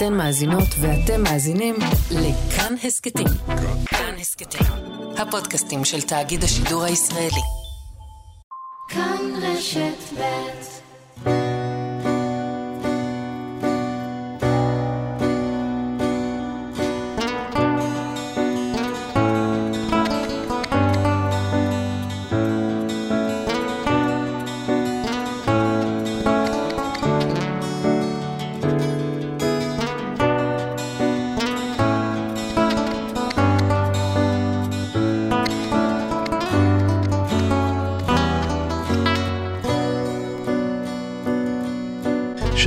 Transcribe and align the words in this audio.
אתן 0.00 0.14
מאזינות 0.14 0.68
ואתם 0.80 1.22
מאזינים 1.22 1.74
לכאן 2.10 2.74
הסכתים. 2.84 3.26
כאן 3.86 4.14
הסכתים, 4.20 4.66
הפודקאסטים 5.18 5.84
של 5.84 6.02
תאגיד 6.02 6.44
השידור 6.44 6.82
הישראלי. 6.82 7.42
כאן 8.88 9.18
רשת 9.42 10.18
ב' 10.18 11.59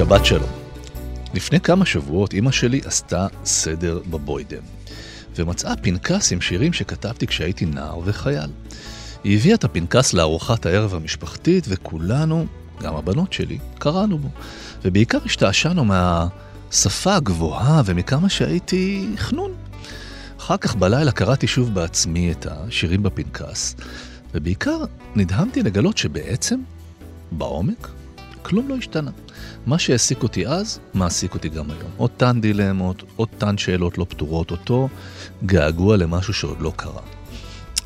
שבת 0.04 0.26
שלום. 0.26 0.50
לפני 1.34 1.60
כמה 1.60 1.86
שבועות 1.86 2.34
אמא 2.34 2.52
שלי 2.52 2.82
עשתה 2.86 3.28
סדר 3.46 4.00
בבוידם, 4.10 4.62
ומצאה 5.36 5.76
פנקס 5.76 6.32
עם 6.32 6.42
שירים 6.42 6.74
שכתבתי 6.74 7.28
כשהייתי 7.28 7.66
נער 7.66 8.00
וחייל. 8.04 8.50
היא 9.24 9.38
הביאה 9.38 9.56
את 9.56 9.64
הפנקס 9.64 10.14
לארוחת 10.14 10.66
הערב 10.66 10.96
המשפחתית, 10.96 11.66
וכולנו, 11.68 12.46
גם 12.82 12.96
הבנות 12.96 13.34
שלי, 13.34 13.58
קראנו 13.80 14.18
בו. 14.18 14.28
ובעיקר 14.84 15.18
השתעשענו 15.26 15.86
מהשפה 15.86 17.16
הגבוהה 17.16 17.82
ומכמה 17.86 18.30
שהייתי 18.30 19.08
חנון. 19.18 19.52
אחר 20.40 20.58
כך 20.58 20.76
בלילה 20.76 21.12
קראתי 21.12 21.48
שוב 21.48 21.74
בעצמי 21.74 22.32
את 22.32 22.48
השירים 22.50 23.04
בפנקס, 23.04 23.76
ובעיקר 24.34 24.84
נדהמתי 25.16 25.64
לגלות 25.64 25.98
שבעצם, 25.98 26.60
בעומק, 27.32 27.88
כלום 28.44 28.70
לא 28.70 28.76
השתנה. 28.76 29.12
מה 29.66 29.80
שהעסיק 29.80 30.24
אותי 30.24 30.48
אז, 30.48 30.80
מעסיק 30.94 31.34
אותי 31.34 31.50
גם 31.50 31.72
היום. 31.72 31.92
אותן 32.00 32.42
דילמות, 32.42 33.04
אותן 33.20 33.58
שאלות 33.58 33.98
לא 33.98 34.06
פתורות, 34.10 34.52
אותו 34.52 34.90
געגוע 35.46 35.98
למשהו 35.98 36.34
שעוד 36.34 36.62
לא 36.62 36.74
קרה. 36.76 37.02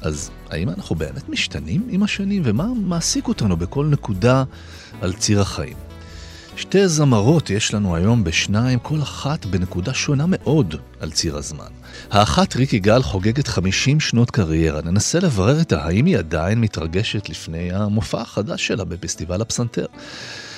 אז 0.02 0.32
האם 0.50 0.70
אנחנו 0.70 0.96
באמת 0.96 1.30
משתנים 1.30 1.88
עם 1.90 2.04
השנים, 2.04 2.42
ומה 2.46 2.68
מעסיק 2.76 3.28
אותנו 3.28 3.58
בכל 3.58 3.86
נקודה 3.86 4.44
על 5.02 5.14
ציר 5.14 5.42
החיים? 5.42 5.78
שתי 6.58 6.88
זמרות 6.88 7.50
יש 7.50 7.74
לנו 7.74 7.96
היום 7.96 8.24
בשניים, 8.24 8.80
כל 8.80 9.02
אחת 9.02 9.46
בנקודה 9.46 9.94
שונה 9.94 10.26
מאוד 10.28 10.76
על 11.00 11.12
ציר 11.12 11.38
הזמן. 11.38 11.72
האחת, 12.12 12.56
ריק 12.56 12.74
יגאל, 12.74 13.04
חוגגת 13.04 13.48
50 13.48 14.00
שנות 14.00 14.32
קריירה. 14.32 14.82
ננסה 14.82 15.20
לברר 15.20 15.62
את 15.62 15.72
האם 15.72 16.06
היא 16.06 16.18
עדיין 16.18 16.62
מתרגשת 16.62 17.30
לפני 17.30 17.72
המופע 17.74 18.22
החדש 18.22 18.68
שלה 18.68 18.84
בפסטיבל 18.84 19.42
הפסנתר. 19.42 19.86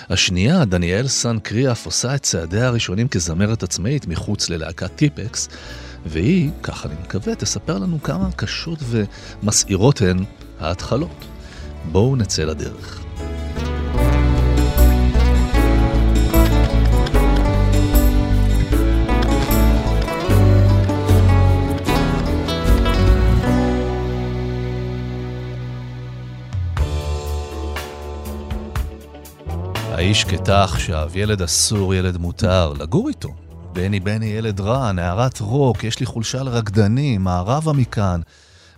השנייה, 0.10 0.66
דניאל 0.66 1.08
סן 1.08 1.40
קריאף, 1.40 1.86
עושה 1.86 2.16
את 2.16 2.24
צעדיה 2.24 2.68
הראשונים 2.68 3.08
כזמרת 3.08 3.64
עצמאית 3.64 4.08
מחוץ 4.08 4.50
ללהקת 4.50 4.96
טיפקס, 4.96 5.50
והיא, 6.06 6.50
כך 6.64 6.86
אני 6.86 6.96
מקווה, 7.02 7.36
תספר 7.36 7.78
לנו 7.78 8.04
כמה 8.04 8.32
קשות 8.32 8.80
ומסעירות 8.90 10.02
הן 10.02 10.24
ההתחלות. 10.60 11.26
בואו 11.92 12.16
נצא 12.16 12.44
לדרך. 12.44 13.09
האיש 30.00 30.22
שקטה 30.22 30.64
עכשיו, 30.64 31.12
ילד 31.16 31.42
אסור, 31.42 31.96
ילד 31.96 32.18
מותר, 32.18 32.74
לגור 32.80 33.10
איתו. 33.10 33.30
בני 33.74 34.00
בני 34.00 34.26
ילד 34.26 34.60
רע, 34.60 34.92
נערת 34.92 35.40
רוק, 35.40 35.84
יש 35.84 36.00
לי 36.00 36.06
חולשה 36.06 36.44
לרקדנים, 36.44 37.24
מערבה 37.24 37.74
מכאן. 37.74 38.22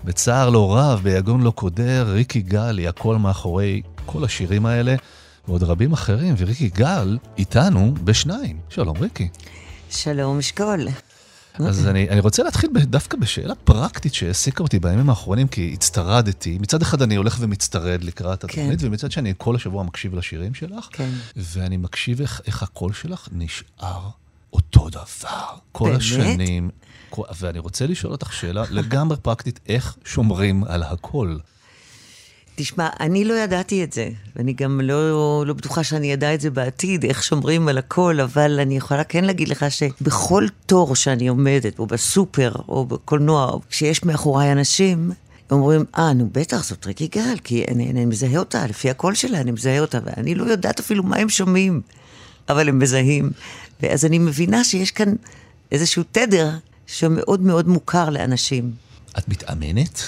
בצער 0.03 0.49
לא 0.49 0.77
רב, 0.77 0.99
ביגון 1.03 1.41
לא 1.41 1.51
קודר, 1.51 2.11
ריקי 2.11 2.41
גלי, 2.41 2.87
הכל 2.87 3.17
מאחורי 3.17 3.81
כל 4.05 4.23
השירים 4.23 4.65
האלה, 4.65 4.95
ועוד 5.47 5.63
רבים 5.63 5.93
אחרים, 5.93 6.35
וריקי 6.37 6.69
גל 6.69 7.17
איתנו 7.37 7.93
בשניים. 8.03 8.57
שלום 8.69 8.97
ריקי. 8.97 9.29
שלום 9.89 10.37
אשכול. 10.37 10.87
אז 11.53 11.87
אני, 11.87 12.09
אני 12.09 12.19
רוצה 12.19 12.43
להתחיל 12.43 12.69
דווקא 12.75 13.17
בשאלה 13.17 13.55
פרקטית 13.55 14.13
שהעסיקה 14.13 14.63
אותי 14.63 14.79
בימים 14.79 15.09
האחרונים, 15.09 15.47
כי 15.47 15.71
הצטרדתי. 15.73 16.57
מצד 16.61 16.81
אחד 16.81 17.01
אני 17.01 17.15
הולך 17.15 17.37
ומצטרד 17.39 18.03
לקראת 18.03 18.43
התוכנית, 18.43 18.79
כן. 18.81 18.87
ומצד 18.87 19.11
שני 19.11 19.33
כל 19.37 19.55
השבוע 19.55 19.83
מקשיב 19.83 20.15
לשירים 20.15 20.53
שלך, 20.53 20.87
כן. 20.91 21.09
ואני 21.35 21.77
מקשיב 21.77 22.21
איך, 22.21 22.41
איך 22.47 22.63
הקול 22.63 22.93
שלך 22.93 23.27
נשאר 23.31 24.09
אותו 24.53 24.89
דבר. 24.89 25.45
כל 25.71 25.85
באמת? 25.85 25.97
השנים. 26.01 26.69
ואני 27.39 27.59
רוצה 27.59 27.87
לשאול 27.87 28.11
אותך 28.11 28.33
שאלה 28.33 28.63
לגמרי 28.69 29.17
פרקטית, 29.17 29.59
איך 29.67 29.97
שומרים 30.05 30.63
על 30.63 30.83
הקול? 30.83 31.39
תשמע, 32.61 32.89
אני 32.99 33.25
לא 33.25 33.33
ידעתי 33.33 33.83
את 33.83 33.93
זה, 33.93 34.09
ואני 34.35 34.53
גם 34.53 34.81
לא, 34.81 35.45
לא 35.45 35.53
בטוחה 35.53 35.83
שאני 35.83 36.13
אדע 36.13 36.33
את 36.33 36.41
זה 36.41 36.49
בעתיד, 36.49 37.05
איך 37.05 37.23
שומרים 37.23 37.67
על 37.67 37.77
הכל, 37.77 38.19
אבל 38.19 38.59
אני 38.59 38.77
יכולה 38.77 39.03
כן 39.03 39.23
להגיד 39.23 39.47
לך 39.47 39.65
שבכל 39.69 40.45
תור 40.65 40.95
שאני 40.95 41.27
עומדת, 41.27 41.79
או 41.79 41.85
בסופר, 41.85 42.51
או 42.67 42.85
בקולנוע, 42.85 43.57
כשיש 43.69 44.03
מאחוריי 44.03 44.51
אנשים, 44.51 45.11
אומרים, 45.51 45.85
אה, 45.97 46.13
נו 46.13 46.29
בטח, 46.31 46.63
זאת 46.63 46.85
ריקי 46.85 47.07
גל, 47.07 47.37
כי 47.43 47.65
אני, 47.71 47.91
אני 47.91 48.05
מזהה 48.05 48.37
אותה, 48.37 48.67
לפי 48.67 48.89
הקול 48.89 49.15
שלה 49.15 49.41
אני 49.41 49.51
מזהה 49.51 49.79
אותה, 49.79 49.99
ואני 50.05 50.35
לא 50.35 50.43
יודעת 50.43 50.79
אפילו 50.79 51.03
מה 51.03 51.17
הם 51.17 51.29
שומעים, 51.29 51.81
אבל 52.49 52.69
הם 52.69 52.79
מזהים. 52.79 53.31
ואז 53.81 54.05
אני 54.05 54.19
מבינה 54.19 54.63
שיש 54.63 54.91
כאן 54.91 55.13
איזשהו 55.71 56.03
תדר 56.11 56.49
שמאוד 56.87 57.41
מאוד 57.41 57.67
מוכר 57.67 58.09
לאנשים. 58.09 58.71
את 59.17 59.27
מתאמנת? 59.27 60.03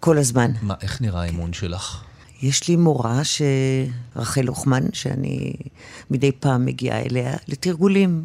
כל 0.00 0.18
הזמן. 0.18 0.52
מה, 0.62 0.74
איך 0.82 1.00
נראה 1.00 1.22
האימון 1.22 1.52
שלך? 1.52 2.02
יש 2.42 2.68
לי 2.68 2.76
מורה, 2.76 3.24
ש... 3.24 3.42
רחל 4.16 4.40
לוחמן, 4.40 4.82
שאני 4.92 5.52
מדי 6.10 6.32
פעם 6.32 6.66
מגיעה 6.66 7.02
אליה 7.02 7.34
לתרגולים. 7.48 8.24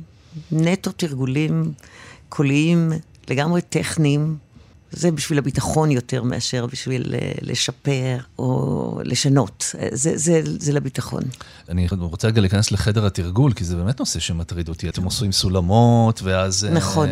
נטו 0.51 0.91
תרגולים 0.91 1.73
קוליים, 2.29 2.91
לגמרי 3.29 3.61
טכניים. 3.61 4.37
זה 4.91 5.11
בשביל 5.11 5.37
הביטחון 5.37 5.91
יותר 5.91 6.23
מאשר 6.23 6.65
בשביל 6.65 7.15
אה, 7.15 7.31
לשפר 7.41 8.17
או 8.39 8.99
לשנות. 9.05 9.75
זה, 9.91 10.17
זה, 10.17 10.41
זה 10.59 10.73
לביטחון. 10.73 11.23
אני 11.69 11.87
רוצה 11.99 12.27
רגע 12.27 12.41
להיכנס 12.41 12.71
לחדר 12.71 13.05
התרגול, 13.05 13.53
כי 13.53 13.63
זה 13.63 13.75
באמת 13.75 13.99
נושא 13.99 14.19
שמטריד 14.19 14.69
אותי. 14.69 14.89
אתם 14.89 15.03
עושים 15.03 15.31
סולמות, 15.31 16.21
ואז... 16.23 16.67
נכון. 16.71 17.09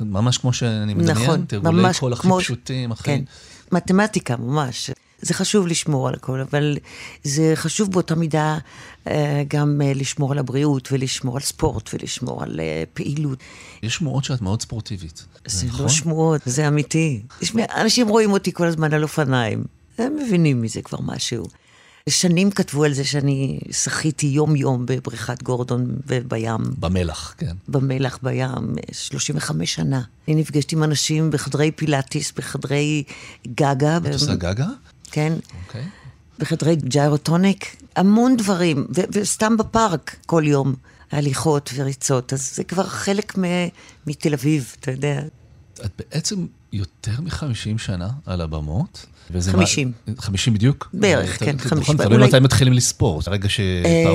ממש 0.00 0.38
כמו 0.38 0.52
שאני 0.52 0.94
מדמיין, 0.94 1.18
נכון, 1.18 1.44
תרגולי 1.48 1.88
קול 1.98 2.12
הכי. 2.12 2.28
פשוטים, 2.38 2.92
הכי... 2.92 3.04
כן, 3.04 3.24
מתמטיקה 3.74 4.36
ממש. 4.36 4.90
זה 5.20 5.34
חשוב 5.34 5.66
לשמור 5.66 6.08
על 6.08 6.14
הכל, 6.14 6.40
אבל 6.40 6.76
זה 7.24 7.52
חשוב 7.54 7.90
באותה 7.92 8.14
מידה 8.14 8.58
אה, 9.06 9.42
גם 9.48 9.80
אה, 9.84 9.92
לשמור 9.94 10.32
על 10.32 10.38
הבריאות, 10.38 10.88
ולשמור 10.92 11.36
על 11.36 11.42
ספורט, 11.42 11.90
ולשמור 11.94 12.42
על 12.42 12.60
אה, 12.60 12.82
פעילות. 12.94 13.38
יש 13.82 13.94
שמועות 13.94 14.24
שאת 14.24 14.40
מאוד 14.40 14.62
ספורטיבית. 14.62 15.26
זה 15.46 15.66
נכון? 15.66 15.82
לא 15.82 15.88
שמועות, 15.88 16.40
זה 16.46 16.68
אמיתי. 16.68 17.22
אנשים 17.76 18.08
רואים 18.08 18.32
אותי 18.32 18.52
כל 18.52 18.66
הזמן 18.66 18.92
על 18.92 19.02
אופניים, 19.02 19.64
הם 19.98 20.16
מבינים 20.16 20.62
מזה 20.62 20.82
כבר 20.82 20.98
משהו. 21.02 21.44
שנים 22.08 22.50
כתבו 22.50 22.84
על 22.84 22.92
זה 22.94 23.04
שאני 23.04 23.60
שחיתי 23.70 24.26
יום-יום 24.26 24.86
בבריכת 24.86 25.42
גורדון 25.42 25.86
ובים. 26.06 26.56
במלח, 26.78 27.34
כן. 27.38 27.56
במלח, 27.68 28.18
בים, 28.22 28.48
35 28.92 29.74
שנה. 29.74 30.02
אני 30.28 30.34
נפגשת 30.36 30.72
עם 30.72 30.82
אנשים 30.84 31.30
בחדרי 31.30 31.70
פילאטיס, 31.70 32.32
בחדרי 32.36 33.02
גגה. 33.46 33.96
את 33.96 34.12
עושה 34.12 34.34
גגה? 34.34 34.66
כן. 35.10 35.32
אוקיי. 35.66 35.84
בחדרי 36.38 36.76
ג'יירוטוניק, 36.76 37.76
המון 37.96 38.36
דברים, 38.36 38.86
ו- 38.96 39.00
וסתם 39.12 39.56
בפארק 39.56 40.16
כל 40.26 40.42
יום, 40.46 40.74
הליכות 41.12 41.70
וריצות, 41.74 42.32
אז 42.32 42.54
זה 42.54 42.64
כבר 42.64 42.84
חלק 42.86 43.38
מ- 43.38 43.68
מתל 44.06 44.32
אביב, 44.34 44.74
אתה 44.80 44.90
יודע. 44.90 45.22
את 45.84 45.90
בעצם 45.98 46.46
יותר 46.72 47.20
מ-50 47.20 47.78
שנה 47.78 48.08
על 48.26 48.40
הבמות. 48.40 49.06
וזה 49.30 49.52
50. 49.52 49.92
מה, 50.06 50.14
50 50.18 50.54
בדיוק? 50.54 50.88
בערך, 50.94 51.42
אה, 51.42 51.46
כן, 51.46 51.56
ת- 51.56 51.60
50. 51.60 51.78
נכון, 51.96 52.06
תלוי 52.06 52.26
מתי 52.28 52.38
מתחילים 52.40 52.72
לספור. 52.74 53.20
הרגע 53.26 53.48
שפעם 53.48 53.64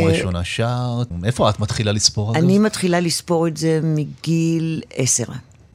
אה, 0.02 0.08
ראשונה 0.08 0.44
שרת, 0.44 1.08
איפה 1.24 1.50
את 1.50 1.60
מתחילה 1.60 1.92
לספור? 1.92 2.36
אני 2.36 2.60
מתחילה 2.60 3.00
לספור 3.00 3.48
את 3.48 3.58
זה 3.58 3.80
מגיל 3.84 4.82
עשר. 4.96 5.24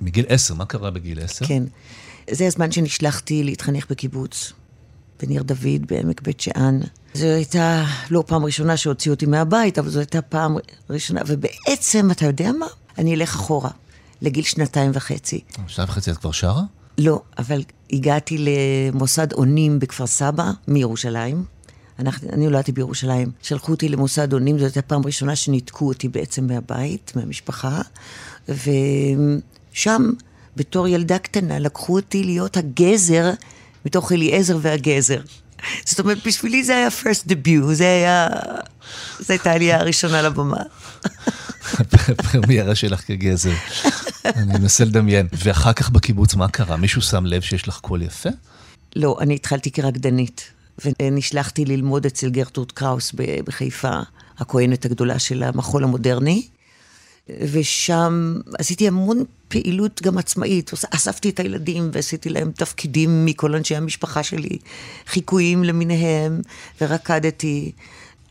מגיל 0.00 0.24
10, 0.28 0.54
מה 0.54 0.64
קרה 0.64 0.90
בגיל 0.90 1.20
10? 1.20 1.46
כן. 1.46 1.62
זה 2.30 2.46
הזמן 2.46 2.72
שנשלחתי 2.72 3.44
להתחנך 3.44 3.86
בקיבוץ, 3.90 4.52
בניר 5.22 5.42
דוד, 5.42 5.58
בעמק 5.88 6.22
בית 6.22 6.40
שאן. 6.40 6.80
זו 7.14 7.26
הייתה 7.26 7.84
לא 8.10 8.24
פעם 8.26 8.44
ראשונה 8.44 8.76
שהוציאו 8.76 9.14
אותי 9.14 9.26
מהבית, 9.26 9.78
אבל 9.78 9.88
זו 9.90 9.98
הייתה 9.98 10.22
פעם 10.22 10.56
ראשונה, 10.90 11.20
ובעצם, 11.26 12.10
אתה 12.10 12.26
יודע 12.26 12.50
מה? 12.58 12.66
אני 12.98 13.14
אלך 13.14 13.34
אחורה, 13.34 13.70
לגיל 14.22 14.44
שנתיים 14.44 14.90
וחצי. 14.94 15.40
שתיים 15.66 15.88
וחצי 15.88 16.10
את 16.10 16.16
כבר 16.16 16.32
שרה? 16.32 16.62
לא, 16.98 17.22
אבל 17.38 17.62
הגעתי 17.92 18.38
למוסד 18.38 19.32
אונים 19.32 19.78
בכפר 19.78 20.06
סבא, 20.06 20.50
מירושלים. 20.68 21.44
אנחנו, 21.98 22.28
אני 22.32 22.44
נולדתי 22.44 22.72
בירושלים. 22.72 23.30
שלחו 23.42 23.72
אותי 23.72 23.88
למוסד 23.88 24.32
אונים, 24.32 24.58
זו 24.58 24.64
הייתה 24.64 24.82
פעם 24.82 25.06
ראשונה 25.06 25.36
שניתקו 25.36 25.88
אותי 25.88 26.08
בעצם 26.08 26.46
מהבית, 26.46 27.12
מהמשפחה. 27.16 27.80
ושם, 28.48 30.10
בתור 30.56 30.88
ילדה 30.88 31.18
קטנה, 31.18 31.58
לקחו 31.58 31.96
אותי 31.96 32.24
להיות 32.24 32.56
הגזר 32.56 33.30
מתוך 33.86 34.12
אליעזר 34.12 34.58
והגזר. 34.60 35.20
זאת 35.84 36.00
אומרת, 36.00 36.26
בשבילי 36.26 36.64
זה 36.64 36.76
היה 36.76 36.88
first 36.88 37.28
debut, 37.28 37.72
זה 37.72 37.84
היה... 37.84 38.28
זו 39.20 39.32
הייתה 39.32 39.50
העלייה 39.50 39.80
הראשונה 39.80 40.22
לבמה. 40.22 40.62
הפרמיירה 42.08 42.74
שלך 42.74 43.06
כגזר. 43.06 43.54
אני 44.24 44.58
מנסה 44.58 44.84
לדמיין. 44.84 45.26
ואחר 45.32 45.72
כך 45.72 45.90
בקיבוץ, 45.90 46.34
מה 46.34 46.48
קרה? 46.48 46.76
מישהו 46.76 47.02
שם 47.02 47.26
לב 47.26 47.42
שיש 47.42 47.68
לך 47.68 47.78
קול 47.78 48.02
יפה? 48.02 48.30
לא, 48.96 49.16
אני 49.20 49.34
התחלתי 49.34 49.70
כרקדנית, 49.70 50.50
ונשלחתי 50.84 51.64
ללמוד 51.64 52.06
אצל 52.06 52.30
גרטורד 52.30 52.72
קראוס 52.72 53.12
בחיפה, 53.44 54.00
הכהנת 54.38 54.84
הגדולה 54.84 55.18
של 55.18 55.42
המחול 55.42 55.84
המודרני. 55.84 56.46
ושם 57.52 58.34
עשיתי 58.58 58.88
המון 58.88 59.24
פעילות 59.48 60.02
גם 60.02 60.18
עצמאית. 60.18 60.70
אספתי 60.90 61.30
את 61.30 61.40
הילדים 61.40 61.90
ועשיתי 61.92 62.28
להם 62.28 62.52
תפקידים 62.52 63.24
מכל 63.24 63.54
אנשי 63.54 63.76
המשפחה 63.76 64.22
שלי, 64.22 64.58
חיקויים 65.06 65.64
למיניהם, 65.64 66.40
ורקדתי, 66.80 67.72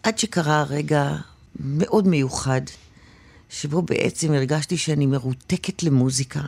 עד 0.04 0.18
שקרה 0.20 0.64
רגע 0.64 1.16
מאוד 1.60 2.08
מיוחד, 2.08 2.62
שבו 3.54 3.82
בעצם 3.82 4.34
הרגשתי 4.34 4.78
שאני 4.78 5.06
מרותקת 5.06 5.84
למוזיקה. 5.84 6.42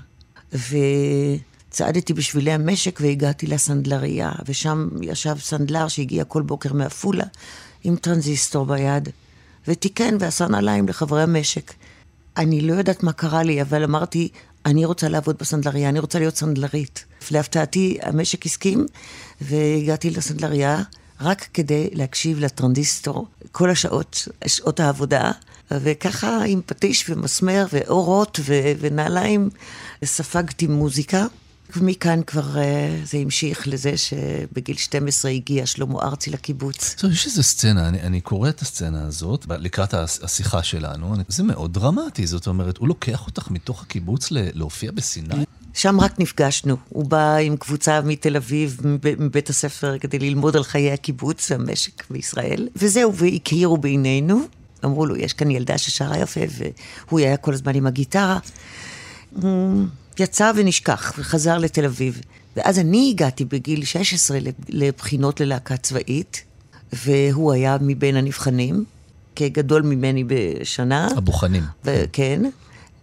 וצעדתי 0.53 2.13
בשבילי 2.13 2.51
המשק 2.51 2.99
והגעתי 3.01 3.47
לסנדלריה, 3.47 4.31
ושם 4.45 4.89
ישב 5.01 5.35
סנדלר 5.39 5.87
שהגיע 5.87 6.23
כל 6.23 6.41
בוקר 6.41 6.73
מעפולה 6.73 7.23
עם 7.83 7.95
טרנזיסטור 7.95 8.65
ביד, 8.65 9.09
ותיקן 9.67 10.17
ועשה 10.19 10.47
נעליים 10.47 10.87
לחברי 10.87 11.23
המשק. 11.23 11.73
אני 12.37 12.61
לא 12.61 12.73
יודעת 12.73 13.03
מה 13.03 13.13
קרה 13.13 13.43
לי, 13.43 13.61
אבל 13.61 13.83
אמרתי, 13.83 14.29
אני 14.65 14.85
רוצה 14.85 15.09
לעבוד 15.09 15.35
בסנדלריה, 15.39 15.89
אני 15.89 15.99
רוצה 15.99 16.19
להיות 16.19 16.35
סנדלרית. 16.35 17.05
להפתעתי, 17.31 17.97
המשק 18.01 18.45
הסכים, 18.45 18.85
והגעתי 19.41 20.09
לסנדלריה 20.09 20.83
רק 21.21 21.47
כדי 21.53 21.89
להקשיב 21.93 22.39
לטרנזיסטור 22.39 23.27
כל 23.51 23.69
השעות, 23.69 24.27
שעות 24.47 24.79
העבודה, 24.79 25.31
וככה 25.71 26.43
עם 26.47 26.61
פטיש 26.65 27.09
ומסמר 27.09 27.65
ואורות 27.73 28.39
ו- 28.45 28.71
ונעליים 28.79 29.49
ספגתי 30.03 30.67
מוזיקה. 30.67 31.25
ומכאן 31.75 32.23
כבר 32.23 32.57
אה, 32.57 33.01
זה 33.03 33.17
המשיך 33.17 33.67
לזה 33.67 33.97
שבגיל 33.97 34.77
12 34.77 35.31
הגיע 35.31 35.65
שלמה 35.65 35.99
ארצי 36.01 36.29
לקיבוץ. 36.29 36.95
טוב, 36.97 37.11
יש 37.11 37.25
איזו 37.25 37.43
סצנה, 37.43 37.87
אני, 37.87 38.01
אני 38.01 38.21
קורא 38.21 38.49
את 38.49 38.61
הסצנה 38.61 39.07
הזאת 39.07 39.45
לקראת 39.49 39.93
השיחה 39.93 40.63
שלנו, 40.63 41.15
אני, 41.15 41.23
זה 41.27 41.43
מאוד 41.43 41.73
דרמטי, 41.73 42.27
זאת 42.27 42.47
אומרת, 42.47 42.77
הוא 42.77 42.87
לוקח 42.87 43.27
אותך 43.27 43.51
מתוך 43.51 43.83
הקיבוץ 43.83 44.31
ל, 44.31 44.37
להופיע 44.53 44.91
בסיני? 44.91 45.45
שם 45.73 45.99
רק 45.99 46.19
נפגשנו. 46.19 46.77
הוא 46.89 47.05
בא 47.05 47.35
עם 47.35 47.57
קבוצה 47.57 48.01
מתל 48.01 48.35
אביב, 48.35 48.77
מבית 49.19 49.49
הספר, 49.49 49.97
כדי 49.97 50.19
ללמוד 50.19 50.55
על 50.55 50.63
חיי 50.63 50.91
הקיבוץ 50.91 51.51
והמשק 51.51 52.03
בישראל, 52.09 52.67
וזהו, 52.75 53.15
והכירו 53.15 53.77
בינינו. 53.77 54.41
אמרו 54.85 55.05
לו, 55.05 55.15
יש 55.15 55.33
כאן 55.33 55.51
ילדה 55.51 55.77
ששרה 55.77 56.17
יפה, 56.17 56.41
והוא 57.07 57.19
היה 57.19 57.37
כל 57.37 57.53
הזמן 57.53 57.75
עם 57.75 57.87
הגיטרה. 57.87 58.39
יצא 60.19 60.51
ונשכח, 60.55 61.13
וחזר 61.17 61.57
לתל 61.57 61.85
אביב. 61.85 62.21
ואז 62.55 62.79
אני 62.79 63.09
הגעתי 63.09 63.45
בגיל 63.45 63.85
16 63.85 64.37
לבחינות 64.69 65.39
ללהקה 65.39 65.77
צבאית, 65.77 66.43
והוא 66.93 67.53
היה 67.53 67.77
מבין 67.81 68.15
הנבחנים, 68.15 68.85
כגדול 69.35 69.81
ממני 69.81 70.23
בשנה. 70.27 71.07
הבוחנים. 71.17 71.63
כן. 72.11 72.41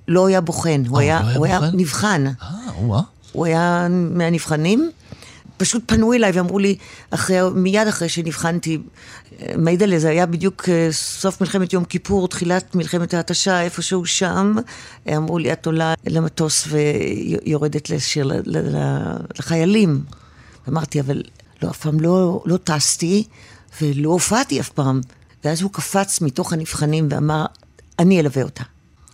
לא 0.09 0.27
היה 0.27 0.41
בוחן, 0.41 0.83
הוא, 0.89 0.99
היה, 0.99 1.21
לא 1.23 1.37
הוא 1.37 1.47
היה? 1.47 1.61
נבחן. 1.73 2.27
אה, 2.27 2.33
או-אה. 2.79 3.01
הוא 3.33 3.47
היה 3.47 3.87
מהנבחנים. 3.91 4.91
פשוט 5.57 5.83
פנו 5.87 6.13
אליי 6.13 6.33
ואמרו 6.33 6.59
לי, 6.59 6.77
אחרי, 7.11 7.39
מיד 7.55 7.87
אחרי 7.89 8.09
שנבחנתי, 8.09 8.79
מיידלה, 9.59 9.99
זה 9.99 10.09
היה 10.09 10.27
בדיוק 10.27 10.69
אה, 10.69 10.89
סוף 10.93 11.41
מלחמת 11.41 11.73
יום 11.73 11.85
כיפור, 11.85 12.29
תחילת 12.29 12.75
מלחמת 12.75 13.15
ההתשה, 13.15 13.63
איפשהו 13.63 14.07
שם. 14.07 14.55
אמרו 15.17 15.39
לי, 15.39 15.53
את 15.53 15.67
עולה 15.67 15.95
למטוס 16.07 16.69
ויורדת 16.69 17.91
לשיר 17.91 18.31
לחיילים. 19.39 20.03
אמרתי, 20.69 21.01
אבל 21.01 21.23
לא, 21.63 21.71
אף 21.71 21.79
פעם 21.79 22.01
לא, 22.01 22.43
לא 22.47 22.57
טסתי 22.57 23.25
ולא 23.83 24.11
הופעתי 24.11 24.61
אף 24.61 24.69
פעם. 24.69 25.01
ואז 25.45 25.63
הוא 25.63 25.71
קפץ 25.73 26.21
מתוך 26.21 26.53
הנבחנים 26.53 27.09
ואמר, 27.11 27.47
אני 27.99 28.21
אלווה 28.21 28.43
אותה. 28.43 28.65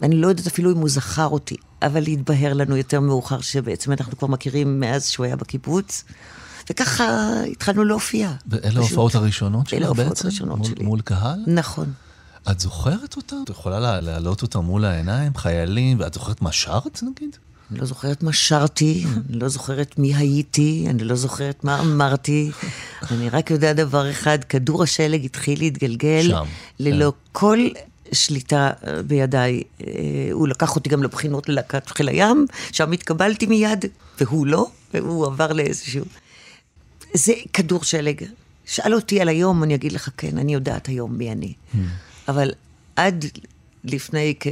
אני 0.02 0.16
לא 0.16 0.28
יודעת 0.28 0.46
אפילו 0.46 0.72
אם 0.72 0.76
הוא 0.76 0.88
זכר 0.88 1.26
אותי, 1.26 1.56
אבל 1.82 2.06
התבהר 2.06 2.52
לנו 2.52 2.76
יותר 2.76 3.00
מאוחר 3.00 3.40
שבעצם 3.40 3.92
אנחנו 3.92 4.18
כבר 4.18 4.28
מכירים 4.28 4.80
מאז 4.80 5.08
שהוא 5.08 5.26
היה 5.26 5.36
בקיבוץ. 5.36 6.04
וככה 6.70 7.32
התחלנו 7.52 7.84
להופיע. 7.84 8.32
ואלה. 8.46 8.80
ההופעות 8.80 9.14
הראשונות 9.14 9.72
אלה 9.72 9.80
שלך 9.80 9.86
ההופעות 9.86 10.08
בעצם? 10.08 10.26
הראשונות 10.28 10.58
מול, 10.58 10.66
שלי. 10.66 10.84
מול 10.84 11.00
קהל? 11.00 11.38
נכון. 11.46 11.92
את 12.50 12.60
זוכרת 12.60 13.16
אותה? 13.16 13.36
את 13.44 13.50
יכולה 13.50 13.80
לה- 13.80 14.00
להעלות 14.00 14.42
אותה 14.42 14.60
מול 14.60 14.84
העיניים, 14.84 15.34
חיילים, 15.36 16.00
ואת 16.00 16.14
זוכרת 16.14 16.42
מה 16.42 16.52
שרת 16.52 17.00
נגיד? 17.02 17.36
אני 17.70 17.78
לא 17.78 17.86
זוכרת 17.86 18.22
מה 18.22 18.32
שרתי, 18.32 19.04
אני 19.30 19.38
לא 19.38 19.48
זוכרת 19.48 19.98
מי 19.98 20.14
הייתי, 20.14 20.86
אני 20.90 21.04
לא 21.04 21.14
זוכרת 21.14 21.64
מה 21.64 21.80
אמרתי. 21.80 22.50
אני 23.10 23.28
רק 23.28 23.50
יודע 23.50 23.72
דבר 23.72 24.10
אחד, 24.10 24.38
כדור 24.44 24.82
השלג 24.82 25.24
התחיל 25.24 25.58
להתגלגל 25.58 26.22
שם, 26.28 26.44
ללא 26.80 27.12
כל 27.32 27.58
שליטה 28.12 28.70
אה, 28.86 29.02
בידיי. 29.02 29.62
אה, 29.86 29.92
הוא 30.32 30.48
לקח 30.48 30.76
אותי 30.76 30.88
גם 30.90 31.02
לבחינות 31.02 31.48
ללהקת 31.48 31.90
חיל 31.90 32.08
הים, 32.08 32.46
שם 32.72 32.92
התקבלתי 32.92 33.46
מיד, 33.46 33.84
והוא 34.20 34.46
לא, 34.46 34.66
והוא 34.94 35.26
עבר 35.26 35.52
לאיזשהו... 35.52 36.04
זה 37.14 37.32
כדור 37.52 37.84
שלג. 37.84 38.24
שאל 38.64 38.94
אותי 38.94 39.20
על 39.20 39.28
היום, 39.28 39.62
אני 39.62 39.74
אגיד 39.74 39.92
לך, 39.92 40.10
כן, 40.16 40.38
אני 40.38 40.54
יודעת 40.54 40.86
היום 40.86 41.18
מי 41.18 41.32
אני. 41.32 41.52
אבל 42.28 42.52
עד 42.96 43.24
לפני 43.84 44.34
כ... 44.40 44.46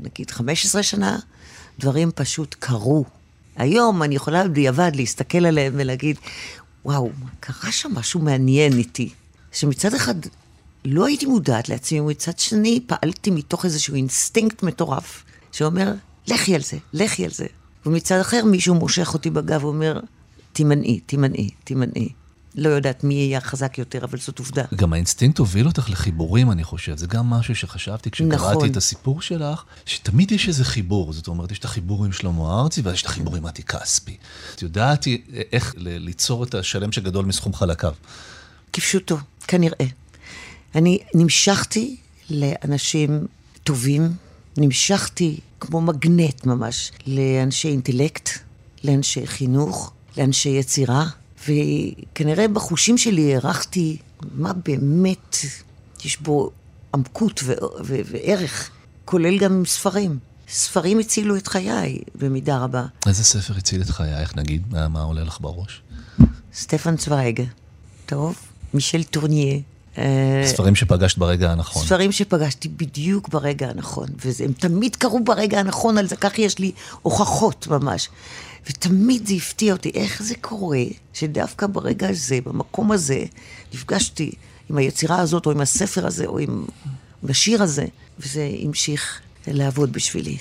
נגיד 0.00 0.30
15 0.30 0.82
שנה, 0.82 1.18
דברים 1.78 2.10
פשוט 2.14 2.56
קרו. 2.58 3.04
היום 3.56 4.02
אני 4.02 4.14
יכולה 4.14 4.48
בדיעבד 4.48 4.92
להסתכל 4.94 5.46
עליהם 5.46 5.72
ולהגיד, 5.76 6.16
וואו, 6.84 7.10
קרה 7.40 7.72
שם 7.72 7.90
משהו 7.94 8.20
מעניין 8.20 8.78
איתי. 8.78 9.10
שמצד 9.52 9.94
אחד 9.94 10.14
לא 10.84 11.06
הייתי 11.06 11.26
מודעת 11.26 11.68
לעצמי, 11.68 12.00
ומצד 12.00 12.38
שני 12.38 12.80
פעלתי 12.86 13.30
מתוך 13.30 13.64
איזשהו 13.64 13.94
אינסטינקט 13.94 14.62
מטורף, 14.62 15.24
שאומר, 15.52 15.92
לכי 16.26 16.54
על 16.54 16.62
זה, 16.62 16.76
לכי 16.92 17.24
על 17.24 17.30
זה. 17.30 17.46
ומצד 17.86 18.20
אחר 18.20 18.44
מישהו 18.44 18.74
מושך 18.74 19.14
אותי 19.14 19.30
בגב 19.30 19.64
ואומר, 19.64 20.00
תימנעי, 20.54 21.00
תימנעי, 21.00 21.50
תימנעי. 21.64 22.08
לא 22.54 22.68
יודעת 22.68 23.04
מי 23.04 23.14
יהיה 23.14 23.38
החזק 23.38 23.78
יותר, 23.78 24.04
אבל 24.04 24.18
זאת 24.18 24.38
עובדה. 24.38 24.62
גם 24.74 24.92
האינסטינקט 24.92 25.38
הוביל 25.38 25.66
אותך 25.66 25.90
לחיבורים, 25.90 26.50
אני 26.50 26.64
חושב. 26.64 26.96
זה 26.96 27.06
גם 27.06 27.30
משהו 27.30 27.56
שחשבתי 27.56 28.10
כשקראתי 28.10 28.34
נכון. 28.34 28.70
את 28.70 28.76
הסיפור 28.76 29.22
שלך, 29.22 29.64
שתמיד 29.86 30.32
יש 30.32 30.48
איזה 30.48 30.64
חיבור. 30.64 31.12
זאת 31.12 31.28
אומרת, 31.28 31.50
יש 31.52 31.58
את 31.58 31.64
החיבור 31.64 32.04
עם 32.04 32.12
שלמה 32.12 32.60
ארצי, 32.60 32.80
ואז 32.80 32.94
יש 32.94 33.02
את 33.02 33.06
החיבור 33.06 33.36
עם 33.36 33.42
מתי 33.42 33.62
כספי. 33.62 34.16
את 34.54 34.62
יודעת 34.62 35.04
איך 35.52 35.74
ליצור 35.78 36.44
את 36.44 36.54
השלם 36.54 36.92
שגדול 36.92 37.24
מסכום 37.24 37.54
חלקיו. 37.54 37.92
כפשוטו, 38.72 39.16
כנראה. 39.48 39.86
אני 40.74 40.98
נמשכתי 41.14 41.96
לאנשים 42.30 43.26
טובים, 43.64 44.12
נמשכתי 44.56 45.40
כמו 45.60 45.80
מגנט 45.80 46.46
ממש 46.46 46.92
לאנשי 47.06 47.68
אינטלקט, 47.68 48.30
לאנשי 48.84 49.26
חינוך, 49.26 49.92
לאנשי 50.16 50.48
יצירה, 50.48 51.06
וכנראה 51.48 52.48
בחושים 52.48 52.98
שלי 52.98 53.34
הערכתי 53.34 53.96
מה 54.34 54.52
באמת 54.52 55.36
יש 56.04 56.20
בו 56.20 56.50
עמקות 56.94 57.40
ו- 57.44 57.52
ו- 57.84 58.00
וערך, 58.10 58.70
כולל 59.04 59.38
גם 59.38 59.62
ספרים. 59.66 60.18
ספרים 60.48 60.98
הצילו 60.98 61.36
את 61.36 61.46
חיי 61.46 61.98
במידה 62.14 62.58
רבה. 62.58 62.86
איזה 63.06 63.24
ספר 63.24 63.54
הציל 63.56 63.82
את 63.82 63.90
חייך, 63.90 64.36
נגיד? 64.36 64.62
מה, 64.70 64.88
מה 64.88 65.02
עולה 65.02 65.24
לך 65.24 65.38
בראש? 65.40 65.82
סטפן 66.54 66.96
צוויג, 66.96 67.42
טוב, 68.06 68.36
מישל 68.74 69.02
טורניה. 69.02 69.58
אה, 69.98 70.42
ספרים 70.46 70.74
שפגשת 70.74 71.18
ברגע 71.18 71.52
הנכון. 71.52 71.86
ספרים 71.86 72.12
שפגשתי 72.12 72.68
בדיוק 72.68 73.28
ברגע 73.28 73.68
הנכון, 73.68 74.08
והם 74.24 74.52
תמיד 74.52 74.96
קרו 74.96 75.24
ברגע 75.24 75.60
הנכון, 75.60 75.98
על 75.98 76.06
זה 76.06 76.16
כך 76.16 76.38
יש 76.38 76.58
לי 76.58 76.72
הוכחות 77.02 77.66
ממש. 77.66 78.08
ותמיד 78.70 79.26
זה 79.26 79.34
הפתיע 79.34 79.72
אותי, 79.72 79.90
איך 79.94 80.22
זה 80.22 80.34
קורה 80.40 80.84
שדווקא 81.12 81.66
ברגע 81.66 82.08
הזה, 82.08 82.38
במקום 82.44 82.92
הזה, 82.92 83.24
נפגשתי 83.74 84.32
עם 84.70 84.78
היצירה 84.78 85.20
הזאת, 85.20 85.46
או 85.46 85.50
עם 85.50 85.60
הספר 85.60 86.06
הזה, 86.06 86.26
או 86.26 86.38
עם, 86.38 86.64
עם 87.22 87.30
השיר 87.30 87.62
הזה, 87.62 87.84
וזה 88.18 88.50
המשיך 88.62 89.20
לעבוד 89.46 89.92
בשבילי. 89.92 90.36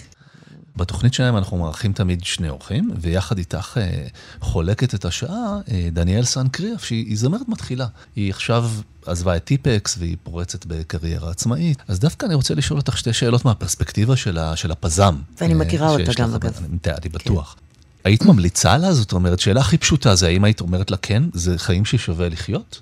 בתוכנית 0.77 1.13
שלהם 1.13 1.37
אנחנו 1.37 1.57
מארחים 1.57 1.93
תמיד 1.93 2.23
שני 2.23 2.49
אורחים, 2.49 2.91
ויחד 3.01 3.37
איתך 3.37 3.77
אה, 3.81 4.07
חולקת 4.39 4.95
את 4.95 5.05
השעה 5.05 5.59
אה, 5.71 5.89
דניאל 5.91 6.23
סנקריאף, 6.23 6.85
שהיא 6.85 7.17
זמרת 7.17 7.47
מתחילה. 7.47 7.87
היא 8.15 8.29
עכשיו 8.29 8.69
עזבה 9.05 9.35
את 9.35 9.43
טיפקס 9.43 9.95
והיא 9.99 10.17
פורצת 10.23 10.65
בקריירה 10.65 11.31
עצמאית. 11.31 11.77
אז 11.87 11.99
דווקא 11.99 12.25
אני 12.25 12.33
רוצה 12.33 12.53
לשאול 12.53 12.79
אותך 12.79 12.97
שתי 12.97 13.13
שאלות 13.13 13.45
מהפרספקטיבה 13.45 14.15
של, 14.15 14.37
ה, 14.37 14.55
של 14.55 14.71
הפזם. 14.71 15.15
ואני 15.41 15.53
אה, 15.53 15.59
מכירה 15.59 15.89
אותה 15.89 16.11
גם, 16.17 16.33
אגב. 16.35 16.57
אני, 16.57 16.77
אני 16.85 17.09
בטוח. 17.09 17.55
היית 18.03 18.25
ממליצה 18.25 18.77
לה? 18.77 18.93
זאת 18.93 19.11
אומרת, 19.11 19.39
שאלה 19.39 19.61
הכי 19.61 19.77
פשוטה 19.77 20.15
זה 20.15 20.27
האם 20.27 20.43
היית 20.43 20.61
אומרת 20.61 20.91
לה 20.91 20.97
כן, 20.97 21.23
זה 21.33 21.57
חיים 21.57 21.85
ששווה 21.85 22.29
לחיות? 22.29 22.81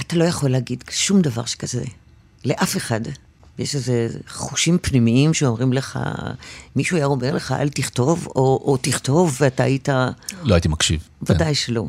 אתה 0.00 0.16
לא 0.16 0.24
יכול 0.24 0.50
להגיד 0.50 0.84
שום 0.90 1.20
דבר 1.20 1.44
שכזה, 1.44 1.84
לאף 2.44 2.76
אחד. 2.76 3.00
יש 3.62 3.74
איזה 3.74 4.08
חושים 4.28 4.78
פנימיים 4.82 5.34
שאומרים 5.34 5.72
לך, 5.72 5.98
מישהו 6.76 6.96
היה 6.96 7.06
אומר 7.06 7.34
לך, 7.34 7.52
אל 7.52 7.68
תכתוב, 7.68 8.26
או, 8.26 8.62
או 8.64 8.76
תכתוב, 8.76 9.36
ואתה 9.40 9.62
היית... 9.62 9.88
לא 10.42 10.54
הייתי 10.54 10.68
מקשיב. 10.68 11.00
כן. 11.26 11.32
ודאי 11.32 11.54
שלא. 11.54 11.86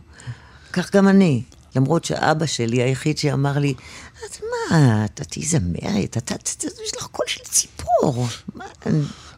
כך 0.73 0.95
גם 0.95 1.07
אני. 1.07 1.41
למרות 1.75 2.05
שאבא 2.05 2.45
שלי 2.45 2.81
היחיד 2.81 3.17
שאמר 3.17 3.57
לי, 3.59 3.73
אז 4.25 4.39
מה, 4.71 5.05
אתה 5.05 5.23
תהיי 5.23 5.45
זמרת, 5.45 6.17
אתה, 6.17 6.35
יש 6.63 6.91
לך 6.97 7.07
קול 7.11 7.25
של 7.27 7.43
ציפור. 7.43 8.27
מה, 8.55 8.65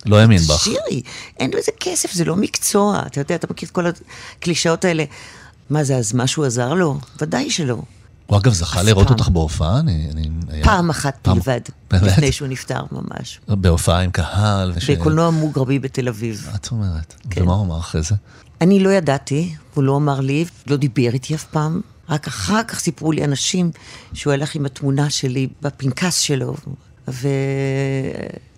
לא 0.06 0.16
האמין 0.20 0.42
בך. 0.42 0.64
שירי, 0.64 1.02
אין 1.40 1.52
בזה 1.52 1.72
כסף, 1.80 2.12
זה 2.12 2.26
לא 2.26 2.36
מקצוע. 2.36 3.04
אתה 3.06 3.20
יודע, 3.20 3.36
אתה 3.36 3.48
מכיר 3.50 3.68
את 3.68 3.74
כל 3.74 3.86
הקלישאות 4.38 4.86
האלה. 4.86 5.04
מה 5.70 5.84
זה, 5.84 5.96
אז 5.98 6.14
משהו 6.14 6.44
עזר 6.44 6.74
לו? 6.74 7.00
ודאי 7.22 7.52
שלא. 7.52 7.82
הוא 8.28 8.38
אגב 8.38 8.54
זכה 8.54 8.84
לראות. 8.84 9.10
אותך 9.10 9.30
בהופעה? 9.30 9.80
אני, 9.80 10.08
אני, 10.12 10.30
היה... 10.50 10.64
פעם 10.66 10.90
אחת 10.90 11.18
פעם- 11.22 11.40
בלבד? 11.40 11.60
לפני 11.92 12.32
שהוא 12.32 12.48
נפטר 12.48 12.82
ממש. 12.92 13.40
בהופעה 13.48 14.02
עם 14.02 14.12
קהל. 14.12 14.72
וש- 14.76 14.90
בקולנוע 14.90 15.30
מוגרבי 15.30 15.80
בתל 15.80 16.08
אביב. 16.08 16.48
מה 16.52 16.56
את 16.56 16.72
אומרת? 16.72 17.14
כן. 17.30 17.42
ומה 17.44 17.54
הוא 17.54 17.66
אמר 17.66 17.80
אחרי 17.80 18.02
זה? 18.02 18.16
אני 18.62 18.80
לא 18.80 18.90
ידעתי, 18.90 19.56
הוא 19.74 19.84
לא 19.84 19.96
אמר 19.98 20.20
לי, 20.20 20.46
לא 20.68 20.78
דיבר 20.78 21.14
איתי 21.14 21.36
אף 21.36 21.44
פעם. 21.44 21.82
רק 22.10 22.28
אחר 22.28 22.64
כך 22.68 22.80
סיפרו 22.80 23.12
לי 23.12 23.24
אנשים 23.26 23.72
שהוא 24.14 24.34
הלך 24.34 24.56
עם 24.56 24.66
התמונה 24.66 25.10
שלי 25.10 25.48
בפנקס 25.62 26.18
שלו, 26.18 26.56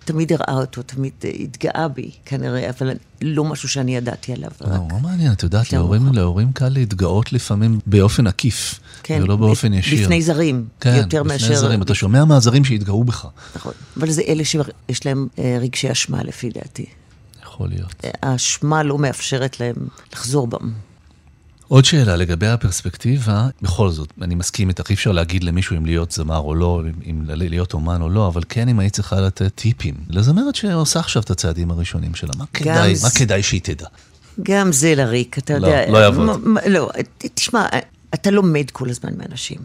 ותמיד 0.08 0.32
הראה 0.32 0.54
אותו, 0.60 0.82
תמיד 0.82 1.12
התגאה 1.44 1.88
בי, 1.88 2.10
כנראה, 2.24 2.70
אבל 2.70 2.92
לא 3.22 3.44
משהו 3.44 3.68
שאני 3.68 3.96
ידעתי 3.96 4.32
עליו. 4.32 4.50
לא, 4.60 4.66
רק. 4.66 4.92
מה 4.92 4.98
מעניין, 4.98 5.32
את 5.32 5.42
יודעת, 5.42 5.72
להורים. 5.72 6.12
להורים 6.12 6.52
קל 6.52 6.68
להתגאות 6.68 7.32
לפעמים 7.32 7.78
באופן 7.86 8.26
עקיף, 8.26 8.80
כן, 9.02 9.20
ולא 9.22 9.36
באופן 9.36 9.72
ישיר. 9.72 10.04
בפני 10.04 10.22
זרים, 10.22 10.66
כן, 10.80 10.94
יותר 10.96 11.22
בפני 11.22 11.32
מאשר... 11.32 11.54
זרים. 11.54 11.82
אתה 11.82 11.94
שומע 11.94 12.24
מהזרים 12.24 12.64
שהתגאו 12.64 13.04
בך. 13.04 13.26
נכון, 13.56 13.72
אבל 13.96 14.10
זה 14.10 14.22
אלה 14.28 14.44
שיש 14.44 15.06
להם 15.06 15.28
אה, 15.38 15.58
רגשי 15.60 15.92
אשמה, 15.92 16.22
לפי 16.22 16.50
דעתי. 16.50 16.86
יכול 17.42 17.68
להיות. 17.68 17.94
אה, 18.04 18.10
האשמה 18.22 18.82
לא 18.82 18.98
מאפשרת 18.98 19.60
להם 19.60 19.76
לחזור 20.12 20.46
בם. 20.46 20.72
עוד 21.68 21.84
שאלה 21.84 22.16
לגבי 22.16 22.46
הפרספקטיבה, 22.46 23.48
בכל 23.62 23.90
זאת, 23.90 24.12
אני 24.22 24.34
מסכים 24.34 24.68
איתך, 24.68 24.90
אי 24.90 24.94
אפשר 24.94 25.12
להגיד 25.12 25.44
למישהו 25.44 25.76
אם 25.76 25.86
להיות 25.86 26.12
זמר 26.12 26.38
או 26.38 26.54
לא, 26.54 26.82
אם 27.10 27.22
להיות 27.26 27.72
אומן 27.72 28.00
או 28.02 28.08
לא, 28.08 28.28
אבל 28.28 28.42
כן 28.48 28.68
אם 28.68 28.78
היית 28.78 28.92
צריכה 28.92 29.20
לתת 29.20 29.54
טיפים 29.54 29.94
לזמרת 30.10 30.54
שעושה 30.54 31.00
עכשיו 31.00 31.22
את 31.22 31.30
הצעדים 31.30 31.70
הראשונים 31.70 32.14
שלה, 32.14 32.30
מה 32.38 32.44
כדאי, 32.54 32.94
מה 33.02 33.10
כדאי 33.10 33.42
שהיא 33.42 33.60
תדע? 33.64 33.86
גם 34.42 34.72
זה 34.72 34.94
לריק, 34.94 35.38
אתה 35.38 35.58
לא, 35.58 35.66
יודע. 35.66 35.90
לא 35.90 35.98
יעבוד. 35.98 36.26
מה- 36.26 36.36
מה- 36.42 36.60
לא, 36.68 36.90
תשמע, 37.34 37.66
אתה 38.14 38.30
לומד 38.30 38.70
כל 38.70 38.90
הזמן 38.90 39.10
מאנשים, 39.18 39.58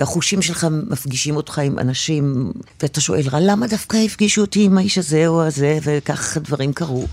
והחושים 0.00 0.42
שלך 0.42 0.66
מפגישים 0.90 1.36
אותך 1.36 1.58
עם 1.58 1.78
אנשים, 1.78 2.52
ואתה 2.82 3.00
שואל, 3.00 3.22
למה 3.40 3.66
דווקא 3.66 3.96
הפגישו 3.96 4.40
אותי 4.40 4.64
עם 4.64 4.78
האיש 4.78 4.98
הזה 4.98 5.26
או 5.26 5.42
הזה, 5.42 5.78
וכך 5.82 6.36
דברים 6.36 6.72
קרו. 6.72 7.06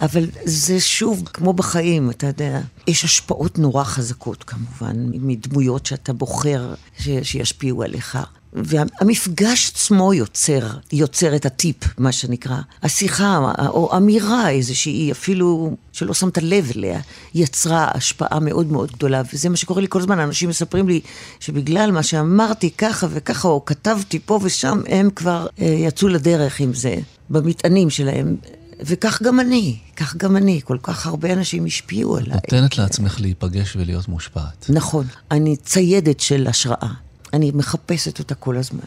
אבל 0.00 0.26
זה 0.44 0.80
שוב, 0.80 1.22
כמו 1.32 1.52
בחיים, 1.52 2.10
אתה 2.10 2.26
יודע, 2.26 2.60
יש 2.86 3.04
השפעות 3.04 3.58
נורא 3.58 3.84
חזקות 3.84 4.44
כמובן, 4.44 4.96
מדמויות 5.12 5.86
שאתה 5.86 6.12
בוחר 6.12 6.74
ש- 6.98 7.08
שישפיעו 7.22 7.82
עליך. 7.82 8.18
והמפגש 8.52 9.70
עצמו 9.74 10.14
יוצר, 10.14 10.60
יוצר 10.92 11.36
את 11.36 11.46
הטיפ, 11.46 11.76
מה 11.98 12.12
שנקרא. 12.12 12.56
השיחה 12.82 13.52
או 13.68 13.96
אמירה 13.96 14.50
איזושהי, 14.50 15.12
אפילו 15.12 15.76
שלא 15.92 16.14
שמת 16.14 16.38
לב 16.38 16.70
אליה, 16.76 17.00
יצרה 17.34 17.90
השפעה 17.94 18.40
מאוד 18.40 18.72
מאוד 18.72 18.92
גדולה. 18.92 19.22
וזה 19.32 19.48
מה 19.48 19.56
שקורה 19.56 19.80
לי 19.80 19.86
כל 19.90 20.00
הזמן, 20.00 20.18
אנשים 20.18 20.48
מספרים 20.48 20.88
לי 20.88 21.00
שבגלל 21.40 21.90
מה 21.90 22.02
שאמרתי 22.02 22.70
ככה 22.70 23.06
וככה, 23.10 23.48
או 23.48 23.64
כתבתי 23.64 24.18
פה 24.18 24.40
ושם, 24.42 24.80
הם 24.88 25.10
כבר 25.16 25.46
אה, 25.60 25.66
יצאו 25.66 26.08
לדרך 26.08 26.60
עם 26.60 26.74
זה, 26.74 26.96
במטענים 27.30 27.90
שלהם. 27.90 28.36
וכך 28.84 29.22
גם 29.22 29.40
אני, 29.40 29.76
כך 29.96 30.16
גם 30.16 30.36
אני, 30.36 30.60
כל 30.64 30.78
כך 30.82 31.06
הרבה 31.06 31.32
אנשים 31.32 31.66
השפיעו 31.66 32.16
עליי. 32.16 32.34
נותנת 32.34 32.78
לעצמך 32.78 33.20
להיפגש 33.20 33.76
ולהיות 33.76 34.08
מושפעת. 34.08 34.66
נכון, 34.68 35.06
אני 35.30 35.56
ציידת 35.56 36.20
של 36.20 36.46
השראה. 36.46 36.88
אני 37.32 37.50
מחפשת 37.54 38.18
אותה 38.18 38.34
כל 38.34 38.56
הזמן. 38.56 38.80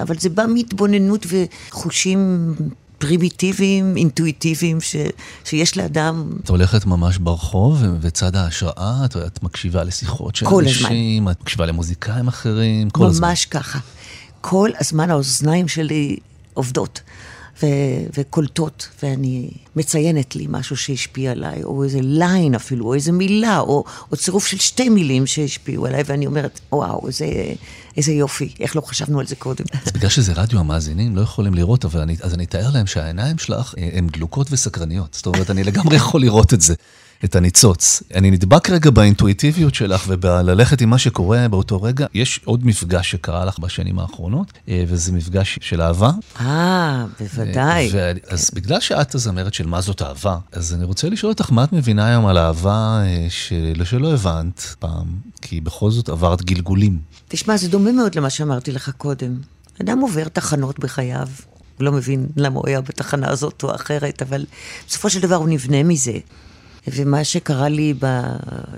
אבל 0.00 0.18
זה 0.18 0.28
בא 0.28 0.44
מהתבוננות 0.54 1.26
וחושים 1.28 2.54
פרימיטיביים, 2.98 3.96
אינטואיטיביים, 3.96 4.80
ש, 4.80 4.96
שיש 5.44 5.76
לאדם 5.76 6.30
את 6.44 6.48
הולכת 6.48 6.86
ממש 6.86 7.18
ברחוב, 7.18 7.82
וצד 8.00 8.36
ההשראה, 8.36 9.04
את, 9.04 9.16
את 9.16 9.42
מקשיבה 9.42 9.84
לשיחות 9.84 10.36
של 10.36 10.46
אנשים, 10.46 11.28
את 11.28 11.40
מקשיבה 11.40 11.66
למוזיקאים 11.66 12.28
אחרים, 12.28 12.90
כל 12.90 13.06
הזמן. 13.06 13.28
ממש 13.28 13.46
ככה. 13.46 13.78
כל 14.40 14.70
הזמן 14.80 15.10
האוזניים 15.10 15.68
שלי 15.68 16.16
עובדות 16.54 17.00
ו- 17.62 17.66
וקולטות, 18.18 18.88
ואני 19.02 19.50
מציינת 19.76 20.36
לי 20.36 20.46
משהו 20.48 20.76
שהשפיע 20.76 21.30
עליי, 21.30 21.64
או 21.64 21.84
איזה 21.84 21.98
ליין 22.02 22.54
אפילו, 22.54 22.86
או 22.86 22.94
איזה 22.94 23.12
מילה, 23.12 23.58
או, 23.58 23.84
או 24.12 24.16
צירוף 24.16 24.46
של 24.46 24.58
שתי 24.58 24.88
מילים 24.88 25.26
שהשפיעו 25.26 25.86
עליי, 25.86 26.02
ואני 26.06 26.26
אומרת, 26.26 26.60
וואו, 26.72 27.06
איזה, 27.06 27.26
איזה 27.96 28.12
יופי, 28.12 28.54
איך 28.60 28.76
לא 28.76 28.80
חשבנו 28.80 29.20
על 29.20 29.26
זה 29.26 29.36
קודם. 29.36 29.64
אז 29.86 29.92
בגלל 29.92 30.10
שזה 30.10 30.32
רדיו, 30.32 30.60
המאזינים 30.60 31.16
לא 31.16 31.20
יכולים 31.20 31.54
לראות, 31.54 31.84
אבל 31.84 32.00
אני, 32.00 32.16
אז 32.22 32.34
אני 32.34 32.44
אתאר 32.44 32.70
להם 32.70 32.86
שהעיניים 32.86 33.38
שלך 33.38 33.74
אה, 33.78 33.88
הן 33.92 34.06
דלוקות 34.06 34.46
וסקרניות. 34.50 35.14
זאת 35.14 35.26
אומרת, 35.26 35.50
אני 35.50 35.64
לגמרי 35.64 35.96
יכול 35.96 36.20
לראות 36.20 36.54
את 36.54 36.60
זה, 36.60 36.74
את 37.24 37.36
הניצוץ. 37.36 38.02
אני 38.14 38.30
נדבק 38.30 38.70
רגע 38.70 38.90
באינטואיטיביות 38.90 39.74
שלך 39.74 40.04
ובללכת 40.08 40.80
עם 40.80 40.90
מה 40.90 40.98
שקורה 40.98 41.48
באותו 41.48 41.82
רגע. 41.82 42.06
יש 42.14 42.40
עוד 42.44 42.66
מפגש 42.66 43.10
שקרה 43.10 43.44
לך 43.44 43.58
בשנים 43.58 43.98
האחרונות, 43.98 44.52
אה, 44.68 44.84
וזה 44.88 45.12
מפגש 45.12 45.58
של 45.62 45.82
אהבה. 45.82 46.10
אה, 46.40 47.04
בוודאי. 47.20 47.88
ו- 47.92 48.12
אז 48.28 48.50
בגלל 48.54 48.80
שאת 48.80 49.14
הזמרת 49.14 49.54
של 49.54 49.66
מה 49.66 49.80
זאת 49.80 50.02
אהבה, 50.02 50.38
אז 50.52 50.74
אני 50.74 50.84
רוצה 50.84 51.08
לשאול 51.08 51.32
אותך 51.32 51.52
מה 51.52 51.64
את 51.64 51.72
מבינה 51.72 52.06
היום 52.08 52.26
על 52.26 52.38
אהבה 52.38 53.00
אה, 53.04 53.26
של- 53.28 53.82
שלא 53.84 54.12
הבנת 54.12 54.74
פעם, 54.78 55.06
כי 55.42 55.60
בכל 55.60 55.90
זאת 55.90 56.08
עברת 56.08 56.42
גלגולים. 56.44 56.98
תשמע, 57.28 57.56
זה 57.56 57.68
דומה 57.68 57.92
מאוד 57.92 58.14
למה 58.14 58.30
שאמרתי 58.30 58.72
לך 58.72 58.90
קודם. 58.96 59.36
אדם 59.82 59.98
עובר 60.00 60.28
תחנות 60.28 60.78
בחייו, 60.78 61.28
הוא 61.78 61.84
לא 61.84 61.92
מבין 61.92 62.26
למה 62.36 62.56
הוא 62.60 62.64
היה 62.68 62.80
בתחנה 62.80 63.30
הזאת 63.30 63.60
או 63.62 63.74
אחרת, 63.74 64.22
אבל 64.22 64.44
בסופו 64.88 65.10
של 65.10 65.20
דבר 65.20 65.34
הוא 65.34 65.48
נבנה 65.48 65.82
מזה. 65.82 66.12
ומה 66.88 67.24
שקרה 67.24 67.68
לי 67.68 67.94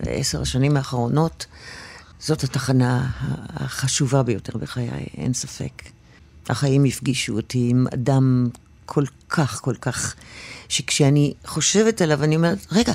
בעשר 0.05 0.43
השנים 0.43 0.77
האחרונות, 0.77 1.47
זאת 2.21 2.45
התחנה 2.45 3.11
החשובה 3.49 4.23
ביותר 4.23 4.59
בחיי, 4.59 4.91
אין 5.17 5.33
ספק. 5.33 5.83
החיים 6.49 6.85
הפגישו 6.85 7.37
אותי 7.37 7.69
עם 7.71 7.87
אדם 7.95 8.49
כל 8.87 9.05
כך, 9.29 9.61
כל 9.61 9.75
כך, 9.75 10.15
שכשאני 10.69 11.33
חושבת 11.47 12.03
עליו, 12.03 12.25
אני 12.25 12.37
אומרת, 12.37 12.67
רגע, 12.73 12.93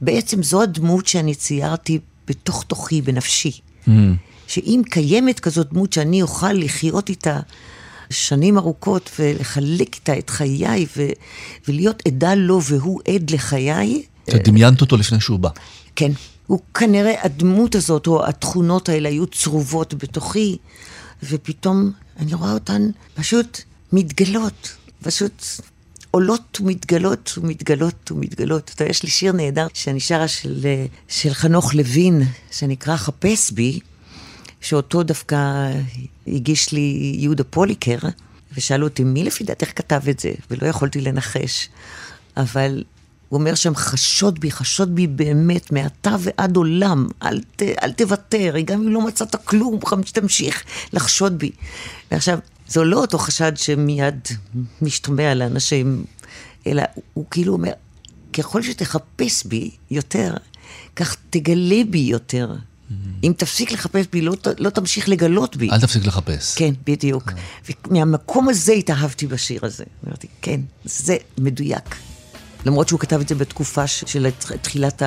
בעצם 0.00 0.42
זו 0.42 0.62
הדמות 0.62 1.06
שאני 1.06 1.34
ציירתי 1.34 1.98
בתוך 2.28 2.62
תוכי, 2.62 3.02
בנפשי. 3.02 3.60
שאם 4.46 4.82
קיימת 4.90 5.40
כזאת 5.40 5.72
דמות 5.72 5.92
שאני 5.92 6.22
אוכל 6.22 6.52
לחיות 6.52 7.08
איתה 7.08 7.40
שנים 8.10 8.58
ארוכות 8.58 9.10
ולחלק 9.18 9.94
איתה 9.94 10.18
את 10.18 10.30
חיי 10.30 10.86
ו- 10.96 11.12
ולהיות 11.68 12.02
עדה 12.08 12.34
לו 12.34 12.62
והוא 12.62 13.00
עד 13.14 13.30
לחיי, 13.30 14.02
את 14.28 14.48
דמיינת 14.48 14.80
אותו 14.80 14.96
לפני 14.96 15.20
שהוא 15.20 15.38
בא. 15.38 15.48
כן. 15.96 16.12
הוא 16.46 16.60
כנראה, 16.74 17.24
הדמות 17.24 17.74
הזאת 17.74 18.06
או 18.06 18.26
התכונות 18.26 18.88
האלה 18.88 19.08
היו 19.08 19.26
צרובות 19.26 19.94
בתוכי, 19.94 20.56
ופתאום 21.22 21.92
אני 22.18 22.34
רואה 22.34 22.52
אותן 22.52 22.90
פשוט 23.14 23.60
מתגלות, 23.92 24.76
פשוט 25.02 25.44
עולות 26.10 26.58
ומתגלות 26.60 27.34
ומתגלות 27.38 28.10
ומתגלות. 28.10 28.70
אתה 28.74 28.82
יודע, 28.82 28.90
יש 28.90 29.02
לי 29.02 29.10
שיר 29.10 29.32
נהדר 29.32 29.66
שאני 29.74 30.00
שרה 30.00 30.28
של, 30.28 30.66
של 31.08 31.34
חנוך 31.34 31.74
לוין, 31.74 32.22
שנקרא 32.50 32.96
חפש 32.96 33.50
בי, 33.50 33.80
שאותו 34.60 35.02
דווקא 35.02 35.70
הגיש 36.26 36.72
לי 36.72 37.14
יהודה 37.18 37.44
פוליקר, 37.44 37.98
ושאלו 38.56 38.86
אותי, 38.86 39.04
מי 39.04 39.24
לפי 39.24 39.44
דעתך 39.44 39.70
כתב 39.76 40.00
את 40.10 40.20
זה? 40.20 40.32
ולא 40.50 40.66
יכולתי 40.66 41.00
לנחש. 41.00 41.68
אבל 42.36 42.84
הוא 43.34 43.40
אומר 43.40 43.54
שם, 43.54 43.74
חשוד 43.74 44.40
בי, 44.40 44.50
חשוד 44.50 44.94
בי 44.94 45.06
באמת, 45.06 45.72
מעתה 45.72 46.16
ועד 46.20 46.56
עולם, 46.56 47.08
אל, 47.22 47.40
ת, 47.56 47.62
אל 47.62 47.92
תוותר, 47.92 48.54
גם 48.64 48.82
אם 48.82 48.88
לא 48.88 49.00
מצאת 49.00 49.36
כלום, 49.44 49.80
תמשיך 50.12 50.64
לחשוד 50.92 51.38
בי. 51.38 51.50
ועכשיו, 52.10 52.38
זה 52.68 52.80
לא 52.80 53.00
אותו 53.00 53.18
חשד 53.18 53.52
שמיד 53.56 54.20
משתמע 54.82 55.34
לאנשים, 55.34 56.04
אלא 56.66 56.82
הוא 57.14 57.24
כאילו 57.30 57.52
אומר, 57.52 57.72
ככל 58.32 58.62
שתחפש 58.62 59.44
בי 59.46 59.70
יותר, 59.90 60.34
כך 60.96 61.16
תגלה 61.30 61.82
בי 61.90 61.98
יותר. 61.98 62.54
אם 63.24 63.32
תפסיק 63.36 63.72
לחפש 63.72 64.06
בי, 64.12 64.20
לא, 64.20 64.34
לא 64.58 64.70
תמשיך 64.70 65.08
לגלות 65.08 65.56
בי. 65.56 65.70
אל 65.70 65.80
תפסיק 65.80 66.06
לחפש. 66.06 66.54
כן, 66.54 66.74
בדיוק. 66.86 67.32
ומהמקום 67.88 68.48
הזה 68.48 68.72
התאהבתי 68.72 69.26
בשיר 69.26 69.66
הזה. 69.66 69.84
אמרתי, 70.06 70.26
כן, 70.42 70.60
זה 70.84 71.16
מדויק. 71.38 71.96
למרות 72.66 72.88
שהוא 72.88 73.00
כתב 73.00 73.20
את 73.20 73.28
זה 73.28 73.34
בתקופה 73.34 73.86
של 73.86 74.26
תחילת 74.62 75.02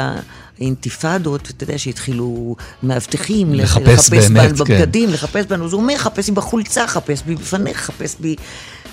האינתיפאדות, 0.59 1.49
אתה 1.49 1.63
יודע 1.63 1.77
שהתחילו 1.77 2.55
מאבטחים, 2.83 3.53
לחפש 3.53 4.09
באמת, 4.09 4.51
בנו 4.51 4.65
כן. 4.65 4.77
בבגדים, 4.77 5.09
לחפש 5.09 5.45
בנו, 5.45 5.65
אז 5.65 5.73
הוא 5.73 5.81
אומר, 5.81 5.97
חפש 5.97 6.29
בי 6.29 6.35
בחולצה, 6.35 6.87
חפש 6.87 7.21
בי 7.21 7.35
בפניך, 7.35 7.77
חפש 7.77 8.15
בי... 8.19 8.35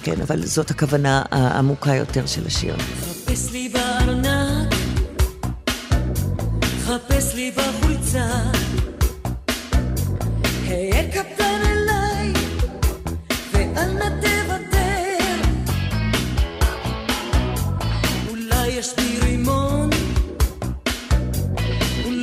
כן, 0.02 0.20
אבל 0.20 0.46
זאת 0.46 0.70
הכוונה 0.70 1.22
העמוקה 1.30 1.94
יותר 1.94 2.26
של 2.26 2.46
השיר. 2.46 2.76
חפש 2.76 3.50
לי 3.52 3.68
בארנק, 3.68 3.83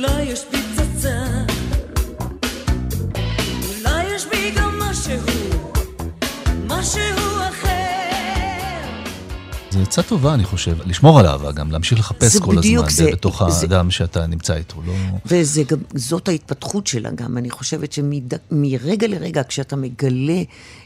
אולי 0.02 0.22
יש 0.22 0.40
בי 0.52 0.58
פצצה. 0.76 1.18
אולי 3.78 4.14
יש 4.14 4.26
בי 4.30 4.50
גם 4.56 4.78
משהו, 4.78 5.16
משהו 6.66 7.02
אחר. 7.50 7.68
זו 9.70 9.80
עצה 9.82 10.02
טובה, 10.02 10.34
אני 10.34 10.44
חושב, 10.44 10.76
לשמור 10.86 11.20
על 11.20 11.26
אהבה 11.26 11.52
גם, 11.52 11.70
להמשיך 11.70 11.98
לחפש 11.98 12.32
זה 12.32 12.40
כל 12.40 12.56
בדיוק, 12.56 12.86
הזמן 12.86 13.04
זה- 13.04 13.10
בתוך 13.12 13.42
זה- 13.48 13.60
האדם 13.66 13.90
שאתה 13.90 14.26
נמצא 14.26 14.54
איתו. 14.54 14.82
לא... 14.86 14.92
וזה 15.26 15.62
גם, 15.62 15.78
זאת 15.94 16.28
ההתפתחות 16.28 16.86
שלה 16.86 17.10
גם. 17.10 17.38
אני 17.38 17.50
חושבת 17.50 17.92
שמרגע 17.92 19.06
לרגע, 19.06 19.42
כשאתה 19.48 19.76
מגלה 19.76 20.42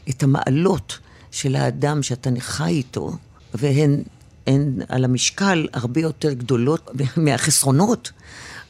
את 0.09 0.23
המעלות 0.23 0.97
של 1.31 1.55
האדם 1.55 2.03
שאתה 2.03 2.29
חי 2.39 2.63
איתו, 2.69 3.11
והן 3.53 4.01
הן 4.47 4.79
על 4.89 5.03
המשקל 5.05 5.67
הרבה 5.73 6.01
יותר 6.01 6.33
גדולות 6.33 6.89
מהחסרונות, 7.17 8.11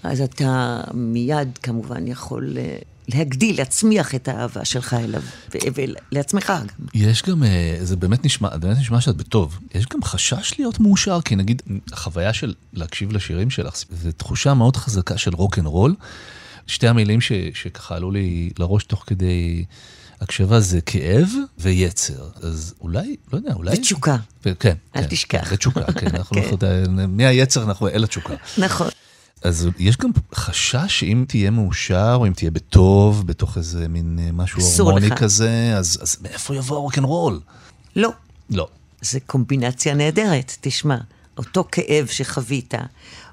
אז 0.04 0.22
אתה 0.22 0.82
מיד 0.94 1.58
כמובן 1.64 2.08
יכול 2.08 2.58
אה, 2.58 2.78
להגדיל, 3.08 3.58
להצמיח 3.58 4.16
את 4.16 4.28
האהבה 4.28 4.66
שלך 4.66 4.94
אליו, 4.94 5.22
ולעצמך 5.76 6.54
גם. 6.60 6.86
יש 6.94 7.24
גם, 7.24 7.44
אה, 7.44 7.78
זה 7.82 7.96
באמת 7.96 8.26
נשמע, 8.26 8.58
באמת 8.58 8.78
נשמע 8.78 9.02
שאת 9.02 9.16
בטוב. 9.16 9.60
יש 9.76 9.86
גם 9.94 10.04
חשש 10.04 10.54
להיות 10.60 10.80
מאושר, 10.80 11.20
כי 11.26 11.36
נגיד, 11.36 11.62
החוויה 11.94 12.34
של 12.34 12.54
להקשיב 12.74 13.12
לשירים 13.12 13.50
שלך, 13.50 13.74
זו 14.04 14.12
תחושה 14.12 14.54
מאוד 14.54 14.78
חזקה 14.78 15.18
של 15.18 15.36
רוק 15.36 15.60
אנד 15.60 15.68
רול. 15.68 15.96
שתי 16.68 16.88
המילים 16.88 17.22
ש, 17.22 17.32
שככה 17.54 17.96
עלו 17.96 18.12
לי 18.12 18.50
לראש 18.60 18.84
תוך 18.84 19.04
כדי 19.08 19.66
הקשבה 20.22 20.60
זה 20.60 20.82
כאב 20.82 21.30
ויצר. 21.60 22.30
אז 22.42 22.74
אולי, 22.82 23.16
לא 23.34 23.38
יודע, 23.38 23.54
אולי... 23.54 23.72
ותשוקה. 23.74 24.18
ו- 24.46 24.60
כן. 24.60 24.76
אל 24.96 25.02
כן, 25.02 25.08
תשכח. 25.08 25.48
כן, 25.48 25.54
ותשוקה, 25.54 25.94
כן. 25.94 26.16
אנחנו 26.16 26.36
כן. 26.42 26.42
לא 26.42 26.48
יכולים, 26.48 27.18
מהיצר 27.18 27.64
אנחנו 27.64 27.88
אל 27.88 28.04
התשוקה. 28.04 28.34
נכון. 28.58 28.88
אז 29.44 29.68
יש 29.80 29.98
גם 29.98 30.10
חשש 30.36 31.00
שאם 31.00 31.26
תהיה 31.28 31.52
מאושר, 31.52 32.16
או 32.20 32.28
אם 32.28 32.34
תהיה 32.34 32.52
בטוב, 32.52 33.28
בתוך 33.28 33.58
איזה 33.58 33.88
מין 33.88 34.20
אה, 34.22 34.32
משהו 34.32 34.62
הורמוני 34.62 35.10
לך. 35.10 35.20
כזה, 35.20 35.74
אז, 35.78 36.00
אז 36.02 36.18
מאיפה 36.22 36.56
יבוא 36.56 36.78
הרוקנרול? 36.78 37.40
לא. 37.96 38.10
לא. 38.50 38.68
זה 39.02 39.20
קומבינציה 39.20 39.94
נהדרת, 39.94 40.58
תשמע. 40.62 40.98
אותו 41.38 41.66
כאב 41.72 42.08
שחווית, 42.08 42.74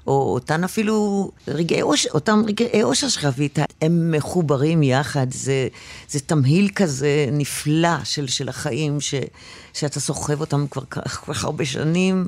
או 0.07 0.33
אותן 0.33 0.63
אפילו 0.63 1.31
רגעי 1.47 1.81
אושר, 1.81 2.09
אותם 2.13 2.43
רגעי 2.47 2.83
אושר 2.83 3.09
שחווית, 3.09 3.59
הם 3.81 4.11
מחוברים 4.11 4.83
יחד, 4.83 5.27
זה, 5.31 5.67
זה 6.09 6.19
תמהיל 6.19 6.69
כזה 6.75 7.29
נפלא 7.31 8.03
של, 8.03 8.27
של 8.27 8.49
החיים, 8.49 9.01
ש, 9.01 9.13
שאתה 9.73 9.99
סוחב 9.99 10.41
אותם 10.41 10.65
כבר 10.71 10.83
כל 10.89 11.33
כך 11.33 11.43
הרבה 11.43 11.65
שנים, 11.65 12.27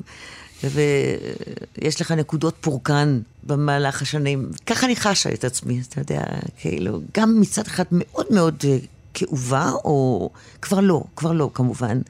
ויש 0.64 2.00
לך 2.00 2.10
נקודות 2.12 2.54
פורקן 2.60 3.20
במהלך 3.46 4.02
השנים. 4.02 4.48
ככה 4.66 4.86
אני 4.86 4.96
חשה 4.96 5.32
את 5.32 5.44
עצמי, 5.44 5.80
אתה 5.88 6.00
יודע, 6.00 6.22
כאילו, 6.60 7.00
גם 7.16 7.40
מצד 7.40 7.66
אחד 7.66 7.84
מאוד 7.92 8.26
מאוד 8.30 8.54
אה, 8.64 8.78
כאובה, 9.14 9.70
או 9.84 10.30
כבר 10.62 10.80
לא, 10.80 11.02
כבר 11.16 11.32
לא 11.32 11.50
כמובן, 11.54 12.00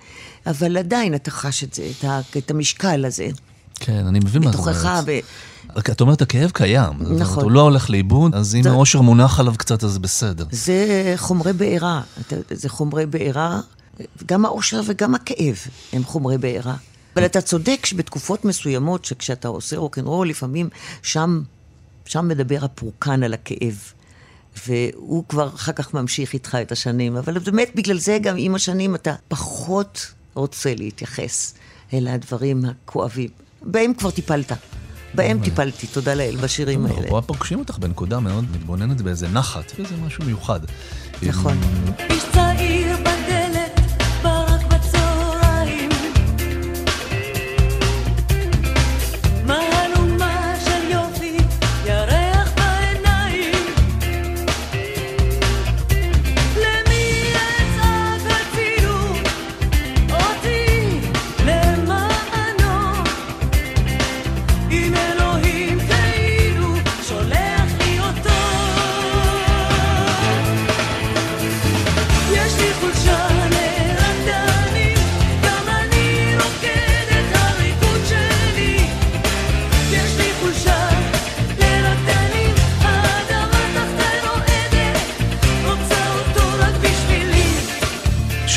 אבל 0.46 0.76
עדיין 0.76 1.14
אתה 1.14 1.30
חש 1.30 1.64
את 1.64 1.74
זה, 1.74 1.90
את, 1.98 2.04
ה, 2.04 2.20
את 2.38 2.50
המשקל 2.50 3.04
הזה, 3.04 3.26
כן, 3.80 4.06
אני 4.06 4.18
מבין 4.18 4.42
מה 4.44 4.50
את 4.50 4.54
בתוכך, 4.54 4.84
אומרת. 4.84 5.04
ו... 5.06 5.10
רק 5.76 5.90
את 5.90 6.00
אומרת, 6.00 6.22
הכאב 6.22 6.50
קיים. 6.50 6.92
זאת 6.98 7.06
אומרת, 7.06 7.20
נכון. 7.20 7.44
הוא 7.44 7.50
לא 7.52 7.60
הולך 7.60 7.90
לאיבוד, 7.90 8.34
אז 8.34 8.54
אם 8.54 8.62
זה- 8.62 8.70
האושר 8.70 9.00
מונח 9.00 9.40
עליו 9.40 9.54
קצת, 9.58 9.84
אז 9.84 9.90
זה 9.92 9.98
בסדר. 9.98 10.44
זה 10.50 10.86
חומרי 11.16 11.52
בעירה, 11.52 12.02
זה 12.50 12.68
חומרי 12.68 13.06
בעירה, 13.06 13.60
גם 14.26 14.44
האושר 14.44 14.80
וגם 14.86 15.14
הכאב 15.14 15.56
הם 15.92 16.04
חומרי 16.04 16.38
בעירה. 16.38 16.74
אבל 17.18 17.26
אתה 17.26 17.40
צודק 17.40 17.86
שבתקופות 17.86 18.44
מסוימות, 18.44 19.04
שכשאתה 19.04 19.48
עושה 19.48 19.76
רוקנרול, 19.76 20.28
לפעמים 20.28 20.68
שם, 21.02 21.42
שם 22.04 22.28
מדבר 22.28 22.64
הפורקן 22.64 23.22
על 23.22 23.34
הכאב. 23.34 23.92
והוא 24.66 25.24
כבר 25.28 25.48
אחר 25.48 25.72
כך 25.72 25.94
ממשיך 25.94 26.32
איתך 26.32 26.58
את 26.62 26.72
השנים. 26.72 27.16
אבל 27.16 27.38
באמת, 27.38 27.70
בגלל 27.74 27.98
זה 27.98 28.18
גם 28.22 28.34
עם 28.38 28.54
השנים 28.54 28.94
אתה 28.94 29.14
פחות 29.28 30.12
רוצה 30.34 30.74
להתייחס 30.74 31.54
אל 31.92 32.08
הדברים 32.08 32.64
הכואבים. 32.64 33.30
בהם 33.62 33.94
כבר 33.94 34.10
טיפלת. 34.10 34.52
בהם 35.14 35.40
טיפלתי, 35.44 35.86
תודה 35.86 36.14
לאל, 36.14 36.36
בשירים 36.36 36.86
האלה. 36.86 37.08
פה 37.08 37.22
פוגשים 37.26 37.58
אותך 37.58 37.78
בנקודה 37.78 38.20
מאוד 38.20 38.44
מתבוננת 38.52 39.00
באיזה 39.00 39.28
נחת, 39.28 39.72
איזה 39.78 39.96
משהו 40.06 40.24
מיוחד. 40.24 40.60
נכון. 41.22 41.58
איש 42.10 42.24
צעיר 42.32 42.87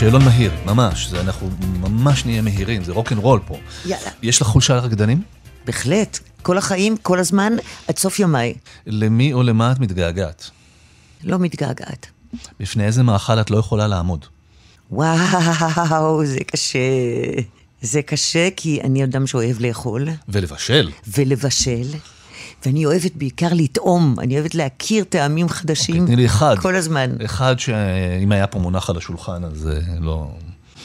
שאלון 0.02 0.26
מהיר, 0.26 0.52
ממש. 0.66 1.08
זה 1.08 1.22
אנחנו 1.22 1.50
ממש 1.80 2.26
נהיה 2.26 2.42
מהירים, 2.42 2.84
זה 2.84 2.92
רוקנרול 2.92 3.40
פה. 3.48 3.58
יאללה. 3.86 4.10
יש 4.22 4.42
לך 4.42 4.48
חולשה 4.48 4.76
לרקדנים? 4.76 5.22
בהחלט, 5.66 6.20
כל 6.42 6.58
החיים, 6.58 6.98
כל 6.98 7.20
הזמן, 7.20 7.54
עד 7.88 7.98
סוף 7.98 8.20
ימיי. 8.20 8.54
למי 8.88 9.34
או 9.34 9.44
למה 9.44 9.72
את 9.72 9.80
מתגעגעת? 9.80 10.50
לא 11.24 11.40
מתגעגעת. 11.40 12.08
בפני 12.60 12.86
איזה 12.86 13.04
מאכל 13.04 13.42
את 13.42 13.52
לא 13.52 13.58
יכולה 13.58 13.88
לעמוד? 13.88 14.26
וואו, 14.92 16.26
זה 16.26 16.40
קשה. 16.48 16.80
זה 17.82 18.02
קשה 18.02 18.50
כי 18.56 18.82
אני 18.82 19.04
אדם 19.04 19.28
שאוהב 19.28 19.60
לאכול 19.60 20.08
ולבשל. 20.30 20.92
ולבשל, 21.08 21.88
ואני 22.65 22.86
אוהבת 22.86 23.15
בעיקר 23.15 23.47
לטעום, 23.52 24.15
אני 24.19 24.39
אוהבת 24.39 24.56
להכיר 24.56 25.04
טעמים 25.04 25.50
חדשים. 25.50 26.02
אוקיי, 26.02 26.08
תני 26.08 26.15
לי 26.15 26.26
אחד. 26.26 26.56
כל 26.60 26.76
הזמן. 26.76 27.15
אחד 27.26 27.60
שאם 27.60 28.32
היה 28.32 28.47
פה 28.47 28.60
מונח 28.60 28.89
על 28.89 28.97
השולחן, 28.97 29.43
אז 29.43 29.67
אה, 29.67 29.80
לא... 30.00 30.32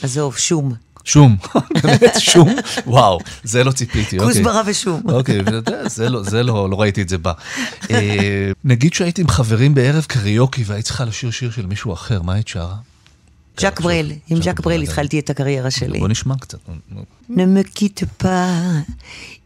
עזוב, 0.03 0.37
שום. 0.37 0.73
שום, 1.05 1.37
באמת 1.83 2.15
שום? 2.19 2.55
וואו, 2.87 3.19
זה 3.45 3.65
לא 3.65 3.73
ציפיתי, 3.73 4.19
אוקיי. 4.19 4.35
כוסברה 4.35 4.63
ושום. 4.67 5.03
אוקיי, 5.09 5.39
זה 5.87 6.09
לא, 6.09 6.23
זה 6.23 6.43
לא, 6.43 6.71
לא 6.71 6.81
ראיתי 6.81 7.03
את 7.03 7.09
זה 7.09 7.19
בא. 7.19 7.33
אה, 7.91 8.51
נגיד 8.65 8.95
שהייתי 8.95 9.23
עם 9.23 9.29
חברים 9.29 9.75
בערב 9.75 10.05
קריוקי 10.09 10.63
והיית 10.67 10.85
צריכה 10.85 11.05
לשיר 11.05 11.31
שיר 11.31 11.51
של 11.51 11.67
מישהו 11.67 11.93
אחר, 11.93 12.23
מה 12.23 12.33
היית 12.35 12.49
שרה? 12.49 12.77
ז'אק 13.61 13.81
ברל, 13.81 14.13
עם 14.29 14.43
ז'אק 14.43 14.61
ברל 14.61 14.75
ברל. 14.75 14.83
התחלתי 14.83 15.19
את 15.19 15.31
הקריירה 15.31 15.71
שלי. 15.71 15.99
בוא 15.99 16.09
נשמע 16.09 16.35
קצת. 16.41 16.59
Ne 17.31 17.45
me 17.55 17.63
quitte 17.79 18.05
pas, 18.23 18.53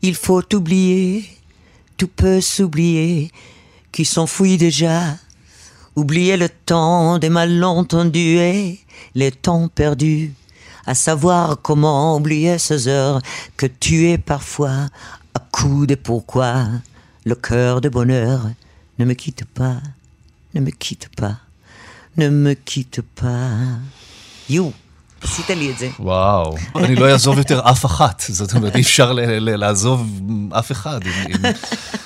il 0.03 0.15
faut 0.15 0.55
oublier, 0.55 1.25
tout 2.01 2.09
peut 2.09 2.41
s'oublier, 2.41 3.31
qui 3.93 4.07
s'enfuit 4.07 4.57
déjà, 4.57 5.19
Oublier 5.97 6.39
le 6.39 6.49
temps 6.49 7.19
des 7.19 7.29
malentendus 7.29 8.39
et 8.39 8.81
les 9.15 9.31
temps 9.31 9.69
perdus. 9.69 10.33
À 10.87 10.95
savoir 10.95 11.61
comment 11.61 12.17
oublier 12.17 12.57
ces 12.57 12.89
heures 12.89 13.21
que 13.59 13.67
tu 13.67 14.09
es 14.09 14.17
parfois 14.17 14.89
à 15.35 15.41
coups 15.53 15.89
de 15.89 15.95
pourquoi. 15.95 16.69
Le 17.27 17.35
cœur 17.35 17.83
de 17.83 17.91
bonheur 17.91 18.49
ne 18.99 19.05
me 19.05 19.13
quitte 19.13 19.45
pas, 19.45 19.77
ne 20.55 20.61
me 20.63 20.71
quitte 20.71 21.11
pas, 21.15 21.37
ne 22.17 22.31
me 22.31 22.55
quitte 22.55 23.03
pas. 23.03 23.51
You, 24.49 24.73
עשית 25.23 25.51
לי 25.51 25.71
את 25.73 25.79
זה. 25.79 25.91
וואו, 25.99 26.57
אני 26.77 26.97
לא 26.97 27.11
אעזוב 27.13 27.39
יותר 27.39 27.61
אף 27.71 27.87
אחת. 27.87 28.23
זאת 28.29 28.55
אומרת, 28.55 28.77
אי 28.77 28.81
אפשר 28.81 29.13
לעזוב 29.41 30.21
אף 30.59 30.73
אחד 30.73 31.01
אם- 31.07 31.35
אם- 31.47 31.53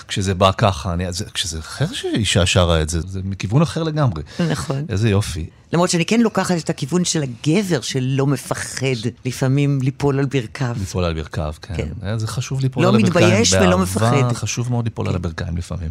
כשזה 0.08 0.34
בא 0.34 0.50
ככה. 0.58 0.92
אני- 0.92 1.12
זה- 1.12 1.24
כשזה 1.34 1.58
אחר 1.58 1.86
שאישה 1.92 2.46
שרה 2.46 2.82
את 2.82 2.88
זה, 2.88 3.00
זה 3.06 3.20
מכיוון 3.24 3.62
אחר 3.62 3.82
לגמרי. 3.82 4.22
נכון. 4.50 4.84
איזה 4.88 5.08
יופי. 5.10 5.46
למרות 5.72 5.90
שאני 5.90 6.04
כן 6.04 6.20
לוקחת 6.20 6.56
את 6.58 6.70
הכיוון 6.70 7.04
של 7.04 7.22
הגבר 7.22 7.80
שלא 7.80 8.26
מפחד 8.26 8.86
לפעמים 9.24 9.78
ליפול 9.82 10.18
על 10.18 10.24
ברכיו. 10.26 10.76
ליפול 10.78 11.04
על 11.04 11.14
ברכיו, 11.14 11.54
כן. 11.62 11.74
כן. 11.76 12.18
זה 12.18 12.26
חשוב 12.26 12.60
ליפול 12.60 12.82
לא 12.82 12.88
על 12.88 12.94
הברכיים. 12.94 13.26
מתבייש 13.26 13.52
ולא 13.52 13.78
מפחד. 13.78 14.32
חשוב 14.32 14.70
מאוד 14.70 14.84
ליפול 14.84 15.08
על 15.08 15.14
הברכיים 15.14 15.56
לפעמים. 15.56 15.90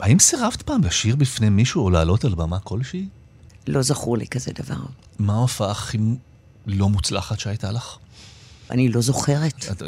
האם 0.00 0.18
סירבת 0.18 0.62
פעם 0.62 0.84
לשיר 0.84 1.16
בפני 1.16 1.48
מישהו 1.48 1.84
או 1.84 1.90
לעלות 1.90 2.24
על 2.24 2.34
במה 2.34 2.58
כלשהי? 2.58 3.06
לא 3.66 3.82
זכור 3.82 4.16
לי 4.18 4.26
כזה 4.26 4.50
דבר. 4.62 4.80
מה 5.18 5.32
ההופעה 5.34 5.70
הכי 5.70 5.98
לא 6.66 6.88
מוצלחת 6.88 7.40
שהייתה 7.40 7.70
לך? 7.72 7.96
אני 8.70 8.88
לא 8.88 9.00
זוכרת. 9.00 9.64
את- 9.70 9.82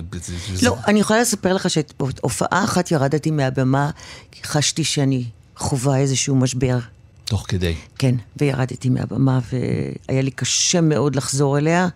לא, 0.62 0.76
אני 0.86 1.00
יכולה 1.00 1.20
לספר 1.20 1.52
לך 1.54 1.70
שהופעה 1.70 2.64
אחת 2.64 2.90
ירדתי 2.90 3.30
מהבמה, 3.30 3.90
חשתי 4.44 4.84
שאני 4.84 5.24
חווה 5.56 5.98
איזשהו 5.98 6.36
משבר. 6.36 6.78
תוך 7.24 7.44
כדי. 7.48 7.74
כן, 7.98 8.14
וירדתי 8.36 8.88
מהבמה, 8.88 9.40
והיה 10.08 10.22
לי 10.22 10.30
קשה 10.30 10.80
מאוד 10.80 11.16
לחזור 11.16 11.58
אליה. 11.58 11.88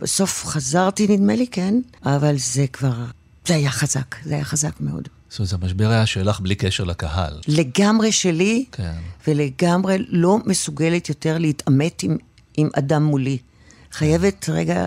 בסוף 0.00 0.44
חזרתי, 0.46 1.06
נדמה 1.08 1.34
לי, 1.36 1.46
כן, 1.46 1.74
אבל 2.04 2.34
זה 2.38 2.66
כבר... 2.72 2.94
זה 3.46 3.54
היה 3.54 3.70
חזק, 3.70 4.16
זה 4.24 4.34
היה 4.34 4.44
חזק 4.44 4.72
מאוד. 4.80 5.08
זאת 5.28 5.38
אומרת, 5.38 5.64
המשבר 5.64 5.90
היה 5.90 6.06
שלך 6.06 6.40
בלי 6.40 6.54
קשר 6.54 6.84
לקהל. 6.84 7.40
לגמרי 7.48 8.12
שלי, 8.12 8.64
כן. 8.72 8.94
ולגמרי 9.26 9.96
לא 10.08 10.38
מסוגלת 10.46 11.08
יותר 11.08 11.38
להתעמת 11.38 12.02
עם, 12.02 12.16
עם 12.56 12.68
אדם 12.78 13.04
מולי. 13.04 13.38
חייבת 13.96 14.48
רגע 14.48 14.86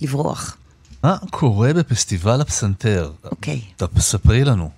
לברוח. 0.00 0.56
מה 1.04 1.16
קורה 1.30 1.72
בפסטיבל 1.72 2.40
הפסנתר? 2.40 3.12
אוקיי. 3.24 3.60
תספרי 3.76 4.44
לנו. 4.44 4.70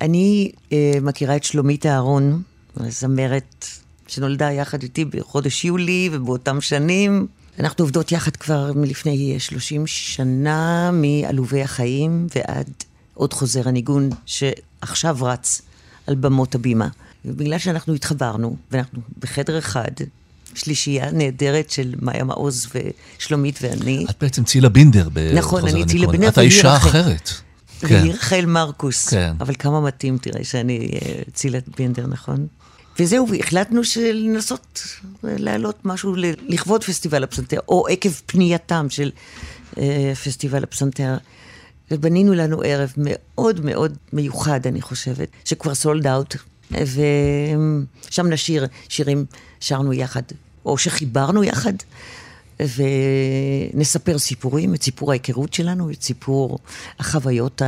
אני 0.00 0.52
אה, 0.72 0.92
מכירה 1.02 1.36
את 1.36 1.44
שלומית 1.44 1.86
אהרון, 1.86 2.42
זמרת 2.88 3.66
שנולדה 4.06 4.52
יחד 4.52 4.82
איתי 4.82 5.04
בחודש 5.04 5.64
יולי 5.64 6.08
ובאותם 6.12 6.60
שנים. 6.60 7.26
אנחנו 7.58 7.84
עובדות 7.84 8.12
יחד 8.12 8.36
כבר 8.36 8.72
מלפני 8.72 9.40
30 9.40 9.86
שנה, 9.86 10.90
מעלובי 10.92 11.62
החיים 11.62 12.26
ועד 12.36 12.70
עוד 13.14 13.32
חוזר 13.32 13.68
הניגון 13.68 14.10
שעכשיו 14.26 15.16
רץ 15.20 15.62
על 16.06 16.14
במות 16.14 16.54
הבימה. 16.54 16.88
ובגלל 17.24 17.58
שאנחנו 17.58 17.94
התחברנו, 17.94 18.56
ואנחנו 18.70 19.00
בחדר 19.18 19.58
אחד, 19.58 19.90
שלישייה 20.54 21.10
נהדרת 21.12 21.70
של 21.70 21.94
מאיה 22.02 22.24
מעוז 22.24 22.66
ושלומית 23.18 23.58
ואני, 23.62 24.06
את 24.10 24.16
בעצם 24.20 24.44
צילה 24.44 24.68
בינדר 24.68 25.08
בחוזר 25.12 25.34
נכון, 25.38 25.66
אני 25.68 25.84
צילה. 25.86 26.06
בינדר 26.06 26.28
את 26.28 26.38
האישה 26.38 26.74
רחל. 26.74 26.88
אחרת. 26.88 27.30
כן. 27.80 27.94
והיא 27.94 28.12
רחל 28.12 28.44
מרקוס. 28.46 29.08
כן. 29.08 29.32
אבל 29.40 29.54
כמה 29.58 29.80
מתאים, 29.80 30.18
תראה, 30.18 30.44
שאני 30.44 30.90
אה, 30.92 31.22
צילת 31.34 31.64
בינדר, 31.76 32.06
נכון? 32.06 32.46
וזהו, 32.98 33.28
והחלטנו 33.28 33.84
של- 33.84 34.12
לנסות 34.28 34.82
אה, 35.24 35.34
להעלות 35.38 35.78
משהו 35.84 36.14
לכבוד 36.48 36.84
פסטיבל 36.84 37.24
הפסנתר, 37.24 37.58
או 37.68 37.86
עקב 37.88 38.10
פנייתם 38.26 38.86
של 38.90 39.10
אה, 39.78 40.12
פסטיבל 40.24 40.62
הפסנתר. 40.62 41.16
ובנינו 41.92 42.34
לנו 42.34 42.62
ערב 42.64 42.92
מאוד 42.96 43.64
מאוד 43.64 43.96
מיוחד, 44.12 44.66
אני 44.66 44.80
חושבת, 44.82 45.28
שכבר 45.44 45.74
סולד 45.74 46.06
אאוט, 46.06 46.36
ושם 46.72 48.26
נשיר 48.26 48.66
שירים 48.88 49.24
שרנו 49.60 49.92
יחד, 49.92 50.22
או 50.64 50.78
שחיברנו 50.78 51.44
יחד, 51.44 51.72
ונספר 52.60 54.18
סיפורים, 54.18 54.74
את 54.74 54.82
סיפור 54.82 55.10
ההיכרות 55.10 55.54
שלנו, 55.54 55.90
את 55.90 56.02
סיפור 56.02 56.58
החוויות 56.98 57.62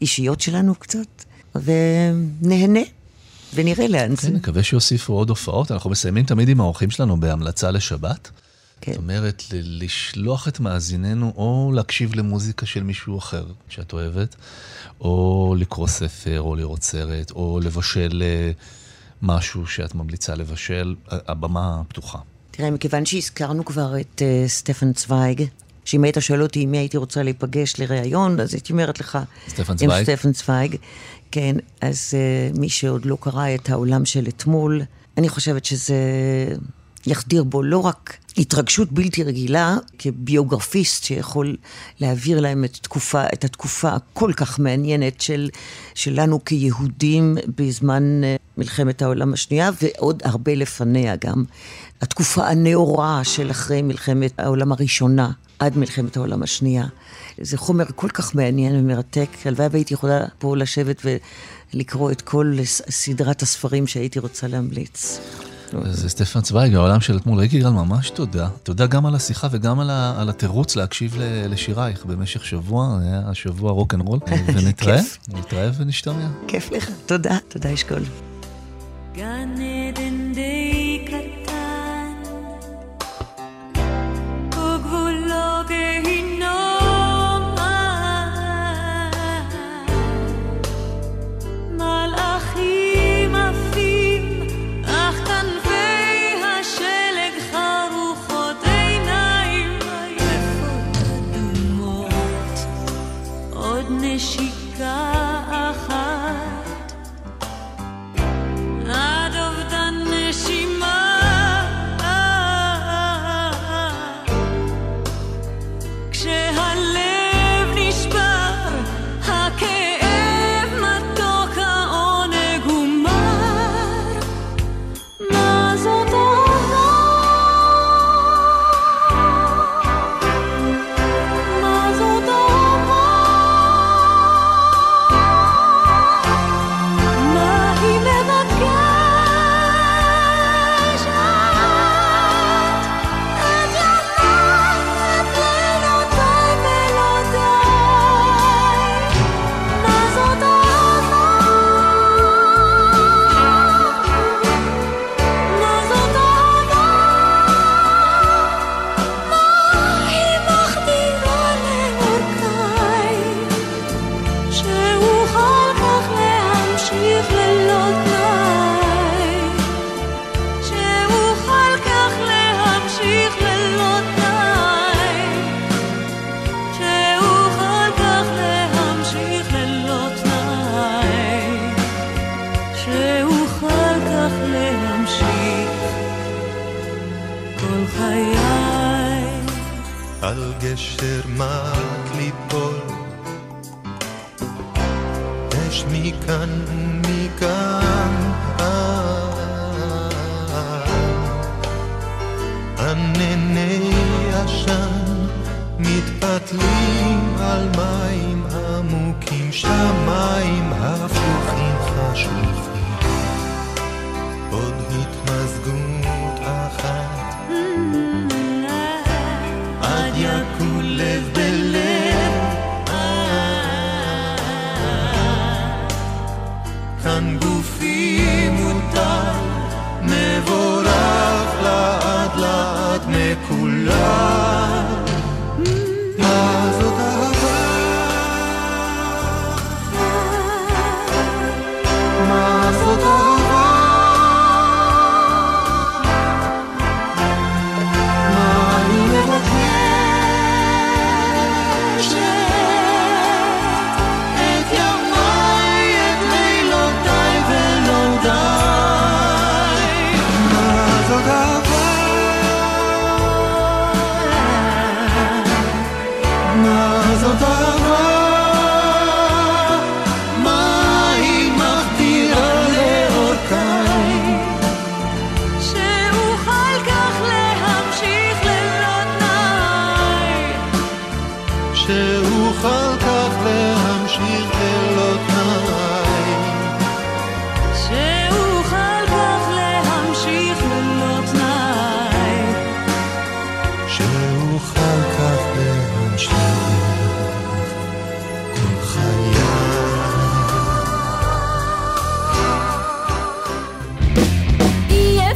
האישיות 0.00 0.40
שלנו 0.40 0.74
קצת, 0.74 1.24
ונהנה, 1.54 2.80
ונראה 3.54 3.88
לאן 3.88 4.16
זה. 4.16 4.28
כן, 4.28 4.34
נקווה 4.34 4.62
שיוסיפו 4.62 5.12
עוד 5.12 5.28
הופעות. 5.28 5.70
אנחנו 5.70 5.90
מסיימים 5.90 6.24
תמיד 6.24 6.48
עם 6.48 6.60
האורחים 6.60 6.90
שלנו 6.90 7.20
בהמלצה 7.20 7.70
לשבת. 7.70 8.30
כן. 8.84 8.92
זאת 8.92 8.98
אומרת, 8.98 9.42
ל- 9.52 9.84
לשלוח 9.84 10.48
את 10.48 10.60
מאזיננו 10.60 11.32
או 11.36 11.72
להקשיב 11.74 12.14
למוזיקה 12.14 12.66
של 12.66 12.82
מישהו 12.82 13.18
אחר 13.18 13.46
שאת 13.68 13.92
אוהבת, 13.92 14.36
או 15.00 15.54
לקרוא 15.58 15.86
ספר, 15.86 16.40
או 16.40 16.54
לראות 16.56 16.82
סרט, 16.82 17.30
או 17.30 17.60
לבשל 17.62 18.22
אה, 18.22 18.50
משהו 19.22 19.66
שאת 19.66 19.94
ממליצה 19.94 20.34
לבשל. 20.34 20.94
הבמה 21.08 21.82
פתוחה. 21.88 22.18
תראה, 22.50 22.70
מכיוון 22.70 23.06
שהזכרנו 23.06 23.64
כבר 23.64 24.00
את 24.00 24.22
uh, 24.22 24.48
סטפן 24.48 24.92
צוויג, 24.92 25.44
שאם 25.84 26.04
היית 26.04 26.16
שואל 26.20 26.42
אותי 26.42 26.60
עם 26.60 26.70
מי 26.70 26.78
הייתי 26.78 26.96
רוצה 26.96 27.22
להיפגש 27.22 27.80
לראיון, 27.80 28.40
אז 28.40 28.54
הייתי 28.54 28.72
אומרת 28.72 29.00
לך... 29.00 29.18
סטפן 29.48 29.72
עם 29.72 29.78
צוויג? 29.78 30.02
סטפן 30.02 30.32
צוויג. 30.32 30.76
כן, 31.30 31.56
אז 31.80 32.14
uh, 32.54 32.58
מי 32.58 32.68
שעוד 32.68 33.04
לא 33.04 33.16
קרא 33.20 33.54
את 33.54 33.70
העולם 33.70 34.04
של 34.04 34.28
אתמול, 34.28 34.82
אני 35.18 35.28
חושבת 35.28 35.64
שזה 35.64 35.94
יחדיר 37.06 37.44
בו 37.44 37.62
לא 37.62 37.78
רק 37.78 38.16
התרגשות 38.38 38.92
בלתי 38.92 39.22
רגילה, 39.22 39.76
כביוגרפיסט 39.98 41.04
שיכול 41.04 41.56
להעביר 42.00 42.40
להם 42.40 42.64
את, 42.64 42.72
תקופה, 42.82 43.24
את 43.32 43.44
התקופה 43.44 43.88
הכל 43.88 44.32
כך 44.36 44.58
מעניינת 44.58 45.20
של, 45.20 45.48
שלנו 45.94 46.44
כיהודים 46.44 47.36
בזמן 47.56 48.24
אה, 48.24 48.36
מלחמת 48.56 49.02
העולם 49.02 49.32
השנייה, 49.32 49.70
ועוד 49.82 50.22
הרבה 50.24 50.54
לפניה 50.54 51.16
גם. 51.16 51.44
התקופה 52.00 52.48
הנאורה 52.48 53.24
של 53.24 53.50
אחרי 53.50 53.82
מלחמת 53.82 54.40
העולם 54.40 54.72
הראשונה, 54.72 55.30
עד 55.58 55.76
מלחמת 55.76 56.16
העולם 56.16 56.42
השנייה. 56.42 56.86
זה 57.40 57.58
חומר 57.58 57.84
כל 57.96 58.08
כך 58.08 58.34
מעניין 58.34 58.76
ומרתק. 58.76 59.28
הלוואי 59.44 59.68
והייתי 59.70 59.94
יכולה 59.94 60.24
פה 60.38 60.56
לשבת 60.56 61.02
ולקרוא 61.74 62.10
את 62.10 62.20
כל 62.20 62.56
סדרת 62.90 63.42
הספרים 63.42 63.86
שהייתי 63.86 64.18
רוצה 64.18 64.48
להמליץ. 64.48 65.20
אז 65.84 66.04
סטפן 66.08 66.40
צוויג, 66.40 66.74
העולם 66.74 67.00
של 67.00 67.16
אתמול. 67.16 67.38
ריקי 67.38 67.60
גל, 67.60 67.68
ממש 67.68 68.10
תודה. 68.10 68.48
תודה 68.62 68.86
גם 68.86 69.06
על 69.06 69.14
השיחה 69.14 69.48
וגם 69.50 69.80
על, 69.80 69.90
ה, 69.90 70.20
על 70.20 70.28
התירוץ 70.28 70.76
להקשיב 70.76 71.16
ל, 71.18 71.52
לשירייך 71.52 72.04
במשך 72.04 72.44
שבוע, 72.44 72.98
היה 73.02 73.22
השבוע 73.26 73.72
רוק 73.72 73.94
אנד 73.94 74.08
רול. 74.08 74.18
ונתראה. 74.54 75.00
נתראה 75.28 75.70
ונשתמע. 75.78 76.28
כיף 76.48 76.72
לך. 76.72 76.90
תודה, 77.06 77.38
תודה 77.48 77.74
אשכול. 77.74 78.02
גן 79.14 79.54
עדן 79.88 80.21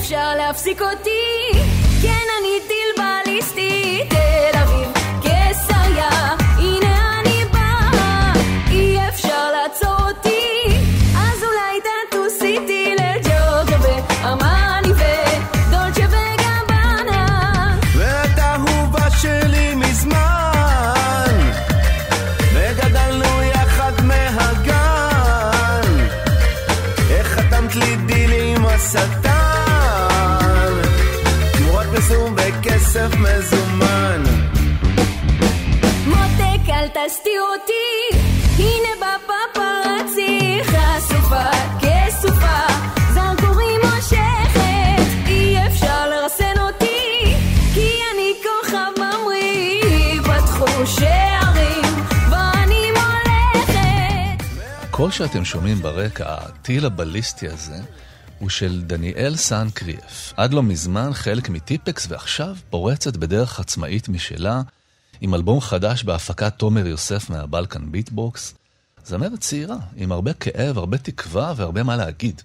אפשר 0.06 0.34
להפסיק 0.36 0.82
אותי, 0.82 1.58
כן 2.02 2.26
אני 2.38 2.68
טיל 2.68 3.04
בליסטי, 3.04 4.00
תל 4.08 4.55
הקול 55.06 55.26
שאתם 55.26 55.44
שומעים 55.44 55.82
ברקע, 55.82 56.24
הטיל 56.28 56.86
הבליסטי 56.86 57.48
הזה, 57.48 57.80
הוא 58.38 58.48
של 58.48 58.82
דניאל 58.86 59.36
סן 59.36 59.68
קריאף. 59.74 60.32
עד 60.36 60.52
לא 60.52 60.62
מזמן 60.62 61.10
חלק 61.12 61.48
מטיפקס, 61.48 62.06
ועכשיו 62.10 62.56
פורצת 62.70 63.16
בדרך 63.16 63.60
עצמאית 63.60 64.08
משלה, 64.08 64.62
עם 65.20 65.34
אלבום 65.34 65.60
חדש 65.60 66.04
בהפקת 66.04 66.52
תומר 66.56 66.86
יוסף 66.86 67.30
מה 67.30 67.46
Balkan 67.46 67.92
Beat 67.92 68.23
Box. 68.23 68.54
זמרת 69.04 69.40
צעירה, 69.40 69.76
עם 69.96 70.12
הרבה 70.12 70.32
כאב, 70.32 70.78
הרבה 70.78 70.98
תקווה 70.98 71.52
והרבה 71.56 71.82
מה 71.82 71.96
להגיד. 71.96 72.42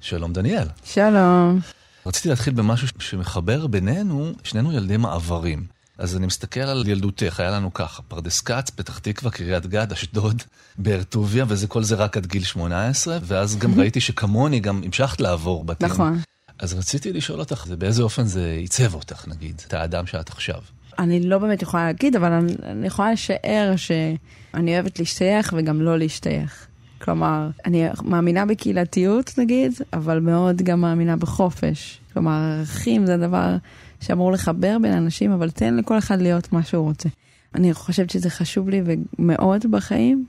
שלום 0.00 0.32
דניאל. 0.32 0.68
שלום. 0.84 1.60
רציתי 2.06 2.28
להתחיל 2.28 2.54
במשהו 2.54 2.88
שמחבר 2.98 3.66
בינינו, 3.66 4.32
שנינו 4.42 4.72
ילדי 4.72 4.96
מעברים. 4.96 5.66
אז 5.98 6.16
אני 6.16 6.26
מסתכל 6.26 6.60
על 6.60 6.88
ילדותך, 6.88 7.40
היה 7.40 7.50
לנו 7.50 7.74
ככה, 7.74 8.02
פרדס 8.02 8.40
כץ, 8.40 8.70
פתח 8.70 8.98
תקווה, 8.98 9.30
קריית 9.30 9.66
גת, 9.66 9.92
אשדוד, 9.92 10.42
באר 10.78 11.02
טוביה, 11.02 11.44
וזה 11.48 11.66
כל 11.66 11.82
זה 11.82 11.94
רק 11.94 12.16
עד 12.16 12.26
גיל 12.26 12.42
18, 12.42 13.18
ואז 13.22 13.56
גם 13.56 13.80
ראיתי 13.80 14.00
שכמוני 14.00 14.60
גם 14.60 14.80
המשכת 14.84 15.20
לעבור 15.20 15.64
בתים. 15.64 15.88
נכון. 15.88 16.18
אז 16.58 16.74
רציתי 16.74 17.12
לשאול 17.12 17.40
אותך, 17.40 17.66
זה 17.66 17.76
באיזה 17.76 18.02
אופן 18.02 18.24
זה 18.24 18.56
עיצב 18.60 18.94
אותך, 18.94 19.28
נגיד, 19.28 19.62
את 19.66 19.74
האדם 19.74 20.06
שאת 20.06 20.28
עכשיו. 20.28 20.60
אני 20.98 21.20
לא 21.20 21.38
באמת 21.38 21.62
יכולה 21.62 21.84
להגיד, 21.86 22.16
אבל 22.16 22.32
אני, 22.32 22.52
אני 22.62 22.86
יכולה 22.86 23.12
לשער 23.12 23.74
שאני 23.76 24.74
אוהבת 24.74 24.98
להשתייך 24.98 25.54
וגם 25.56 25.82
לא 25.82 25.98
להשתייך. 25.98 26.66
כלומר, 26.98 27.48
אני 27.64 27.84
מאמינה 28.02 28.46
בקהילתיות 28.46 29.38
נגיד, 29.38 29.72
אבל 29.92 30.20
מאוד 30.20 30.62
גם 30.62 30.80
מאמינה 30.80 31.16
בחופש. 31.16 32.00
כלומר, 32.12 32.56
ערכים 32.58 33.06
זה 33.06 33.14
הדבר 33.14 33.56
שאמור 34.04 34.32
לחבר 34.32 34.76
בין 34.82 34.92
אנשים, 34.92 35.32
אבל 35.32 35.50
תן 35.50 35.74
לכל 35.76 35.98
אחד 35.98 36.20
להיות 36.20 36.52
מה 36.52 36.62
שהוא 36.62 36.84
רוצה. 36.84 37.08
אני 37.54 37.74
חושבת 37.74 38.10
שזה 38.10 38.30
חשוב 38.30 38.68
לי 38.68 38.82
מאוד 39.18 39.66
בחיים, 39.70 40.24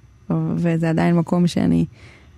וזה 0.56 0.90
עדיין 0.90 1.16
מקום 1.16 1.48
שאני 1.48 1.86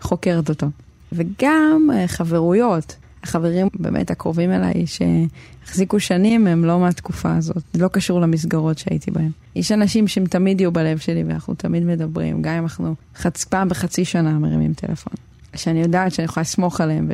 חוקרת 0.01 0.49
אותו. 0.49 0.67
וגם 1.11 1.89
אה, 1.93 2.07
חברויות. 2.07 2.95
החברים 3.23 3.67
באמת 3.79 4.11
הקרובים 4.11 4.51
אליי 4.51 4.85
שהחזיקו 4.87 5.99
שנים 5.99 6.47
הם 6.47 6.65
לא 6.65 6.79
מהתקופה 6.79 7.35
הזאת, 7.35 7.63
לא 7.75 7.87
קשור 7.87 8.21
למסגרות 8.21 8.77
שהייתי 8.77 9.11
בהן. 9.11 9.31
יש 9.55 9.71
אנשים 9.71 10.07
שהם 10.07 10.25
תמיד 10.25 10.61
יהיו 10.61 10.71
בלב 10.71 10.97
שלי 10.97 11.23
ואנחנו 11.23 11.53
תמיד 11.53 11.83
מדברים, 11.83 12.41
גם 12.41 12.53
אם 12.53 12.63
אנחנו 12.63 12.95
חצ... 13.15 13.43
פעם 13.43 13.69
בחצי 13.69 14.05
שנה 14.05 14.39
מרימים 14.39 14.73
טלפון. 14.73 15.13
שאני 15.55 15.81
יודעת 15.81 16.13
שאני 16.13 16.25
יכולה 16.25 16.41
לסמוך 16.41 16.81
עליהם 16.81 17.09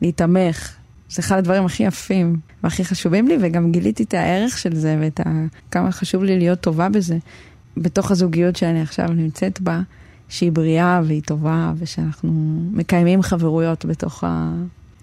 ולהיתמך. 0.00 0.81
זה 1.12 1.22
אחד 1.22 1.38
הדברים 1.38 1.66
הכי 1.66 1.82
יפים 1.82 2.36
והכי 2.62 2.84
חשובים 2.84 3.28
לי, 3.28 3.36
וגם 3.40 3.72
גיליתי 3.72 4.02
את 4.02 4.14
הערך 4.14 4.58
של 4.58 4.76
זה 4.76 4.96
ואת 5.00 5.20
ה... 5.20 5.46
כמה 5.70 5.92
חשוב 5.92 6.24
לי 6.24 6.38
להיות 6.38 6.60
טובה 6.60 6.88
בזה, 6.88 7.18
בתוך 7.76 8.10
הזוגיות 8.10 8.56
שאני 8.56 8.82
עכשיו 8.82 9.08
נמצאת 9.08 9.60
בה, 9.60 9.80
שהיא 10.28 10.52
בריאה 10.52 11.00
והיא 11.04 11.22
טובה, 11.22 11.72
ושאנחנו 11.78 12.60
מקיימים 12.72 13.22
חברויות 13.22 13.84
בתוך 13.84 14.24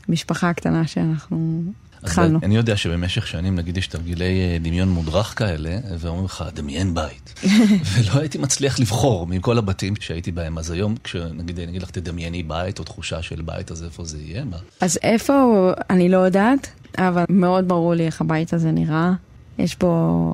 המשפחה 0.08 0.50
הקטנה 0.50 0.88
שאנחנו 0.88 1.62
התחלנו. 2.04 2.40
אני 2.44 2.56
יודע 2.56 2.78
שבמשך 2.78 3.28
שנים, 3.28 3.56
נגיד, 3.56 3.78
יש 3.78 3.88
תרגילי 3.88 4.26
אה, 4.26 4.58
דמיון 4.62 4.90
מודרך 4.90 5.34
כאלה, 5.38 5.78
ואומרים 6.00 6.26
לך, 6.26 6.44
דמיין 6.54 6.94
בית. 6.94 7.34
ולא 7.94 8.20
הייתי 8.20 8.38
מצליח 8.38 8.80
לבחור 8.80 9.28
מכל 9.28 9.58
הבתים 9.58 9.94
שהייתי 10.00 10.32
בהם. 10.32 10.58
אז 10.58 10.72
היום, 10.72 10.96
כשנגיד, 11.04 11.60
אני 11.60 11.70
אגיד 11.70 11.84
לך, 11.84 11.92
תדמייני 11.92 12.44
בית, 12.44 12.80
או 12.80 12.84
תחושה 12.84 13.22
של 13.22 13.42
בית, 13.42 13.72
אז 13.72 13.84
איפה 13.84 14.04
זה 14.04 14.18
יהיה? 14.22 14.44
מה? 14.44 14.58
אז 14.82 15.00
איפה, 15.04 15.70
אני 15.90 16.10
לא 16.10 16.18
יודעת, 16.18 16.68
אבל 16.98 17.24
מאוד 17.30 17.68
ברור 17.68 17.94
לי 17.94 18.06
איך 18.06 18.22
הבית 18.22 18.54
הזה 18.54 18.72
נראה. 18.72 19.12
יש 19.58 19.78
בו 19.80 20.34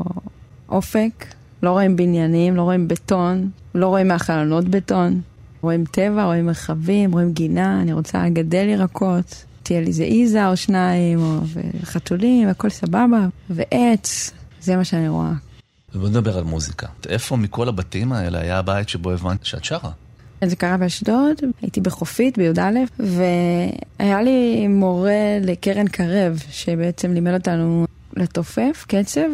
אופק, 0.69 1.25
לא 1.63 1.69
רואים 1.69 1.95
בניינים, 1.95 2.56
לא 2.56 2.62
רואים 2.62 2.88
בטון, 2.88 3.49
לא 3.75 3.88
רואים 3.88 4.08
מהחלונות 4.08 4.65
בטון. 4.65 5.21
רואים 5.62 5.86
טבע, 5.86 6.23
רואים 6.23 6.45
מרחבים, 6.45 7.12
רואים 7.12 7.32
גינה, 7.32 7.82
אני 7.82 7.93
רוצה 7.93 8.25
לגדל 8.25 8.67
ירקות. 8.69 9.45
תהיה 9.65 9.82
לי 9.82 9.88
איזה 9.88 10.04
איזה 10.04 10.47
או 10.47 10.58
שניים, 10.58 11.19
או 11.19 11.39
חתולים, 11.84 12.47
הכל 12.47 12.69
סבבה, 12.69 13.28
ועץ, 13.49 14.32
זה 14.62 14.75
מה 14.75 14.84
שאני 14.84 15.10
רואה. 15.10 15.32
ובוא 15.95 16.10
נדבר 16.10 16.38
על 16.38 16.43
מוזיקה. 16.43 16.88
איפה 17.10 17.38
מכל 17.38 17.69
הבתים 17.69 18.13
האלה 18.13 18.41
היה 18.41 18.60
הבית 18.60 18.89
שבו 18.89 19.12
הבנת 19.12 19.45
שאת 19.45 19.63
שרה? 19.63 19.91
זה 20.45 20.56
קרה 20.56 20.78
באשדוד, 20.78 21.38
הייתי 21.62 21.82
בחופית 21.82 22.38
בי"א, 22.38 22.62
והיה 22.99 24.21
לי 24.21 24.67
מורה 24.67 25.38
לקרן 25.41 25.88
קרב, 25.88 26.43
שבעצם 26.49 27.13
לימד 27.13 27.34
אותנו 27.34 27.86
לתופף 28.15 28.86
קצב, 28.88 29.30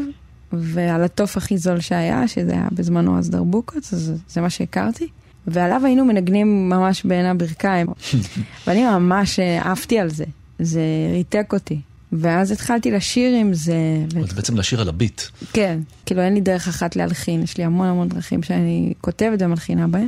ועל 0.54 1.04
התוף 1.04 1.38
הכי 1.38 1.58
זול 1.58 1.80
שהיה, 1.80 2.28
שזה 2.28 2.52
היה 2.52 2.67
בזמנו 2.72 3.20
אז 3.20 3.30
דרבוקות, 3.30 3.84
אז 3.94 4.13
זה 4.28 4.41
מה 4.41 4.50
שהכרתי. 4.50 5.08
ועליו 5.48 5.82
היינו 5.86 6.06
מנגנים 6.06 6.70
ממש 6.70 7.04
בין 7.04 7.26
הברכיים. 7.26 7.88
ואני 8.68 8.86
ממש 8.86 9.40
עפתי 9.40 10.00
על 10.00 10.10
זה, 10.10 10.26
זה 10.60 10.82
ריתק 11.14 11.54
אותי. 11.54 11.80
ואז 12.12 12.52
התחלתי 12.52 12.92
לשיר 12.92 13.36
עם 13.36 13.54
זה. 13.54 13.76
ו... 14.14 14.28
זה 14.28 14.36
בעצם 14.36 14.58
לשיר 14.58 14.82
על 14.82 14.90
הביט. 14.90 15.22
כן, 15.54 15.80
כאילו 16.06 16.22
אין 16.22 16.34
לי 16.34 16.42
דרך 16.42 16.68
אחת 16.68 16.96
להלחין, 16.96 17.44
יש 17.44 17.58
לי 17.58 17.64
המון 17.64 17.88
המון 17.88 18.10
דרכים 18.10 18.44
שאני 18.44 18.94
כותבת 19.02 19.42
ומלחינה 19.42 19.88
בהן, 19.88 20.08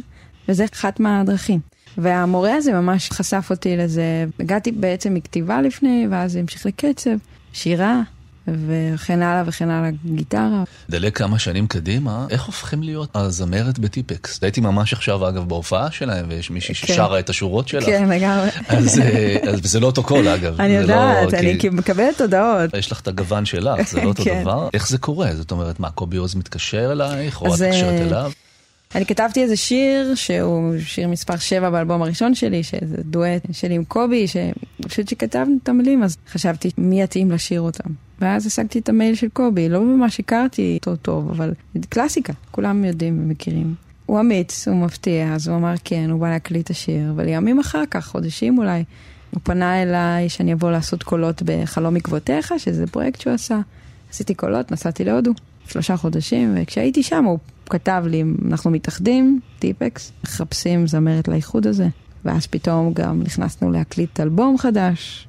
וזה 0.49 0.65
אחת 0.73 0.99
מהדרכים. 0.99 1.59
והמורה 1.97 2.55
הזה 2.55 2.73
ממש 2.73 3.11
חשף 3.11 3.47
אותי 3.49 3.77
לזה, 3.77 4.25
הגעתי 4.39 4.71
בעצם 4.71 5.13
מכתיבה 5.13 5.61
לפני, 5.61 6.07
ואז 6.11 6.35
המשיך 6.35 6.65
לקצב, 6.65 7.15
שירה, 7.53 8.01
וכן 8.47 9.21
הלאה 9.21 9.43
וכן 9.45 9.69
הלאה, 9.69 9.89
גיטרה. 10.05 10.63
דלג 10.89 11.13
כמה 11.13 11.39
שנים 11.39 11.67
קדימה, 11.67 12.25
איך 12.29 12.43
הופכים 12.43 12.83
להיות 12.83 13.09
הזמרת 13.15 13.79
בטיפקס? 13.79 14.39
הייתי 14.41 14.61
ממש 14.61 14.93
עכשיו, 14.93 15.29
אגב, 15.29 15.47
בהופעה 15.47 15.91
שלהם, 15.91 16.25
ויש 16.29 16.51
מישהי 16.51 16.75
כן. 16.75 16.93
ששרה 16.93 17.19
את 17.19 17.29
השורות 17.29 17.67
שלך. 17.67 17.85
כן, 17.85 18.09
לגמרי. 18.09 18.49
אז, 18.67 18.99
אה, 18.99 19.37
אז 19.51 19.59
זה 19.63 19.79
לא 19.79 19.85
אותו 19.85 20.03
קול, 20.03 20.27
אגב. 20.27 20.61
אני 20.61 20.73
יודעת, 20.73 21.33
לא, 21.33 21.39
אני 21.39 21.59
כי... 21.59 21.69
מקבלת 21.69 22.21
הודעות. 22.21 22.73
יש 22.77 22.91
לך 22.91 22.99
את 22.99 23.07
הגוון 23.07 23.45
שלך, 23.45 23.89
זה 23.89 24.01
לא 24.01 24.07
אותו 24.07 24.23
כן. 24.23 24.41
דבר. 24.41 24.69
איך 24.73 24.89
זה 24.89 24.97
קורה? 24.97 25.35
זאת 25.35 25.51
אומרת, 25.51 25.79
מה, 25.79 25.91
קובי 25.91 26.17
עוז 26.17 26.35
מתקשר 26.35 26.91
אלייך, 26.91 27.41
או 27.41 27.55
את 27.55 27.61
מתקשרת 27.61 28.01
אליו? 28.01 28.31
אני 28.95 29.05
כתבתי 29.05 29.43
איזה 29.43 29.57
שיר, 29.57 30.15
שהוא 30.15 30.73
שיר 30.85 31.07
מספר 31.07 31.37
7 31.37 31.69
באלבום 31.69 32.01
הראשון 32.01 32.35
שלי, 32.35 32.63
שזה 32.63 32.97
דואט 33.03 33.41
שלי 33.51 33.75
עם 33.75 33.83
קובי, 33.83 34.25
שפשוט 34.27 35.07
שכתבנו 35.07 35.57
את 35.63 35.69
המילים, 35.69 36.03
אז 36.03 36.17
חשבתי 36.31 36.69
מי 36.77 37.01
יתאים 37.01 37.31
לשיר 37.31 37.61
אותם. 37.61 37.89
ואז 38.23 38.45
השגתי 38.45 38.79
את 38.79 38.89
המייל 38.89 39.15
של 39.15 39.27
קובי, 39.29 39.69
לא 39.69 39.81
ממש 39.81 40.19
הכרתי 40.19 40.77
אותו 40.79 40.95
טוב, 40.95 41.29
אבל 41.29 41.53
קלאסיקה, 41.89 42.33
כולם 42.51 42.85
יודעים 42.85 43.19
ומכירים. 43.23 43.75
הוא 44.05 44.19
אמיץ, 44.19 44.67
הוא 44.67 44.85
מפתיע, 44.85 45.33
אז 45.33 45.47
הוא 45.47 45.57
אמר 45.57 45.73
כן, 45.83 46.09
הוא 46.09 46.21
בא 46.21 46.29
להקליט 46.29 46.65
את 46.65 46.69
השיר, 46.69 47.11
אבל 47.11 47.27
ימים 47.27 47.59
אחר 47.59 47.83
כך, 47.91 48.07
חודשים 48.07 48.57
אולי, 48.57 48.83
הוא 49.31 49.41
פנה 49.43 49.81
אליי 49.81 50.29
שאני 50.29 50.53
אבוא 50.53 50.71
לעשות 50.71 51.03
קולות 51.03 51.41
בחלום 51.45 51.95
עקבותיך, 51.95 52.53
שזה 52.57 52.87
פרויקט 52.87 53.21
שהוא 53.21 53.33
עשה. 53.33 53.59
עשיתי 54.11 54.33
קולות, 54.33 54.71
נסעתי 54.71 55.03
להודו, 55.03 55.31
שלושה 55.67 55.97
חודשים, 55.97 56.55
וכשהייתי 56.57 57.03
שם 57.03 57.25
הוא 57.25 57.39
כתב 57.69 58.03
לי, 58.07 58.23
אנחנו 58.47 58.71
מתאחדים, 58.71 59.39
טיפקס, 59.59 60.11
מחפשים 60.23 60.87
זמרת 60.87 61.27
לאיחוד 61.27 61.67
הזה. 61.67 61.87
ואז 62.25 62.47
פתאום 62.47 62.93
גם 62.93 63.21
נכנסנו 63.23 63.71
להקליט 63.71 64.19
אלבום 64.19 64.57
חדש, 64.57 65.27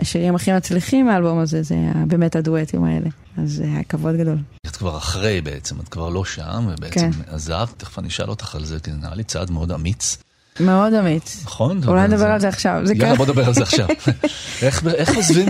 והשירים 0.00 0.34
הכי 0.34 0.52
מצליחים 0.52 1.06
מהאלבום 1.06 1.38
הזה 1.38 1.62
זה 1.62 1.76
באמת 2.06 2.36
הדואטים 2.36 2.84
האלה. 2.84 3.08
אז 3.36 3.50
זה 3.52 3.64
היה 3.64 3.82
כבוד 3.82 4.16
גדול. 4.16 4.38
את 4.66 4.76
כבר 4.76 4.98
אחרי 4.98 5.40
בעצם, 5.40 5.80
את 5.80 5.88
כבר 5.88 6.08
לא 6.08 6.24
שם, 6.24 6.68
ובעצם 6.72 7.12
כן. 7.12 7.34
עזבת, 7.34 7.68
תכף 7.76 7.98
אני 7.98 8.08
אשאל 8.08 8.28
אותך 8.28 8.54
על 8.54 8.64
זה, 8.64 8.78
כי 8.80 8.90
זה 8.90 8.96
נראה 8.96 9.14
לי 9.14 9.24
צעד 9.24 9.50
מאוד 9.50 9.72
אמיץ. 9.72 10.16
מאוד 10.60 10.94
אמיץ. 10.94 11.40
נכון. 11.44 11.80
אולי 11.86 12.08
נדבר 12.08 12.26
על 12.26 12.40
זה 12.40 12.48
עכשיו. 12.48 12.82
יאללה, 12.94 13.14
בוא 13.14 13.26
נדבר 13.26 13.46
על 13.46 13.54
זה 13.54 13.62
עכשיו. 13.62 13.88
איך 14.62 15.16
עוזבים 15.16 15.48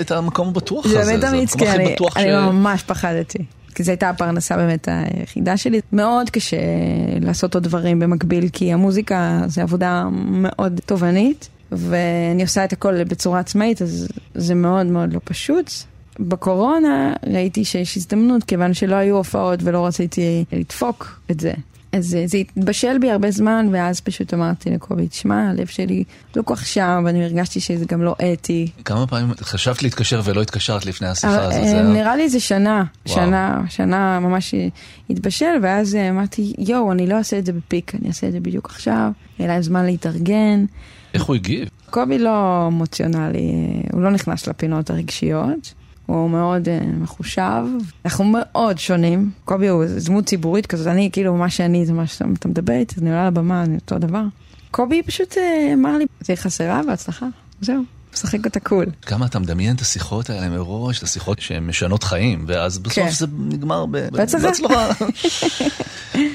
את 0.00 0.10
המקום 0.10 0.48
הבטוח 0.48 0.86
הזה? 0.86 1.04
זה 1.04 1.12
באמת 1.12 1.24
אמיץ, 1.24 1.54
כן, 1.54 1.80
אני 2.16 2.36
ממש 2.36 2.82
פחדתי. 2.82 3.38
כי 3.74 3.82
זו 3.82 3.90
הייתה 3.90 4.10
הפרנסה 4.10 4.56
באמת 4.56 4.88
היחידה 4.90 5.56
שלי. 5.56 5.80
מאוד 5.92 6.30
קשה 6.30 6.56
לעשות 7.20 7.54
עוד 7.54 7.64
דברים 7.64 7.98
במקביל, 7.98 8.48
כי 8.52 8.72
המוזיקה 8.72 9.42
זה 9.46 9.62
עבודה 9.62 10.04
מאוד 10.12 10.80
תובענית, 10.86 11.48
ואני 11.72 12.42
עושה 12.42 12.64
את 12.64 12.72
הכל 12.72 13.04
בצורה 13.04 13.40
עצמאית, 13.40 13.82
אז 13.82 14.08
זה 14.34 14.54
מאוד 14.54 14.86
מאוד 14.86 15.12
לא 15.12 15.20
פשוט. 15.24 15.70
בקורונה 16.20 17.12
ראיתי 17.26 17.64
שיש 17.64 17.96
הזדמנות, 17.96 18.44
כיוון 18.44 18.74
שלא 18.74 18.94
היו 18.94 19.16
הופעות 19.16 19.60
ולא 19.62 19.86
רציתי 19.86 20.44
לדפוק 20.52 21.20
את 21.30 21.40
זה. 21.40 21.52
אז 21.92 22.06
זה, 22.06 22.24
זה 22.26 22.38
התבשל 22.38 22.98
בי 22.98 23.10
הרבה 23.10 23.30
זמן, 23.30 23.68
ואז 23.72 24.00
פשוט 24.00 24.34
אמרתי 24.34 24.70
לקובי, 24.70 25.08
תשמע, 25.08 25.50
הלב 25.50 25.66
שלי 25.66 26.04
לא 26.36 26.42
כל 26.42 26.54
כך 26.54 26.66
שם, 26.66 27.02
ואני 27.06 27.24
הרגשתי 27.24 27.60
שזה 27.60 27.84
גם 27.84 28.02
לא 28.02 28.16
אתי. 28.32 28.70
כמה 28.84 29.06
פעמים 29.06 29.34
חשבת 29.40 29.82
להתקשר 29.82 30.20
ולא 30.24 30.42
התקשרת 30.42 30.86
לפני 30.86 31.08
השיחה 31.08 31.42
הזאת? 31.42 31.52
אה, 31.52 31.82
נראה 31.82 32.16
לי 32.16 32.28
זה 32.28 32.40
שנה, 32.40 32.84
וואו. 33.06 33.16
שנה, 33.16 33.62
שנה 33.68 34.20
ממש 34.20 34.54
התבשל, 35.10 35.58
ואז 35.62 35.94
אמרתי, 36.10 36.52
יואו, 36.58 36.92
אני 36.92 37.06
לא 37.06 37.14
אעשה 37.14 37.38
את 37.38 37.46
זה 37.46 37.52
בפיק, 37.52 37.94
אני 37.94 38.08
אעשה 38.08 38.26
את 38.26 38.32
זה 38.32 38.40
בדיוק 38.40 38.66
עכשיו, 38.70 39.10
יהיה 39.38 39.48
להם 39.48 39.62
זמן 39.62 39.86
להתארגן. 39.86 40.64
איך 41.16 41.24
הוא 41.24 41.36
הגיב? 41.36 41.68
קובי 41.90 42.18
לא 42.18 42.64
אמוציונלי, 42.66 43.52
הוא 43.92 44.02
לא 44.02 44.10
נכנס 44.10 44.46
לפינות 44.46 44.90
הרגשיות. 44.90 45.74
הוא 46.06 46.30
מאוד 46.30 46.68
uh, 46.68 46.86
מחושב. 47.02 47.64
אנחנו 48.04 48.24
מאוד 48.24 48.78
שונים. 48.78 49.30
קובי 49.44 49.68
הוא 49.68 49.84
דמות 50.06 50.26
ציבורית 50.26 50.66
כזאת, 50.66 50.86
אני 50.86 51.10
כאילו, 51.12 51.34
מה 51.34 51.50
שאני 51.50 51.86
זה 51.86 51.92
מה 51.92 52.06
שאתה 52.06 52.48
מדבר 52.48 52.72
איתי, 52.72 52.94
אני 53.00 53.10
עולה 53.10 53.26
לבמה, 53.26 53.62
אני 53.62 53.74
אותו 53.74 53.98
דבר. 53.98 54.22
קובי 54.70 55.02
פשוט 55.02 55.32
uh, 55.32 55.74
אמר 55.74 55.98
לי, 55.98 56.06
זה 56.20 56.36
חסרה 56.36 56.80
בהצלחה, 56.86 57.26
זהו. 57.60 57.82
משחק 58.16 58.44
אותה 58.44 58.60
קול. 58.60 58.86
כמה 59.02 59.26
אתה 59.26 59.38
מדמיין 59.38 59.76
את 59.76 59.80
השיחות 59.80 60.30
האלה 60.30 60.48
מראש, 60.48 60.98
את 60.98 61.02
השיחות 61.02 61.40
שהן 61.40 61.66
משנות 61.66 62.04
חיים, 62.04 62.44
ואז 62.48 62.78
בסוף 62.78 62.94
כן. 62.94 63.10
זה 63.10 63.26
נגמר 63.38 63.86
בהצלחה. 63.86 64.48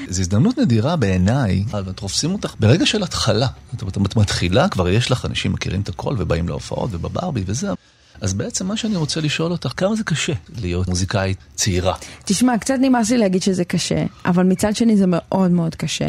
זו 0.08 0.20
הזדמנות 0.20 0.58
נדירה 0.58 0.96
בעיניי, 0.96 1.64
ותופסים 1.86 2.32
אותך 2.32 2.54
ברגע 2.60 2.86
של 2.86 3.02
התחלה. 3.02 3.46
זאת 3.72 3.82
אומרת, 3.82 4.12
את 4.12 4.16
מתחילה, 4.16 4.68
כבר 4.68 4.88
יש 4.88 5.10
לך 5.10 5.26
אנשים 5.26 5.52
מכירים 5.52 5.80
את 5.80 5.88
הכל, 5.88 6.14
ובאים 6.18 6.48
להופעות, 6.48 6.90
ובברבי 6.92 7.42
וזה. 7.46 7.68
אז 8.20 8.34
בעצם 8.34 8.66
מה 8.66 8.76
שאני 8.76 8.96
רוצה 8.96 9.20
לשאול 9.20 9.52
אותך, 9.52 9.72
כמה 9.76 9.96
זה 9.96 10.04
קשה 10.04 10.32
להיות 10.58 10.88
מוזיקאית 10.88 11.38
צעירה? 11.54 11.94
תשמע, 12.24 12.58
קצת 12.58 12.74
נמאס 12.80 13.10
לי 13.10 13.18
להגיד 13.18 13.42
שזה 13.42 13.64
קשה, 13.64 14.04
אבל 14.24 14.44
מצד 14.44 14.76
שני 14.76 14.96
זה 14.96 15.04
מאוד 15.08 15.50
מאוד 15.50 15.74
קשה. 15.74 16.06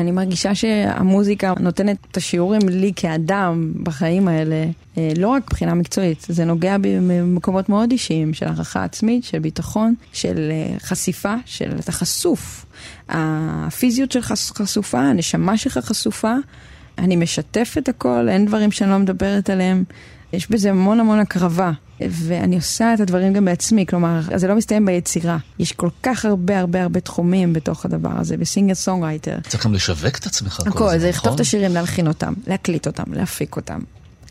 אני 0.00 0.10
מרגישה 0.10 0.54
שהמוזיקה 0.54 1.54
נותנת 1.60 1.96
את 2.10 2.16
השיעורים 2.16 2.68
לי 2.68 2.92
כאדם 2.96 3.72
בחיים 3.82 4.28
האלה, 4.28 4.66
אה, 4.98 5.12
לא 5.18 5.28
רק 5.28 5.42
מבחינה 5.42 5.74
מקצועית, 5.74 6.26
זה 6.28 6.44
נוגע 6.44 6.76
במקומות 6.80 7.68
מאוד 7.68 7.90
אישיים 7.90 8.34
של 8.34 8.46
הערכה 8.46 8.84
עצמית, 8.84 9.24
של 9.24 9.38
ביטחון, 9.38 9.94
של 10.12 10.48
אה, 10.50 10.78
חשיפה, 10.78 11.34
של 11.44 11.70
אתה 11.80 11.92
חשוף. 11.92 12.66
הפיזיות 13.08 14.12
שלך 14.12 14.34
חשופה, 14.56 15.00
הנשמה 15.00 15.56
שלך 15.56 15.78
חשופה, 15.78 16.34
אני 16.98 17.16
משתפת 17.16 17.88
הכל, 17.88 18.28
אין 18.28 18.46
דברים 18.46 18.70
שאני 18.70 18.90
לא 18.90 18.98
מדברת 18.98 19.50
עליהם. 19.50 19.84
יש 20.32 20.50
בזה 20.50 20.70
המון 20.70 21.00
המון 21.00 21.18
הקרבה, 21.18 21.72
ואני 22.10 22.56
עושה 22.56 22.94
את 22.94 23.00
הדברים 23.00 23.32
גם 23.32 23.44
בעצמי, 23.44 23.86
כלומר, 23.86 24.20
זה 24.36 24.48
לא 24.48 24.54
מסתיים 24.54 24.86
ביצירה. 24.86 25.38
יש 25.58 25.72
כל 25.72 25.88
כך 26.02 26.24
הרבה 26.24 26.60
הרבה 26.60 26.82
הרבה 26.82 27.00
תחומים 27.00 27.52
בתוך 27.52 27.84
הדבר 27.84 28.12
הזה, 28.18 28.36
ב 28.36 28.41
singer 28.41 28.74
songwriter. 28.74 29.36
צריך 29.48 29.66
גם 29.66 29.74
לשווק 29.74 30.18
את 30.18 30.26
עצמך 30.26 30.52
כל 30.52 30.62
הזמן, 30.62 30.72
נכון? 30.74 30.98
זה 30.98 31.08
לכתוב 31.08 31.34
את 31.34 31.40
השירים, 31.40 31.74
להלחין 31.74 32.08
אותם, 32.08 32.32
להקליט 32.46 32.86
אותם, 32.86 33.12
להפיק 33.12 33.56
אותם, 33.56 33.78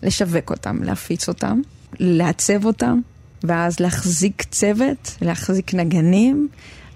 לשווק 0.03 0.49
אותם, 0.49 0.84
להפיץ 0.84 1.28
אותם, 1.28 1.61
לעצב 1.99 2.65
אותם, 2.65 2.99
ואז 3.43 3.80
להחזיק 3.80 4.43
צוות, 4.51 5.15
להחזיק 5.22 5.74
נגנים, 5.74 6.47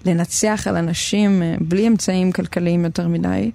לנצח 0.04 0.64
על 0.66 0.76
אנשים 0.76 1.42
אה, 1.42 1.54
בלי 1.60 1.88
אמצעים 1.88 2.32
כלכליים 2.32 2.84
יותר 2.84 3.08
מדי. 3.08 3.50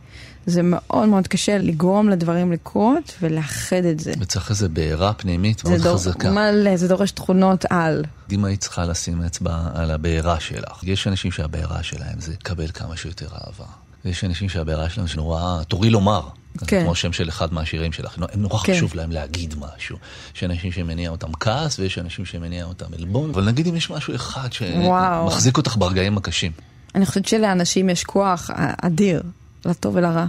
זה 0.51 0.61
מאוד 0.63 1.09
מאוד 1.09 1.27
קשה 1.27 1.57
לגרום 1.57 2.09
לדברים 2.09 2.51
לקרות 2.51 3.13
ולאחד 3.21 3.85
את 3.91 3.99
זה. 3.99 4.13
וצריך 4.19 4.49
איזה 4.49 4.69
בעירה 4.69 5.13
פנימית 5.13 5.65
מאוד 5.65 5.81
דור, 5.81 5.93
חזקה. 5.93 6.31
מלא, 6.31 6.77
זה 6.77 6.87
דורש 6.87 7.11
תכונות 7.11 7.65
על. 7.69 8.03
אם 8.31 8.45
היית 8.45 8.61
צריכה 8.61 8.85
לשים 8.85 9.21
אצבע 9.21 9.57
על 9.73 9.91
הבעירה 9.91 10.39
שלך, 10.39 10.83
יש 10.83 11.07
אנשים 11.07 11.31
שהבעירה 11.31 11.83
שלהם 11.83 12.19
זה 12.19 12.31
לקבל 12.31 12.67
כמה 12.67 12.97
שיותר 12.97 13.27
אהבה. 13.27 13.65
ויש 14.05 14.23
אנשים 14.23 14.49
שהבעירה 14.49 14.89
שלהם 14.89 15.07
זה 15.07 15.15
נורא, 15.15 15.63
תורי 15.63 15.89
לומר. 15.89 16.21
כן. 16.67 16.83
כמו 16.83 16.95
שם 16.95 17.13
של 17.13 17.29
אחד 17.29 17.53
מהשירים 17.53 17.91
שלך, 17.91 18.17
נורא 18.35 18.59
כן. 18.59 18.73
חשוב 18.73 18.95
להם 18.95 19.11
להגיד 19.11 19.55
משהו. 19.59 19.97
יש 20.35 20.43
אנשים 20.43 20.71
שמניע 20.71 21.09
אותם 21.09 21.33
כעס 21.33 21.79
ויש 21.79 21.97
אנשים 21.97 22.25
שמניע 22.25 22.65
אותם 22.65 22.85
עלבון, 22.97 23.29
אבל 23.29 23.45
נגיד 23.45 23.67
אם 23.67 23.75
יש 23.75 23.89
משהו 23.89 24.15
אחד 24.15 24.53
שמחזיק 24.53 25.57
אותך 25.57 25.75
ברגעים 25.75 26.17
הקשים. 26.17 26.51
אני 26.95 27.05
חושבת 27.05 27.25
שלאנשים 27.25 27.89
יש 27.89 28.03
כוח 28.03 28.49
אדיר 28.81 29.23
לטוב 29.65 29.95
ולרע. 29.95 30.25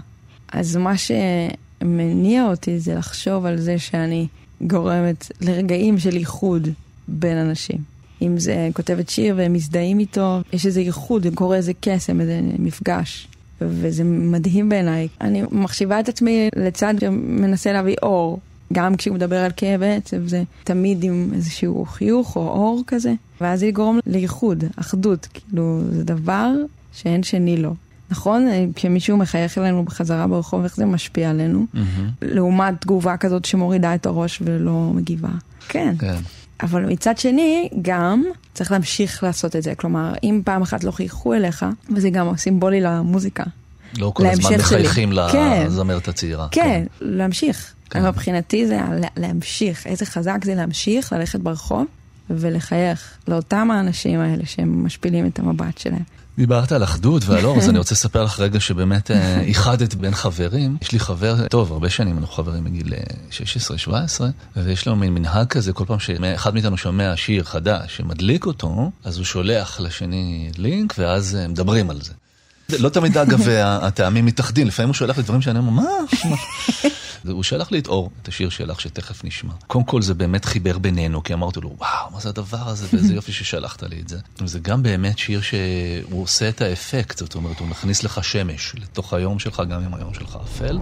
אז 0.52 0.76
מה 0.76 0.92
שמניע 0.96 2.46
אותי 2.46 2.78
זה 2.80 2.94
לחשוב 2.94 3.46
על 3.46 3.58
זה 3.58 3.78
שאני 3.78 4.26
גורמת 4.62 5.32
לרגעים 5.40 5.98
של 5.98 6.16
איחוד 6.16 6.68
בין 7.08 7.36
אנשים. 7.36 7.78
אם 8.22 8.38
זה 8.38 8.68
כותבת 8.72 9.08
שיר 9.08 9.34
והם 9.36 9.52
מזדהים 9.52 9.98
איתו, 9.98 10.40
יש 10.52 10.66
איזה 10.66 10.80
איחוד, 10.80 11.26
קורה 11.34 11.56
איזה 11.56 11.72
קסם, 11.80 12.20
איזה 12.20 12.40
מפגש. 12.58 13.28
וזה 13.60 14.04
מדהים 14.04 14.68
בעיניי. 14.68 15.08
אני 15.20 15.42
מחשיבה 15.50 16.00
את 16.00 16.08
עצמי 16.08 16.48
לצד 16.56 16.94
שמנסה 17.00 17.72
להביא 17.72 17.96
אור 18.02 18.38
גם 18.72 18.96
כשהוא 18.96 19.14
מדבר 19.14 19.36
על 19.36 19.50
כאב 19.56 19.82
עצב, 19.82 20.26
זה 20.26 20.42
תמיד 20.64 21.04
עם 21.04 21.30
איזשהו 21.34 21.84
חיוך 21.84 22.36
או 22.36 22.48
אור 22.48 22.82
כזה, 22.86 23.14
ואז 23.40 23.60
זה 23.60 23.66
יגרום 23.66 23.98
לייחוד, 24.06 24.64
אחדות, 24.76 25.28
כאילו, 25.34 25.80
זה 25.90 26.04
דבר 26.04 26.50
שאין 26.92 27.22
שני 27.22 27.56
לו. 27.56 27.74
נכון? 28.12 28.46
כשמישהו 28.74 29.16
מחייך 29.16 29.58
אלינו 29.58 29.84
בחזרה 29.84 30.26
ברחוב, 30.26 30.62
איך 30.64 30.76
זה 30.76 30.86
משפיע 30.86 31.30
עלינו? 31.30 31.66
לעומת 32.22 32.74
תגובה 32.80 33.16
כזאת 33.16 33.44
שמורידה 33.44 33.94
את 33.94 34.06
הראש 34.06 34.42
ולא 34.44 34.90
מגיבה. 34.94 35.28
כן. 35.68 35.94
כן. 35.98 36.14
אבל 36.62 36.86
מצד 36.86 37.18
שני, 37.18 37.68
גם 37.82 38.24
צריך 38.54 38.72
להמשיך 38.72 39.22
לעשות 39.22 39.56
את 39.56 39.62
זה. 39.62 39.74
כלומר, 39.74 40.12
אם 40.22 40.40
פעם 40.44 40.62
אחת 40.62 40.84
לא 40.84 40.90
חייכו 40.90 41.34
אליך, 41.34 41.66
וזה 41.96 42.10
גם 42.10 42.36
סימבולי 42.36 42.80
למוזיקה. 42.80 43.44
לא 43.98 44.12
כל 44.14 44.26
הזמן. 44.26 44.56
מחייכים 44.58 45.12
כן. 45.32 45.62
לזמרת 45.66 46.08
הצעירה. 46.08 46.48
כן, 46.50 46.84
להמשיך. 47.00 47.72
כן. 47.90 48.06
מבחינתי 48.06 48.66
זה 48.66 48.76
לה- 49.00 49.08
להמשיך. 49.16 49.86
איזה 49.86 50.06
חזק 50.06 50.44
זה 50.44 50.54
להמשיך, 50.54 51.12
ללכת 51.12 51.40
ברחוב 51.40 51.84
ולחייך 52.30 53.18
לאותם 53.28 53.70
האנשים 53.70 54.20
האלה 54.20 54.46
שהם 54.46 54.84
משפילים 54.86 55.26
את 55.26 55.38
המבט 55.38 55.78
שלהם. 55.78 56.02
דיברת 56.38 56.72
על 56.72 56.84
אחדות 56.84 57.22
ועל 57.26 57.44
אור, 57.44 57.58
אז 57.58 57.68
אני 57.68 57.78
רוצה 57.78 57.94
לספר 57.94 58.24
לך 58.24 58.40
רגע 58.40 58.60
שבאמת 58.60 59.10
אה, 59.10 59.40
איחדת 59.40 59.94
בין 59.94 60.14
חברים. 60.14 60.76
יש 60.82 60.92
לי 60.92 60.98
חבר, 60.98 61.48
טוב, 61.48 61.72
הרבה 61.72 61.90
שנים, 61.90 62.18
אנחנו 62.18 62.34
חברים 62.34 62.64
מגיל 62.64 62.94
אה, 62.94 63.88
16-17, 63.88 64.22
ויש 64.56 64.86
לו 64.86 64.96
מין 64.96 65.14
מנהג 65.14 65.46
כזה, 65.46 65.72
כל 65.72 65.84
פעם 65.84 65.98
שאחד 65.98 66.54
מאיתנו 66.54 66.76
שומע 66.76 67.16
שיר 67.16 67.44
חדש 67.44 67.96
שמדליק 67.96 68.46
אותו, 68.46 68.90
אז 69.04 69.16
הוא 69.16 69.24
שולח 69.24 69.80
לשני 69.80 70.50
לינק, 70.58 70.94
ואז 70.98 71.36
אה, 71.36 71.48
מדברים 71.48 71.90
על 71.90 72.00
זה. 72.02 72.12
לא 72.78 72.88
תמיד 72.88 73.18
אגב 73.18 73.48
ה- 73.48 73.86
הטעמים 73.86 74.26
מתאחדים, 74.26 74.66
לפעמים 74.66 74.88
הוא 74.88 74.94
שולח 74.94 75.16
לי 75.16 75.22
דברים 75.22 75.42
שאני 75.42 75.58
אומר? 75.58 75.70
מה?" 75.82 75.88
הוא 77.32 77.42
שלח 77.42 77.72
לי 77.72 77.78
את 77.78 77.86
אור, 77.86 78.10
את 78.22 78.28
השיר 78.28 78.48
שלך 78.48 78.80
שתכף 78.80 79.24
נשמע. 79.24 79.52
קודם 79.66 79.84
כל 79.84 80.02
זה 80.02 80.14
באמת 80.14 80.44
חיבר 80.44 80.78
בינינו, 80.78 81.22
כי 81.22 81.34
אמרתי 81.34 81.60
לו, 81.60 81.74
וואו, 81.78 82.10
מה 82.12 82.20
זה 82.20 82.28
הדבר 82.28 82.68
הזה, 82.68 82.86
ואיזה 82.92 83.14
יופי 83.14 83.32
ששלחת 83.32 83.82
לי 83.82 84.00
את 84.00 84.08
זה. 84.08 84.18
זה 84.44 84.58
גם 84.58 84.82
באמת 84.82 85.18
שיר 85.18 85.40
שהוא 85.40 86.22
עושה 86.22 86.48
את 86.48 86.60
האפקט, 86.60 87.18
זאת 87.18 87.34
אומרת, 87.34 87.58
הוא 87.58 87.68
מכניס 87.68 88.02
לך 88.02 88.24
שמש 88.24 88.72
לתוך 88.78 89.14
היום 89.14 89.38
שלך, 89.38 89.62
גם 89.70 89.84
אם 89.84 89.94
היום 89.94 90.14
שלך 90.14 90.38
אפל. 90.44 90.78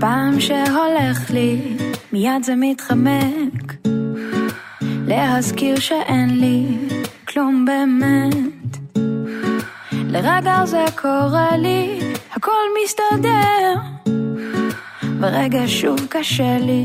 פעם 0.00 0.40
שהולך 0.40 1.30
לי, 1.30 1.76
מיד 2.12 2.42
זה 2.42 2.54
מתחמק. 2.56 3.86
להזכיר 4.82 5.80
שאין 5.80 6.40
לי 6.40 6.66
כלום 7.28 7.64
באמת. 7.64 8.76
לרגע 9.92 10.64
זה 10.64 10.84
קורה 10.96 11.56
לי, 11.56 12.00
הכל 12.32 12.62
מסתדר. 12.84 13.74
ברגע 15.20 15.62
שוב 15.66 16.06
קשה 16.08 16.58
לי, 16.58 16.84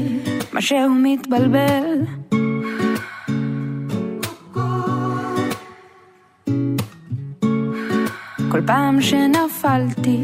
משהו 0.54 0.90
מתבלבל. 0.90 1.84
כל 8.52 8.62
פעם 8.66 9.02
שנפלתי, 9.02 10.18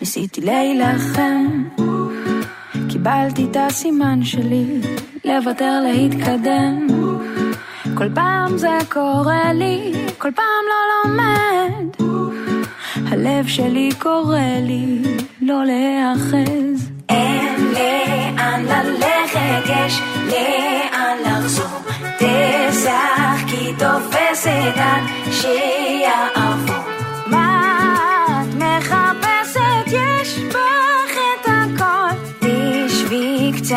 ניסיתי 0.00 0.40
להילחם. 0.40 1.89
קיבלתי 3.02 3.46
את 3.50 3.56
הסימן 3.60 4.24
שלי, 4.24 4.80
לוותר 5.24 5.80
להתקדם. 5.82 6.86
כל 7.94 8.08
פעם 8.14 8.58
זה 8.58 8.78
קורה 8.88 9.52
לי, 9.52 9.92
כל 10.18 10.30
פעם 10.34 10.64
לא 10.70 11.10
לומד. 11.10 12.06
הלב 13.12 13.46
שלי 13.46 13.90
קורא 13.98 14.38
לי 14.62 15.02
לא 15.40 15.64
להיאחז. 15.64 16.90
אין 17.08 17.72
לאן 17.72 18.64
ללכת, 18.64 19.64
יש 19.66 20.00
לאן 20.26 21.16
לחזור. 21.24 21.80
תשחקי 22.18 23.72
תופסת 23.78 24.76
עד 24.76 25.02
שיעבור. 25.30 26.89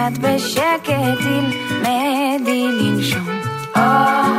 קצת 0.03 0.17
בשקט, 0.17 0.93
תלמדי 1.19 2.67
לנשום. 2.67 3.29
אור 3.75 4.37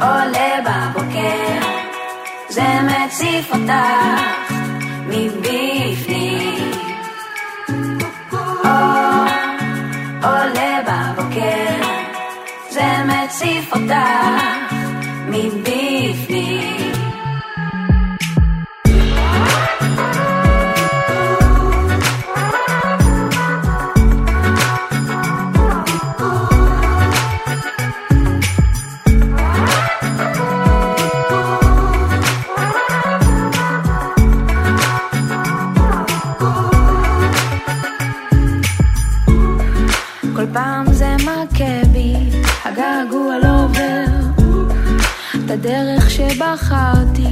עולה 0.00 0.58
בבוקר, 0.64 1.68
זה 2.48 2.66
מציף 2.82 3.52
אותך 3.54 3.72
מבפנים. 5.06 6.70
אור 8.64 9.26
עולה 10.22 10.80
בבוקר, 10.86 11.88
זה 12.70 12.90
מציף 13.04 13.72
אותך 13.72 13.94
מבפנים. 15.28 16.89
פעם 41.24 41.46
זה 41.46 41.54
מכה 41.54 41.88
בי, 41.92 42.14
הגעגוע 42.64 43.38
לא 43.42 43.64
עובר. 43.64 44.04
את 45.44 45.50
הדרך 45.50 46.10
שבחרתי, 46.10 47.26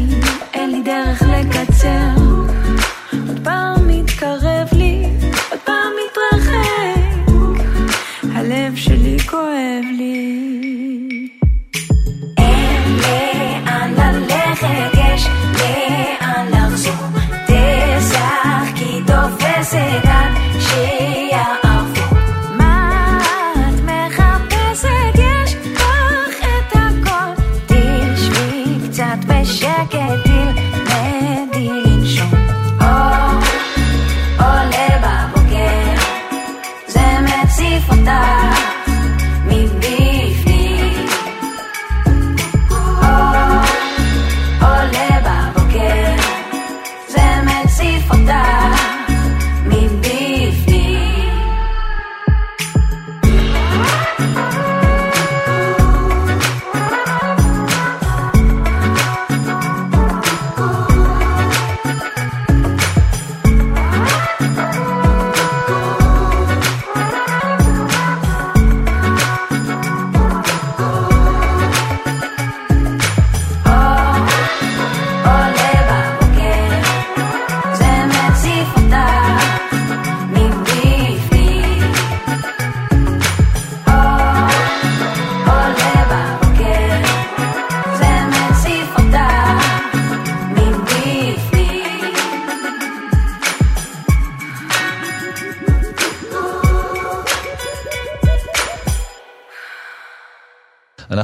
אין 0.55 0.71
לי 0.71 0.83
דרך 0.83 1.23
לקצר. 1.23 2.23
עוד 3.29 3.41
פעם 3.45 3.89
מתקרב 3.89 4.69
לי, 4.73 5.05
עוד 5.51 5.61
פעם 5.65 5.93
מתרחק. 6.05 7.33
הלב 8.35 8.77
שלי 8.77 9.19
כואב 9.19 9.85
לי. 9.99 10.68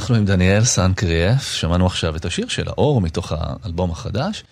אנחנו 0.04 0.16
עם 0.16 0.24
דניאל 0.24 0.64
סנקריאף, 0.64 1.52
שמענו 1.52 1.86
עכשיו 1.86 2.16
את 2.16 2.24
השיר 2.24 2.48
של 2.48 2.68
האור 2.68 3.00
מתוך 3.00 3.32
האלבום 3.36 3.90
החדש, 3.90 4.44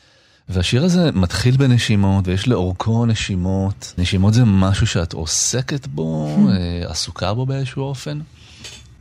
והשיר 0.49 0.85
הזה 0.85 1.11
מתחיל 1.13 1.57
בנשימות, 1.57 2.29
ויש 2.29 2.49
לאורכו 2.49 3.07
נשימות. 3.07 3.95
נשימות 3.99 4.35
זה 4.35 4.45
משהו 4.45 4.87
שאת 4.87 5.13
עוסקת 5.13 5.87
בו, 5.87 6.29
אה, 6.51 6.91
עסוקה 6.91 7.35
בו 7.35 7.47
באיזשהו 7.47 7.83
אופן? 7.83 8.19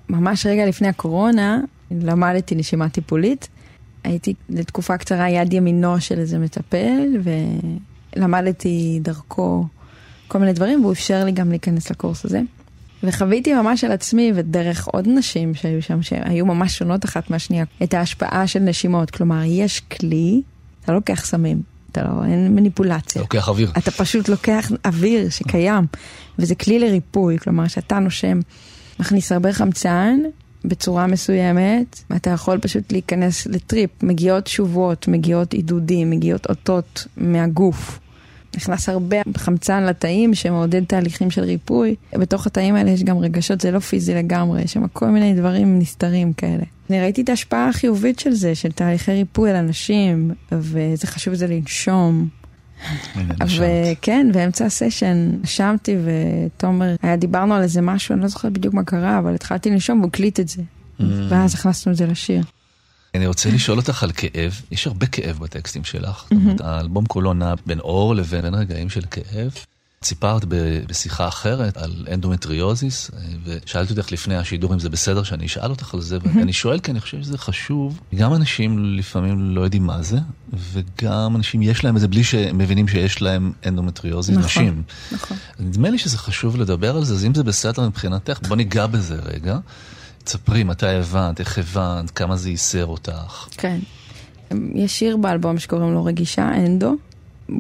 ממש 0.10 0.46
רגע 0.46 0.66
לפני 0.66 0.88
הקורונה, 0.88 1.60
למדתי 1.92 2.56
נשימה 2.56 2.90
טיפולית. 2.90 3.48
הייתי 4.04 4.34
לתקופה 4.50 4.98
קצרה 4.98 5.30
יד 5.30 5.54
ימינו 5.54 6.02
של 6.02 6.20
איזה 6.20 6.40
מטפל, 6.40 7.08
ולמדתי 8.16 9.00
דרכו 9.02 9.66
כל 10.28 10.38
מיני 10.38 10.54
דברים, 10.54 10.82
והוא 10.82 10.94
אפשר 10.94 11.26
לי 11.26 11.32
גם 11.32 11.50
להיכנס 11.50 11.92
לקורס 11.92 12.26
הזה. 12.26 12.42
וחוויתי 13.04 13.54
ממש 13.54 13.84
על 13.84 13.92
עצמי 13.92 14.32
ודרך 14.36 14.88
עוד 14.88 15.08
נשים 15.08 15.54
שהיו 15.56 15.82
שם, 15.82 16.02
שהיו 16.02 16.46
ממש 16.46 16.78
שונות 16.78 17.06
אחת 17.06 17.30
מהשנייה, 17.30 17.66
את 17.84 17.94
ההשפעה 17.94 18.48
של 18.48 18.60
נשימות. 18.60 19.12
כלומר, 19.12 19.42
יש 19.46 19.80
כלי, 19.80 20.42
אתה 20.84 20.92
לא 20.92 20.98
לוקח 20.98 21.26
סמים, 21.26 21.62
אתה 21.92 22.04
לא, 22.04 22.26
אין 22.26 22.56
מניפולציה. 22.56 23.22
לוקח 23.22 23.50
אוויר. 23.50 23.72
אתה 23.78 23.92
פשוט 23.92 24.30
לוקח 24.30 24.72
אוויר 24.86 25.30
שקיים, 25.30 25.86
וזה 26.40 26.56
כלי 26.56 26.80
לריפוי, 26.80 27.40
כלומר 27.40 27.68
שאתה 27.68 28.00
נושם, 28.00 28.40
מכניס 29.00 29.32
הרבה 29.32 29.54
חמצן 29.54 30.20
בצורה 30.66 31.08
מסוימת, 31.08 32.04
ואתה 32.10 32.30
יכול 32.30 32.58
פשוט 32.58 32.92
להיכנס 32.92 33.48
לטריפ, 33.48 34.04
מגיעות 34.04 34.44
תשובות, 34.44 35.08
מגיעות 35.08 35.54
עידודים, 35.54 36.10
מגיעות 36.10 36.46
אותות 36.50 37.08
מהגוף. 37.18 38.00
נכנס 38.56 38.90
הרבה 38.90 39.18
חמצן 39.38 39.84
לתאים 39.84 40.34
שמעודד 40.34 40.84
תהליכים 40.84 41.32
של 41.32 41.42
ריפוי. 41.42 41.96
בתוך 42.14 42.48
התאים 42.48 42.76
האלה 42.76 42.90
יש 42.90 43.04
גם 43.04 43.18
רגשות, 43.18 43.62
זה 43.62 43.72
לא 43.72 43.80
פיזי 43.80 44.14
לגמרי, 44.14 44.62
יש 44.62 44.74
שם 44.74 44.88
כל 44.88 45.08
מיני 45.08 45.34
דברים 45.34 45.80
נסתרים 45.80 46.34
כאלה. 46.34 46.64
אני 46.90 47.02
ראיתי 47.02 47.22
את 47.22 47.30
ההשפעה 47.30 47.70
החיובית 47.70 48.20
של 48.20 48.32
זה, 48.32 48.56
של 48.56 48.72
תהליכי 48.72 49.12
ריפוי 49.12 49.50
על 49.50 49.56
אנשים, 49.56 50.32
וזה 50.52 51.08
חשוב 51.08 51.34
זה 51.34 51.48
לנשום. 51.48 52.28
וכן, 53.58 54.28
באמצע 54.34 54.66
הסשן 54.66 55.32
נשמתי 55.44 55.96
ותומר, 56.06 56.96
היה 57.02 57.16
דיברנו 57.16 57.54
על 57.54 57.62
איזה 57.62 57.82
משהו, 57.82 58.14
אני 58.14 58.22
לא 58.22 58.28
זוכרת 58.28 58.54
בדיוק 58.54 58.74
מה 58.74 58.84
קרה, 58.84 59.20
אבל 59.20 59.36
התחלתי 59.36 59.70
לנשום 59.70 60.00
והוא 60.00 60.10
הקליט 60.10 60.40
את 60.40 60.48
זה. 60.48 60.62
Mm. 60.62 61.04
ואז 61.30 61.54
הכנסנו 61.54 61.92
את 61.92 61.98
זה 61.98 62.06
לשיר. 62.06 62.44
אני 63.16 63.28
רוצה 63.28 63.50
לשאול 63.50 63.78
אותך 63.78 64.04
על 64.04 64.12
כאב, 64.12 64.62
יש 64.72 64.88
הרבה 64.88 65.06
כאב 65.06 65.40
בטקסטים 65.40 65.84
שלך. 65.84 66.24
זאת 66.24 66.32
אומרת, 66.32 66.62
האלבום 66.62 67.06
כולו 67.06 67.34
נע 67.34 67.54
בין 67.66 67.80
אור 67.80 68.16
לבין 68.16 68.56
רגעים 68.56 68.90
של 68.90 69.02
כאב. 69.12 69.52
סיפרת 70.04 70.46
בשיחה 70.88 71.28
אחרת 71.28 71.78
על 71.78 72.08
אנדומטריוזיס, 72.14 73.12
אה, 73.14 73.20
ושאלתי 73.44 73.94
אותך 73.94 74.12
לפני 74.12 74.36
השידור 74.36 74.74
אם 74.74 74.80
זה 74.80 74.90
בסדר 74.90 75.24
שאני 75.24 75.46
אשאל 75.46 75.70
אותך 75.70 75.94
על 75.94 76.02
זה, 76.02 76.18
ואני 76.24 76.54
שואל 76.54 76.80
כי 76.80 76.92
אני 76.92 77.00
חושב 77.00 77.22
שזה 77.22 77.38
חשוב. 77.38 78.00
גם 78.16 78.34
אנשים 78.34 78.96
לפעמים 78.98 79.56
לא 79.56 79.62
יודעים 79.62 79.84
מה 79.84 80.02
זה, 80.02 80.18
וגם 80.54 81.36
אנשים 81.36 81.62
יש 81.62 81.84
להם 81.84 81.96
את 81.96 82.02
זה 82.02 82.08
בלי 82.08 82.24
שהם 82.24 82.58
מבינים 82.58 82.88
שיש 82.88 83.22
להם 83.22 83.52
אנדומטריוזיס, 83.66 84.38
נכון, 84.38 84.46
נשים. 84.46 84.84
נכון. 85.12 85.38
נדמה 85.60 85.90
לי 85.90 85.98
שזה 85.98 86.18
חשוב 86.18 86.58
לדבר 86.58 86.96
על 86.98 87.04
זה, 87.04 87.14
אז 87.14 87.26
אם 87.26 87.34
זה 87.34 87.44
בסדר 87.44 87.88
מבחינתך, 87.88 88.40
בוא 88.48 88.56
ניגע 88.56 88.88
בזה 88.88 89.16
רגע. 89.16 89.58
תספרי 90.24 90.64
מתי 90.64 90.88
הבנת, 90.88 91.40
איך 91.40 91.58
הבנת, 91.58 92.12
כמה 92.12 92.38
זה 92.38 92.50
ייסר 92.50 92.86
אותך. 92.86 93.48
כן. 93.58 93.80
יש 94.74 95.00
שיר 95.00 95.18
באלבום 95.18 95.60
שקוראים 95.60 95.94
לו 95.94 96.06
רגישה, 96.06 96.50
אנדו, 96.54 96.96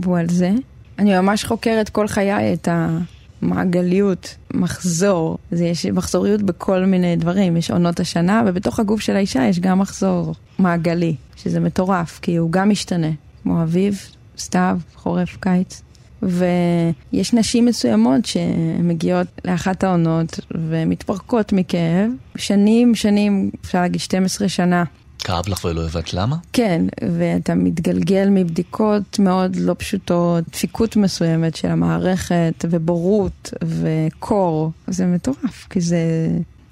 והוא 0.02 0.18
על 0.18 0.30
זה. 0.30 0.52
אני 1.00 1.20
ממש 1.20 1.46
חוקרת 1.46 1.90
כל 1.90 2.08
חיי 2.08 2.54
את 2.54 2.68
המעגליות, 2.72 4.36
מחזור. 4.54 5.38
זה 5.52 5.66
יש 5.66 5.86
מחזוריות 5.86 6.42
בכל 6.42 6.86
מיני 6.86 7.16
דברים, 7.16 7.58
יש 7.58 7.72
עונות 7.72 8.00
השנה, 8.00 8.44
ובתוך 8.48 8.80
הגוף 8.80 9.02
של 9.02 9.16
האישה 9.16 9.44
יש 9.44 9.60
גם 9.60 9.80
מחזור 9.80 10.36
מעגלי, 10.60 11.16
שזה 11.36 11.60
מטורף, 11.60 12.20
כי 12.22 12.36
הוא 12.36 12.52
גם 12.52 12.70
משתנה, 12.70 13.12
כמו 13.44 13.64
אביב, 13.64 14.00
סתיו, 14.38 14.80
חורף, 14.96 15.38
קיץ. 15.40 15.82
ויש 16.24 17.34
נשים 17.34 17.66
מסוימות 17.66 18.26
שמגיעות 18.26 19.28
לאחת 19.46 19.84
העונות 19.84 20.40
ומתפרקות 20.52 21.54
מכאב. 21.54 22.12
שנים, 22.38 22.96
שנים, 22.96 23.52
אפשר 23.66 23.82
להגיד 23.82 24.02
12 24.02 24.50
שנה. 24.50 24.84
כאב 25.20 25.48
לך 25.48 25.66
ולא 25.66 25.86
הבנת 25.86 26.14
למה? 26.14 26.36
כן, 26.54 26.86
ואתה 27.18 27.56
מתגלגל 27.56 28.28
מבדיקות 28.30 29.20
מאוד 29.20 29.56
לא 29.56 29.76
פשוטות, 29.78 30.44
דפיקות 30.52 30.96
מסוימת 30.96 31.56
של 31.56 31.68
המערכת, 31.68 32.66
ובורות, 32.70 33.54
וקור. 33.64 34.72
זה 34.88 35.06
מטורף, 35.06 35.68
כי 35.70 35.82
זה... 35.82 35.98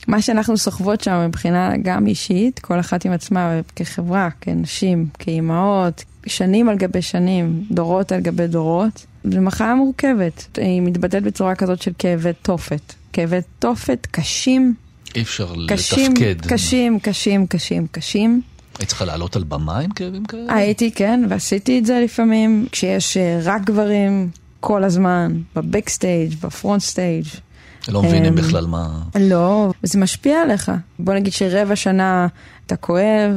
מה 0.07 0.21
שאנחנו 0.21 0.57
סוחבות 0.57 1.01
שם 1.01 1.25
מבחינה 1.27 1.73
גם 1.81 2.07
אישית, 2.07 2.59
כל 2.59 2.79
אחת 2.79 3.05
עם 3.05 3.11
עצמה 3.11 3.59
כחברה, 3.75 4.29
כנשים, 4.41 5.07
כאימהות, 5.19 6.03
שנים 6.27 6.69
על 6.69 6.77
גבי 6.77 7.01
שנים, 7.01 7.63
דורות 7.71 8.11
על 8.11 8.21
גבי 8.21 8.47
דורות, 8.47 9.05
זו 9.23 9.41
מחאה 9.41 9.75
מורכבת. 9.75 10.57
היא 10.57 10.81
מתבטאת 10.81 11.23
בצורה 11.23 11.55
כזאת 11.55 11.81
של 11.81 11.91
כאבי 11.97 12.33
תופת. 12.41 12.93
כאבי 13.13 13.37
תופת 13.59 14.07
קשים, 14.11 14.73
אי 15.15 15.21
אפשר 15.21 15.53
קשים, 15.67 16.11
לתפקד. 16.11 16.35
קשים, 16.47 16.99
קשים, 16.99 17.47
קשים, 17.47 17.87
קשים. 17.91 18.41
היית 18.79 18.89
צריכה 18.89 19.05
לעלות 19.05 19.35
על 19.35 19.43
במה 19.43 19.79
עם 19.79 19.91
כאבים 19.91 20.25
כאלה? 20.25 20.55
הייתי, 20.55 20.91
כן, 20.91 21.23
ועשיתי 21.29 21.79
את 21.79 21.85
זה 21.85 22.01
לפעמים, 22.03 22.67
כשיש 22.71 23.17
אה, 23.17 23.39
רק 23.43 23.61
גברים, 23.61 24.29
כל 24.59 24.83
הזמן, 24.83 25.41
ב 25.55 25.63
backstage, 25.63 26.35
ב 26.41 26.48
front 26.48 26.81
stage. 26.81 27.25
לא 27.87 28.03
מבינים 28.03 28.33
אמ, 28.33 28.35
בכלל 28.35 28.67
מה... 28.67 28.99
לא, 29.19 29.71
זה 29.83 29.99
משפיע 29.99 30.41
עליך. 30.41 30.71
בוא 30.99 31.13
נגיד 31.13 31.33
שרבע 31.33 31.75
שנה 31.75 32.27
אתה 32.65 32.75
כואב, 32.75 33.31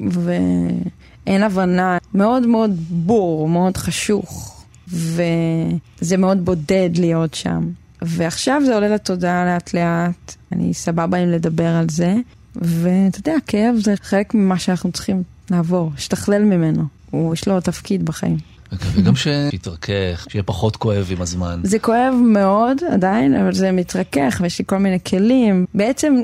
ואין 0.00 1.42
הבנה, 1.42 1.98
מאוד 2.14 2.46
מאוד 2.46 2.70
בור, 2.90 3.48
מאוד 3.48 3.76
חשוך, 3.76 4.55
וזה 4.88 6.16
מאוד 6.16 6.44
בודד 6.44 6.90
להיות 6.96 7.34
שם. 7.34 7.70
ועכשיו 8.02 8.62
זה 8.66 8.74
עולה 8.74 8.88
לתודעה 8.88 9.44
לאט 9.44 9.74
לאט, 9.74 10.34
אני 10.52 10.74
סבבה 10.74 11.18
עם 11.18 11.28
לדבר 11.28 11.68
על 11.68 11.86
זה, 11.90 12.14
ואתה 12.56 13.18
יודע, 13.18 13.34
כאב 13.46 13.74
זה 13.84 13.94
חלק 14.02 14.34
ממה 14.34 14.58
שאנחנו 14.58 14.92
צריכים 14.92 15.22
לעבור, 15.50 15.90
להשתכלל 15.94 16.42
ממנו. 16.42 16.82
הוא, 17.10 17.34
יש 17.34 17.48
לו 17.48 17.60
תפקיד 17.60 18.04
בחיים. 18.04 18.36
וגם 18.92 19.16
שיתרכך, 19.16 20.26
שיהיה 20.28 20.42
פחות 20.42 20.76
כואב 20.76 21.08
עם 21.10 21.22
הזמן. 21.22 21.60
זה 21.64 21.78
כואב 21.78 22.14
מאוד 22.26 22.76
עדיין, 22.92 23.34
אבל 23.34 23.54
זה 23.54 23.72
מתרכך 23.72 24.38
ויש 24.42 24.58
לי 24.58 24.64
כל 24.68 24.78
מיני 24.78 24.98
כלים. 25.06 25.66
בעצם 25.74 26.14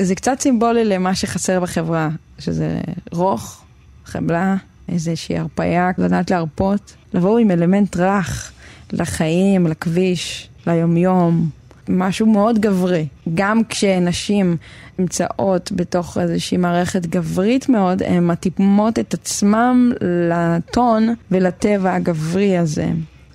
זה 0.00 0.14
קצת 0.14 0.40
סימבולי 0.40 0.84
למה 0.84 1.14
שחסר 1.14 1.60
בחברה, 1.60 2.08
שזה 2.38 2.80
רוך, 3.12 3.64
חמלה, 4.04 4.56
איזושהי 4.88 5.38
הרפאיה, 5.38 5.90
לדעת 5.98 6.30
להרפות, 6.30 6.94
לבוא 7.14 7.38
עם 7.38 7.50
אלמנט 7.50 7.96
רך 7.96 8.52
לחיים, 8.92 9.66
לכביש, 9.66 10.48
ליומיום, 10.66 11.48
משהו 11.88 12.26
מאוד 12.26 12.58
גברי. 12.58 13.06
גם 13.34 13.60
כשנשים 13.68 14.56
נמצאות 14.98 15.72
בתוך 15.74 16.18
איזושהי 16.18 16.56
מערכת 16.56 17.06
גברית 17.06 17.68
מאוד, 17.68 18.02
הן 18.02 18.26
מתאימות 18.26 18.98
את 18.98 19.14
עצמם 19.14 19.92
לטון 20.30 21.14
ולטבע 21.30 21.94
הגברי 21.94 22.58
הזה. 22.58 22.88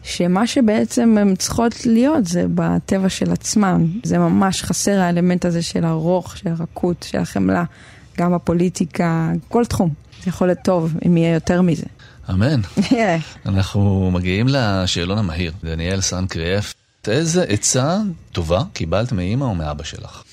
שמה 0.04 0.48
שבעצם 0.48 1.18
הן 1.20 1.36
צריכות 1.36 1.86
להיות 1.86 2.26
זה 2.26 2.46
בטבע 2.56 3.10
של 3.10 3.32
עצמם. 3.32 3.88
זה 4.04 4.18
ממש 4.18 4.64
חסר 4.64 5.00
האלמנט 5.00 5.46
הזה 5.46 5.62
של 5.62 5.86
הרוך, 5.86 6.38
של 6.38 6.50
הרכות, 6.50 7.06
של 7.10 7.18
החמלה, 7.18 7.64
גם 8.18 8.34
בפוליטיקה, 8.34 9.32
כל 9.48 9.66
תחום. 9.66 9.90
זה 10.24 10.30
יכול 10.30 10.48
להיות 10.48 10.60
טוב 10.64 10.94
אם 11.06 11.18
יהיה 11.18 11.34
יותר 11.34 11.62
מזה. 11.62 11.86
אמן. 12.30 12.62
אנחנו 13.46 14.12
מגיעים 14.12 14.48
לשאלון 14.50 15.18
המהיר. 15.18 15.52
דניאל 15.64 16.02
סנקריאף, 16.02 16.74
איזה 17.08 17.44
עצה 17.44 17.98
טובה 18.32 18.64
קיבלת 18.74 19.12
מאימא 19.12 19.44
או 19.44 19.56
מאבא 19.56 19.84
שלך? 19.84 20.24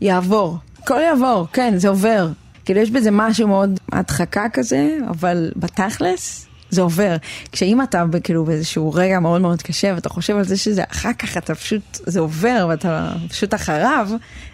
יעבור. 0.00 0.58
הכל 0.82 1.00
יעבור, 1.00 1.46
כן, 1.52 1.74
זה 1.76 1.88
עובר. 1.88 2.28
כאילו 2.64 2.80
יש 2.80 2.90
בזה 2.90 3.10
משהו 3.12 3.48
מאוד 3.48 3.80
הדחקה 3.92 4.46
כזה, 4.52 4.98
אבל 5.10 5.50
בתכלס 5.56 6.46
זה 6.70 6.82
עובר. 6.82 7.16
כשאם 7.52 7.82
אתה 7.82 8.04
כאילו 8.22 8.44
באיזשהו 8.44 8.92
רגע 8.92 9.20
מאוד 9.20 9.40
מאוד 9.40 9.62
קשה 9.62 9.92
ואתה 9.94 10.08
חושב 10.08 10.36
על 10.36 10.44
זה 10.44 10.56
שזה 10.56 10.82
אחר 10.92 11.12
כך 11.12 11.36
אתה 11.36 11.54
פשוט, 11.54 11.98
זה 12.06 12.20
עובר 12.20 12.66
ואתה 12.68 13.12
פשוט 13.28 13.54
אחריו, 13.54 14.08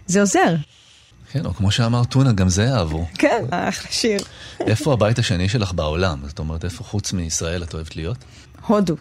זה 0.06 0.20
עוזר. 0.20 0.54
כן, 1.36 1.46
או 1.46 1.54
כמו 1.54 1.70
שאמר 1.70 2.04
טונה, 2.04 2.32
גם 2.32 2.48
זה 2.48 2.64
יעבור. 2.64 3.06
כן, 3.14 3.44
אחלה 3.50 3.90
שיר. 3.90 4.20
איפה 4.60 4.92
הבית 4.92 5.18
השני 5.18 5.48
שלך 5.48 5.72
בעולם? 5.72 6.18
זאת 6.26 6.38
אומרת, 6.38 6.64
איפה 6.64 6.84
חוץ 6.84 7.12
מישראל 7.12 7.62
את 7.62 7.74
אוהבת 7.74 7.96
להיות? 7.96 8.16
הודו. 8.66 8.96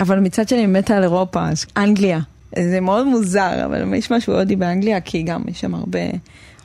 אבל 0.00 0.18
מצד 0.18 0.48
שני 0.48 0.66
מתה 0.66 0.96
על 0.96 1.02
אירופה, 1.02 1.48
אז 1.48 1.66
אנגליה. 1.76 2.20
זה 2.58 2.80
מאוד 2.80 3.06
מוזר, 3.06 3.64
אבל 3.64 3.94
יש 3.94 4.10
משהו 4.10 4.34
הודי 4.34 4.56
באנגליה, 4.56 5.00
כי 5.00 5.22
גם 5.22 5.42
יש 5.48 5.60
שם 5.60 5.74
הרבה 5.74 5.98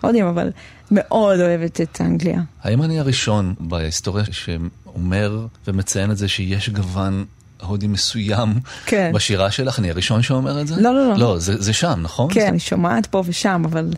הודים, 0.02 0.26
אבל 0.26 0.52
מאוד 0.92 1.40
אוהבת 1.40 1.82
את 1.82 2.02
אנגליה. 2.02 2.42
האם 2.64 2.84
אני 2.84 3.00
הראשון 3.00 3.54
בהיסטוריה 3.60 4.26
שאומר 4.32 5.46
ומציין 5.68 6.12
את 6.12 6.18
זה 6.18 6.28
שיש 6.28 6.70
גוון 6.70 7.26
הודי 7.62 7.88
מסוים 7.88 8.54
כן. 8.86 9.12
בשירה 9.14 9.52
שלך? 9.52 9.80
אני 9.80 9.90
הראשון 9.90 10.22
שאומר 10.22 10.62
את 10.62 10.68
זה? 10.68 10.82
לא, 10.82 10.94
לא, 10.94 11.08
לא. 11.08 11.18
לא, 11.18 11.40
זה, 11.40 11.62
זה 11.62 11.74
שם, 11.74 12.00
נכון? 12.02 12.34
כן, 12.34 12.48
אני 12.48 12.60
שומעת 12.60 13.06
פה 13.06 13.24
ושם, 13.26 13.64
אבל 13.66 13.90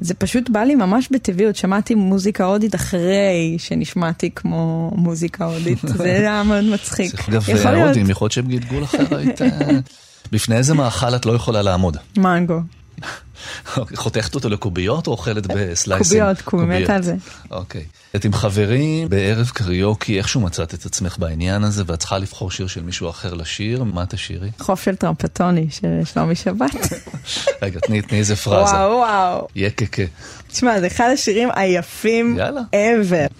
זה 0.00 0.14
פשוט 0.14 0.50
בא 0.50 0.60
לי 0.60 0.74
ממש 0.74 1.08
בטבעיות, 1.10 1.56
שמעתי 1.56 1.94
מוזיקה 1.94 2.44
הודית 2.44 2.74
אחרי 2.74 3.56
שנשמעתי 3.58 4.30
כמו 4.30 4.90
מוזיקה 4.94 5.44
הודית, 5.44 5.78
זה 5.96 6.04
היה 6.04 6.42
מאוד 6.42 6.64
מצחיק. 6.64 7.28
אגב, 7.28 7.48
יכול 7.48 7.70
להיות 7.70 7.88
הודים, 7.88 8.10
יכול 8.10 8.24
להיות 8.24 8.32
שהם 8.32 8.48
גלגול 8.48 8.84
אחר, 8.84 9.16
היית... 9.16 9.42
אה, 9.42 9.48
בפני 10.32 10.56
איזה 10.56 10.74
מאכל 10.74 11.16
את 11.16 11.26
לא 11.26 11.32
יכולה 11.32 11.62
לעמוד? 11.62 11.96
מנגו. 12.16 12.60
חותכת 13.94 14.34
אותו 14.34 14.48
לקוביות 14.48 15.06
או 15.06 15.12
אוכלת 15.12 15.46
בסלייסים? 15.46 16.20
קוביות, 16.20 16.40
קובי, 16.40 16.82
מתה 16.82 16.94
על 16.94 17.02
זה. 17.02 17.14
אוקיי. 17.50 17.84
את 18.16 18.24
עם 18.24 18.32
חברים 18.32 19.08
בערב 19.08 19.50
קריוקי, 19.54 20.18
איכשהו 20.18 20.40
מצאת 20.40 20.74
את 20.74 20.86
עצמך 20.86 21.18
בעניין 21.18 21.64
הזה, 21.64 21.82
ואת 21.86 21.98
צריכה 21.98 22.18
לבחור 22.18 22.50
שיר 22.50 22.66
של 22.66 22.82
מישהו 22.82 23.10
אחר 23.10 23.34
לשיר, 23.34 23.84
מה 23.84 24.06
תשאירי? 24.06 24.50
חוף 24.58 24.82
של 24.82 24.96
טרמפטוני 24.96 25.66
של 25.70 26.00
שלומי 26.04 26.34
שבת. 26.34 26.92
רגע, 27.62 27.80
תני 27.80 28.02
איזה 28.12 28.36
פרזה. 28.36 28.74
וואו 28.74 28.96
וואו. 28.96 29.48
יקקה. 29.56 30.02
תשמע, 30.48 30.80
זה 30.80 30.86
אחד 30.86 31.10
השירים 31.14 31.48
היפים 31.54 32.38
ever. 32.72 33.32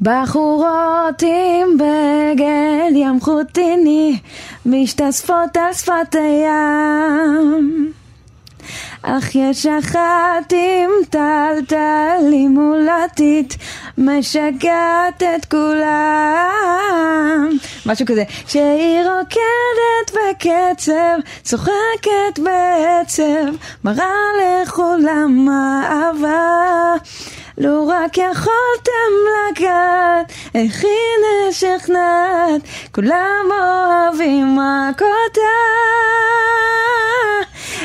בחורות 0.00 1.22
עם 1.22 1.78
בגד 1.78 2.96
ים 2.96 3.20
חוטיני 3.20 4.18
משתספות 4.66 5.56
על 5.56 5.74
שפת 5.74 6.14
הים 6.14 7.92
אך 9.02 9.34
יש 9.34 9.66
אחת 9.66 10.52
עם 10.52 10.90
טלטלים 11.10 12.50
מולתית 12.50 13.56
משגעת 13.98 15.22
את 15.22 15.44
כולם 15.44 16.52
משהו 17.86 18.06
כזה 18.06 18.24
שהיא 18.46 18.98
רוקדת 18.98 20.12
בקצב 20.12 21.18
צוחקת 21.42 22.38
בעצב 22.38 23.52
מראה 23.84 24.06
לכולם 24.62 25.48
אהבה 25.48 26.96
לו 27.58 27.88
רק 27.88 28.18
יכולתם 28.18 29.12
לגעת, 29.50 30.32
איך 30.54 30.84
היא 30.84 31.48
נשכנעת, 31.48 32.60
כולם 32.94 33.46
אוהבים 33.50 34.58
רק 34.58 35.02
אותה. 35.02 35.40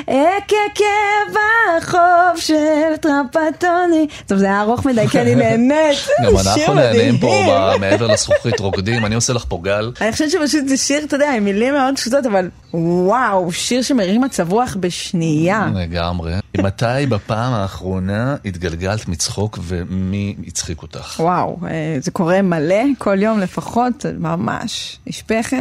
אקקה 0.01 1.31
בחוף 1.31 2.39
של 2.39 2.95
טרפטוני. 3.01 4.07
טוב, 4.27 4.37
זה 4.37 4.45
היה 4.45 4.61
ארוך 4.61 4.85
מדי, 4.85 5.07
כי 5.07 5.21
אני 5.21 5.35
נהנית. 5.41 5.97
גם 6.25 6.37
אנחנו 6.37 6.73
נהנים 6.73 7.17
פה 7.17 7.43
מעבר 7.79 8.07
לזכוכית 8.07 8.59
רוקדים, 8.59 9.05
אני 9.05 9.15
עושה 9.15 9.33
לך 9.33 9.45
פה 9.47 9.59
גל. 9.63 9.91
אני 10.01 10.11
חושבת 10.11 10.31
שפשוט 10.31 10.67
זה 10.67 10.77
שיר, 10.77 11.03
אתה 11.03 11.15
יודע, 11.15 11.33
עם 11.33 11.43
מילים 11.43 11.73
מאוד 11.73 11.95
פשוטות, 11.95 12.25
אבל 12.25 12.49
וואו, 12.73 13.51
שיר 13.51 13.81
שמרים 13.81 14.21
מצב 14.21 14.51
רוח 14.53 14.77
בשנייה. 14.79 15.69
לגמרי. 15.75 16.33
מתי 16.57 17.05
בפעם 17.09 17.53
האחרונה 17.53 18.35
התגלגלת 18.45 19.07
מצחוק 19.07 19.59
ומי 19.61 20.35
הצחיק 20.47 20.81
אותך? 20.81 21.19
וואו, 21.19 21.57
אה, 21.67 21.97
זה 21.99 22.11
קורה 22.11 22.41
מלא, 22.41 22.83
כל 22.97 23.23
יום 23.23 23.39
לפחות, 23.39 24.05
ממש, 24.19 24.97
נשפכת. 25.07 25.57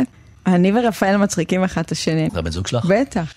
אני 0.46 0.72
ורפאל 0.74 1.16
מצחיקים 1.16 1.64
אחד 1.64 1.82
את 1.82 1.92
השני. 1.92 2.28
זה 2.32 2.38
הבן 2.38 2.50
זוג 2.50 2.66
שלך? 2.66 2.84
בטח. 2.84 3.32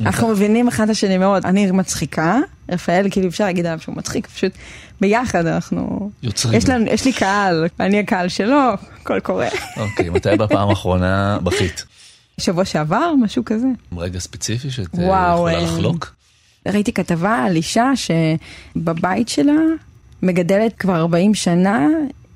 אנחנו 0.00 0.28
מבינים 0.28 0.68
אחד 0.68 0.84
את 0.84 0.90
השני 0.90 1.18
מאוד. 1.18 1.46
אני 1.46 1.70
מצחיקה, 1.70 2.38
רפאל, 2.70 3.06
כאילו 3.10 3.28
אפשר 3.28 3.44
להגיד 3.44 3.66
עליו 3.66 3.80
שהוא 3.80 3.96
מצחיק, 3.96 4.26
פשוט 4.26 4.52
ביחד 5.00 5.46
אנחנו... 5.46 6.10
יוצרים. 6.22 6.58
יש, 6.58 6.68
לנו, 6.68 6.86
יש 6.86 7.04
לי 7.04 7.12
קהל, 7.12 7.66
אני 7.80 8.00
הקהל 8.00 8.28
שלו, 8.28 8.60
הכל 9.02 9.20
קורה. 9.20 9.48
אוקיי, 9.76 10.10
מתי 10.10 10.36
בפעם 10.38 10.68
האחרונה 10.68 11.38
בכית? 11.42 11.84
שבוע 12.40 12.64
שעבר, 12.64 13.14
משהו 13.22 13.44
כזה. 13.44 13.66
רגע 13.96 14.18
ספציפי 14.18 14.70
שאת 14.70 14.98
אה, 14.98 15.04
וואו, 15.04 15.48
יכולה 15.48 15.58
אה, 15.58 15.74
לחלוק? 15.74 16.14
ראיתי 16.68 16.92
כתבה 16.92 17.34
על 17.34 17.56
אישה 17.56 17.90
שבבית 17.96 19.28
שלה 19.28 19.52
מגדלת 20.22 20.72
כבר 20.78 20.96
40 20.96 21.34
שנה 21.34 21.86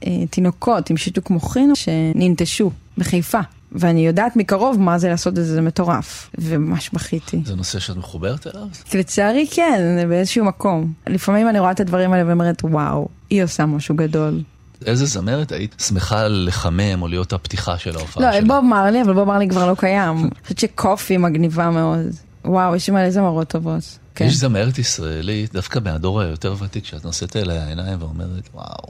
אה, 0.06 0.26
תינוקות 0.30 0.90
עם 0.90 0.96
שיתוק 0.96 1.30
מוחין 1.30 1.72
שננטשו 1.74 2.70
בחיפה. 2.98 3.40
ואני 3.74 4.06
יודעת 4.06 4.36
מקרוב 4.36 4.80
מה 4.80 4.98
זה 4.98 5.08
לעשות 5.08 5.38
את 5.38 5.44
זה, 5.44 5.54
זה 5.54 5.60
מטורף. 5.60 6.30
וממש 6.38 6.90
בכיתי. 6.92 7.42
זה 7.44 7.54
נושא 7.54 7.78
שאת 7.78 7.96
מחוברת 7.96 8.46
אליו? 8.46 8.66
לצערי 8.94 9.46
כן, 9.50 10.08
באיזשהו 10.08 10.44
מקום. 10.44 10.92
לפעמים 11.06 11.48
אני 11.48 11.58
רואה 11.58 11.70
את 11.70 11.80
הדברים 11.80 12.12
האלה 12.12 12.28
ואומרת, 12.28 12.62
וואו, 12.64 13.08
היא 13.30 13.44
עושה 13.44 13.66
משהו 13.66 13.96
גדול. 13.96 14.42
איזה 14.86 15.06
זמרת 15.06 15.52
היית 15.52 15.74
שמחה 15.88 16.28
לחמם 16.28 17.02
או 17.02 17.08
להיות 17.08 17.32
הפתיחה 17.32 17.78
של 17.78 17.96
ההופעה 17.96 18.26
לא, 18.26 18.32
שלה? 18.32 18.46
בוב 18.48 18.64
מרלי, 18.64 19.02
אבל 19.02 19.14
בוב 19.14 19.28
מרלי 19.28 19.48
כבר 19.48 19.70
לא 19.70 19.74
קיים. 19.74 20.16
אני 20.18 20.30
חושבת 20.42 20.58
שקופי 20.58 21.16
מגניבה 21.16 21.70
מאוד. 21.70 22.06
וואו, 22.44 22.76
יש 22.76 22.90
מלא 22.90 23.10
זמרות 23.10 23.48
טובות. 23.48 23.98
כן. 24.14 24.24
יש 24.24 24.36
זמרת 24.36 24.78
ישראלית, 24.78 25.52
דווקא 25.52 25.78
מהדור 25.84 26.20
היותר 26.20 26.54
ותיק, 26.58 26.84
שאת 26.84 27.04
נושאת 27.04 27.36
אליה 27.36 27.68
עיניים 27.68 28.02
ואומרת, 28.02 28.48
וואו, 28.54 28.88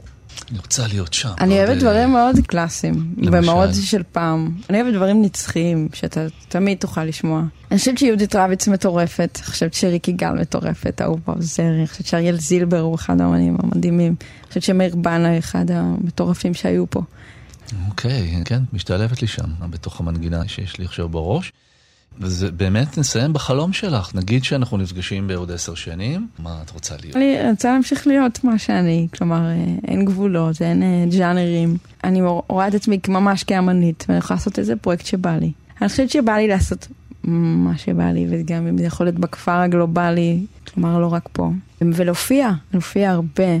אני 0.51 0.59
רוצה 0.59 0.87
להיות 0.87 1.13
שם. 1.13 1.29
אני 1.39 1.59
אוהבת 1.59 1.69
אה, 1.69 1.79
דברים 1.79 2.11
מאוד 2.11 2.35
קלאסיים? 2.47 3.15
ומאוד 3.17 3.69
של 3.73 4.03
פעם. 4.11 4.51
אני 4.69 4.81
אוהבת 4.81 4.93
דברים 4.95 5.21
נצחיים, 5.21 5.89
שאתה 5.93 6.25
תמיד 6.47 6.77
תוכל 6.77 7.03
לשמוע. 7.03 7.43
אני 7.71 7.79
חושבת 7.79 7.97
שיהודית 7.97 8.35
רביץ 8.35 8.67
מטורפת, 8.67 9.39
אני 9.39 9.45
חושבת 9.45 9.73
שריקי 9.73 10.11
גל 10.11 10.31
מטורפת, 10.31 11.01
אהובה 11.01 11.33
עוזרי, 11.33 11.65
אני 11.67 11.87
חושבת 11.87 12.05
שאריאל 12.05 12.39
זילבר 12.39 12.79
הוא 12.79 12.95
אחד 12.95 13.21
האמנים 13.21 13.57
המדהימים. 13.63 14.15
אני 14.19 14.47
חושבת 14.47 14.63
שמאיר 14.63 14.95
בנה 14.95 15.37
אחד 15.37 15.71
המטורפים 15.71 16.53
שהיו 16.53 16.89
פה. 16.89 17.01
אוקיי, 17.89 18.41
כן, 18.45 18.63
משתלבת 18.73 19.21
לי 19.21 19.27
שם, 19.27 19.49
בתוך 19.69 19.99
המנגינה 19.99 20.47
שיש 20.47 20.79
לי 20.79 20.85
עכשיו 20.85 21.09
בראש. 21.09 21.51
וזה 22.19 22.51
באמת 22.51 22.97
נסיים 22.97 23.33
בחלום 23.33 23.73
שלך, 23.73 24.15
נגיד 24.15 24.43
שאנחנו 24.43 24.77
נפגשים 24.77 25.27
בעוד 25.27 25.51
עשר 25.51 25.75
שנים, 25.75 26.27
מה 26.39 26.59
את 26.65 26.69
רוצה 26.69 26.95
להיות? 27.01 27.15
אני 27.15 27.51
רוצה 27.51 27.71
להמשיך 27.71 28.07
להיות 28.07 28.43
מה 28.43 28.59
שאני, 28.59 29.07
כלומר, 29.17 29.45
אה, 29.45 29.65
אין 29.87 30.05
גבולות, 30.05 30.61
אין 30.61 30.83
אה, 30.83 31.05
ג'אנרים. 31.17 31.77
אני 32.03 32.21
רואה 32.47 32.67
את 32.67 32.73
עצמי 32.73 32.99
ממש 33.07 33.43
כאמנית, 33.43 34.05
ואני 34.09 34.19
יכולה 34.19 34.37
לעשות 34.37 34.59
איזה 34.59 34.75
פרויקט 34.75 35.05
שבא 35.05 35.37
לי. 35.37 35.51
אני 35.81 35.89
חושבת 35.89 36.09
שבא 36.09 36.33
לי 36.33 36.47
לעשות 36.47 36.87
מה 37.23 37.77
שבא 37.77 38.11
לי, 38.11 38.27
וגם 38.29 38.67
אם 38.67 38.77
זה 38.77 38.83
יכול 38.83 39.05
להיות 39.05 39.19
בכפר 39.19 39.51
הגלובלי, 39.51 40.45
כלומר, 40.73 40.99
לא 40.99 41.07
רק 41.07 41.29
פה. 41.31 41.51
ולהופיע, 41.81 42.51
להופיע 42.73 43.11
הרבה. 43.11 43.57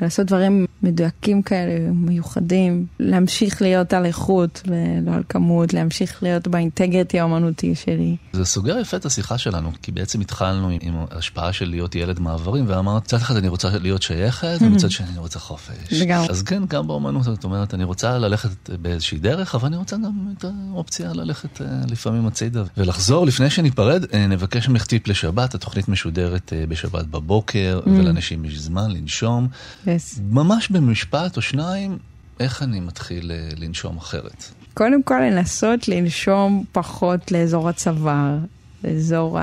לעשות 0.00 0.26
דברים 0.26 0.66
מדויקים 0.82 1.42
כאלה, 1.42 1.90
מיוחדים, 1.92 2.86
להמשיך 3.00 3.62
להיות 3.62 3.92
על 3.92 4.06
איכות 4.06 4.62
ולא 4.66 5.14
על 5.14 5.22
כמות, 5.28 5.74
להמשיך 5.74 6.22
להיות 6.22 6.48
באינטגריטי 6.48 7.20
האומנותי 7.20 7.74
שלי. 7.74 8.16
זה 8.32 8.44
סוגר 8.44 8.78
יפה 8.78 8.96
את 8.96 9.04
השיחה 9.06 9.38
שלנו, 9.38 9.70
כי 9.82 9.92
בעצם 9.92 10.20
התחלנו 10.20 10.68
עם, 10.68 10.78
עם 10.80 10.94
ההשפעה 11.10 11.52
של 11.52 11.68
להיות 11.70 11.94
ילד 11.94 12.20
מעברים, 12.20 12.64
ואמרת, 12.68 13.02
מצד 13.02 13.16
אחד 13.16 13.36
אני 13.36 13.48
רוצה 13.48 13.68
להיות 13.78 14.02
שייכת, 14.02 14.58
ומצד 14.60 14.90
שני 14.90 15.06
אני 15.06 15.18
רוצה 15.18 15.38
חופש. 15.38 15.92
לגמרי. 15.92 16.28
אז 16.30 16.42
כן, 16.42 16.62
גם 16.68 16.86
באומנות, 16.86 17.22
זאת 17.22 17.44
אומרת, 17.44 17.74
אני 17.74 17.84
רוצה 17.84 18.18
ללכת 18.18 18.70
באיזושהי 18.70 19.18
דרך, 19.18 19.54
אבל 19.54 19.66
אני 19.66 19.76
רוצה 19.76 19.96
גם 19.96 20.28
את 20.38 20.44
האופציה 20.44 21.12
ללכת 21.12 21.60
אה, 21.60 21.66
לפעמים 21.90 22.26
הצידה. 22.26 22.62
ולחזור, 22.76 23.26
לפני 23.26 23.50
שניפרד, 23.50 24.04
אה, 24.14 24.26
נבקש 24.26 24.68
ממך 24.68 24.86
טיפ 24.86 25.08
לשבת, 25.08 25.54
התוכנית 25.54 25.88
משודרת 25.88 26.52
אה, 26.52 26.64
בשבת 26.68 27.06
בבוקר, 27.06 27.80
ולאנשים 27.86 28.44
יש 28.44 28.58
זמן 28.58 28.90
לנשום. 28.90 29.48
Yes. 29.84 30.20
ממש 30.30 30.68
במשפט 30.68 31.36
או 31.36 31.42
שניים, 31.42 31.98
איך 32.40 32.62
אני 32.62 32.80
מתחיל 32.80 33.30
אה, 33.30 33.48
לנשום 33.56 33.96
אחרת? 33.96 34.44
קודם 34.74 35.02
כל 35.02 35.20
לנסות 35.20 35.88
לנשום 35.88 36.64
פחות 36.72 37.32
לאזור 37.32 37.68
הצוואר, 37.68 38.38
לאזור 38.84 39.38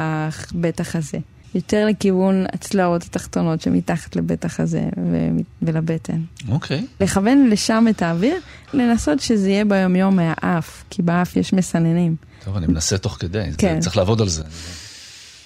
בית 0.51 0.79
החזה. 0.79 1.17
יותר 1.55 1.85
לכיוון 1.85 2.45
הצלעות 2.53 3.03
התחתונות 3.03 3.61
שמתחת 3.61 4.15
לבית 4.15 4.45
החזה 4.45 4.83
ו- 5.11 5.41
ולבטן. 5.61 6.21
אוקיי. 6.49 6.85
לכוון 7.01 7.47
לשם 7.49 7.85
את 7.89 8.01
האוויר, 8.01 8.35
לנסות 8.73 9.19
שזה 9.19 9.49
יהיה 9.49 9.65
ביומיום 9.65 10.15
מהאף, 10.15 10.83
כי 10.89 11.01
באף 11.01 11.35
יש 11.35 11.53
מסננים. 11.53 12.15
טוב, 12.45 12.57
אני 12.57 12.67
מנסה 12.67 12.97
תוך 12.97 13.17
כדי. 13.19 13.43
כן. 13.57 13.79
צריך 13.79 13.97
לעבוד 13.97 14.21
על 14.21 14.29
זה. 14.29 14.43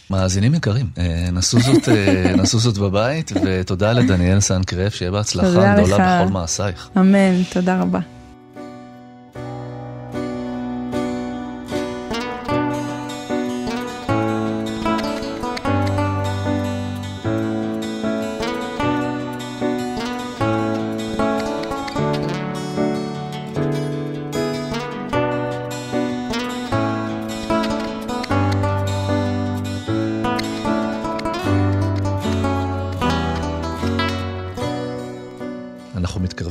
מאזינים 0.09 0.53
יקרים, 0.53 0.85
אה, 0.97 1.29
נסו 1.31 1.59
זאת, 1.59 1.89
אה, 1.89 2.35
נסו 2.41 2.59
זאת 2.59 2.77
בבית, 2.77 3.31
ותודה 3.43 3.93
לדניאל 3.93 4.39
סנקרף, 4.39 4.95
שיהיה 4.95 5.11
בהצלחה 5.11 5.75
גדולה. 5.77 6.23
בכל 6.23 6.33
מעשייך. 6.33 6.89
אמן, 6.97 7.43
תודה 7.53 7.81
רבה. 7.81 7.99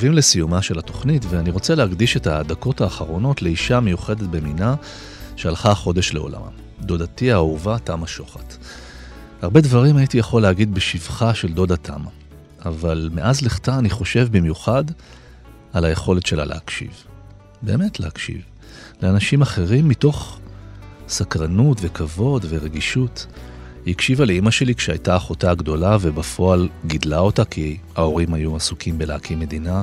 מתקרבים 0.04 0.18
לסיומה 0.18 0.62
של 0.62 0.78
התוכנית, 0.78 1.24
ואני 1.28 1.50
רוצה 1.50 1.74
להקדיש 1.74 2.16
את 2.16 2.26
הדקות 2.26 2.80
האחרונות 2.80 3.42
לאישה 3.42 3.80
מיוחדת 3.80 4.28
במינה 4.28 4.74
שהלכה 5.36 5.70
החודש 5.70 6.14
לעולמה. 6.14 6.48
דודתי 6.80 7.32
האהובה, 7.32 7.78
תמה 7.78 8.06
שוחט. 8.06 8.54
הרבה 9.42 9.60
דברים 9.60 9.96
הייתי 9.96 10.18
יכול 10.18 10.42
להגיד 10.42 10.74
בשבחה 10.74 11.34
של 11.34 11.52
דודה 11.52 11.76
תמה, 11.76 12.10
אבל 12.64 13.10
מאז 13.12 13.42
לכתה 13.42 13.78
אני 13.78 13.90
חושב 13.90 14.28
במיוחד 14.30 14.84
על 15.72 15.84
היכולת 15.84 16.26
שלה 16.26 16.44
להקשיב. 16.44 16.90
באמת 17.62 18.00
להקשיב. 18.00 18.40
לאנשים 19.02 19.42
אחרים 19.42 19.88
מתוך 19.88 20.38
סקרנות 21.08 21.78
וכבוד 21.80 22.46
ורגישות. 22.48 23.26
היא 23.86 23.94
הקשיבה 23.94 24.24
לאימא 24.24 24.50
שלי 24.50 24.74
כשהייתה 24.74 25.16
אחותה 25.16 25.50
הגדולה 25.50 25.96
ובפועל 26.00 26.68
גידלה 26.86 27.18
אותה 27.18 27.44
כי 27.44 27.76
ההורים 27.96 28.34
היו 28.34 28.56
עסוקים 28.56 28.98
בלהקים 28.98 29.40
מדינה. 29.40 29.82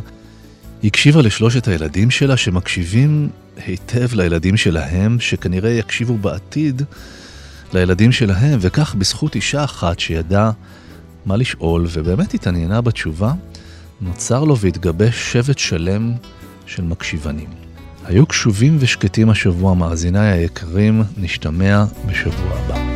היא 0.81 0.89
הקשיבה 0.89 1.21
לשלושת 1.21 1.67
הילדים 1.67 2.11
שלה 2.11 2.37
שמקשיבים 2.37 3.29
היטב 3.65 4.13
לילדים 4.13 4.57
שלהם, 4.57 5.19
שכנראה 5.19 5.69
יקשיבו 5.69 6.17
בעתיד 6.17 6.81
לילדים 7.73 8.11
שלהם, 8.11 8.59
וכך 8.61 8.95
בזכות 8.95 9.35
אישה 9.35 9.63
אחת 9.63 9.99
שידעה 9.99 10.51
מה 11.25 11.37
לשאול 11.37 11.87
ובאמת 11.91 12.33
התעניינה 12.33 12.81
בתשובה, 12.81 13.33
נוצר 14.01 14.43
לו 14.43 14.57
והתגבש 14.57 15.31
שבט 15.31 15.57
שלם 15.57 16.13
של 16.65 16.83
מקשיבנים. 16.83 17.49
היו 18.05 18.25
קשובים 18.25 18.77
ושקטים 18.79 19.29
השבוע, 19.29 19.73
מאזיניי 19.73 20.31
היקרים, 20.31 21.03
נשתמע 21.17 21.85
בשבוע 22.07 22.57
הבא. 22.57 22.90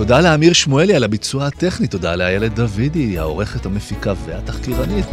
תודה 0.00 0.20
לאמיר 0.20 0.52
שמואלי 0.52 0.94
על 0.94 1.04
הביצוע 1.04 1.46
הטכני, 1.46 1.86
תודה 1.86 2.16
לאיילת 2.16 2.54
דוידי, 2.54 3.18
העורכת 3.18 3.66
המפיקה 3.66 4.12
והתחקירנית. 4.26 5.06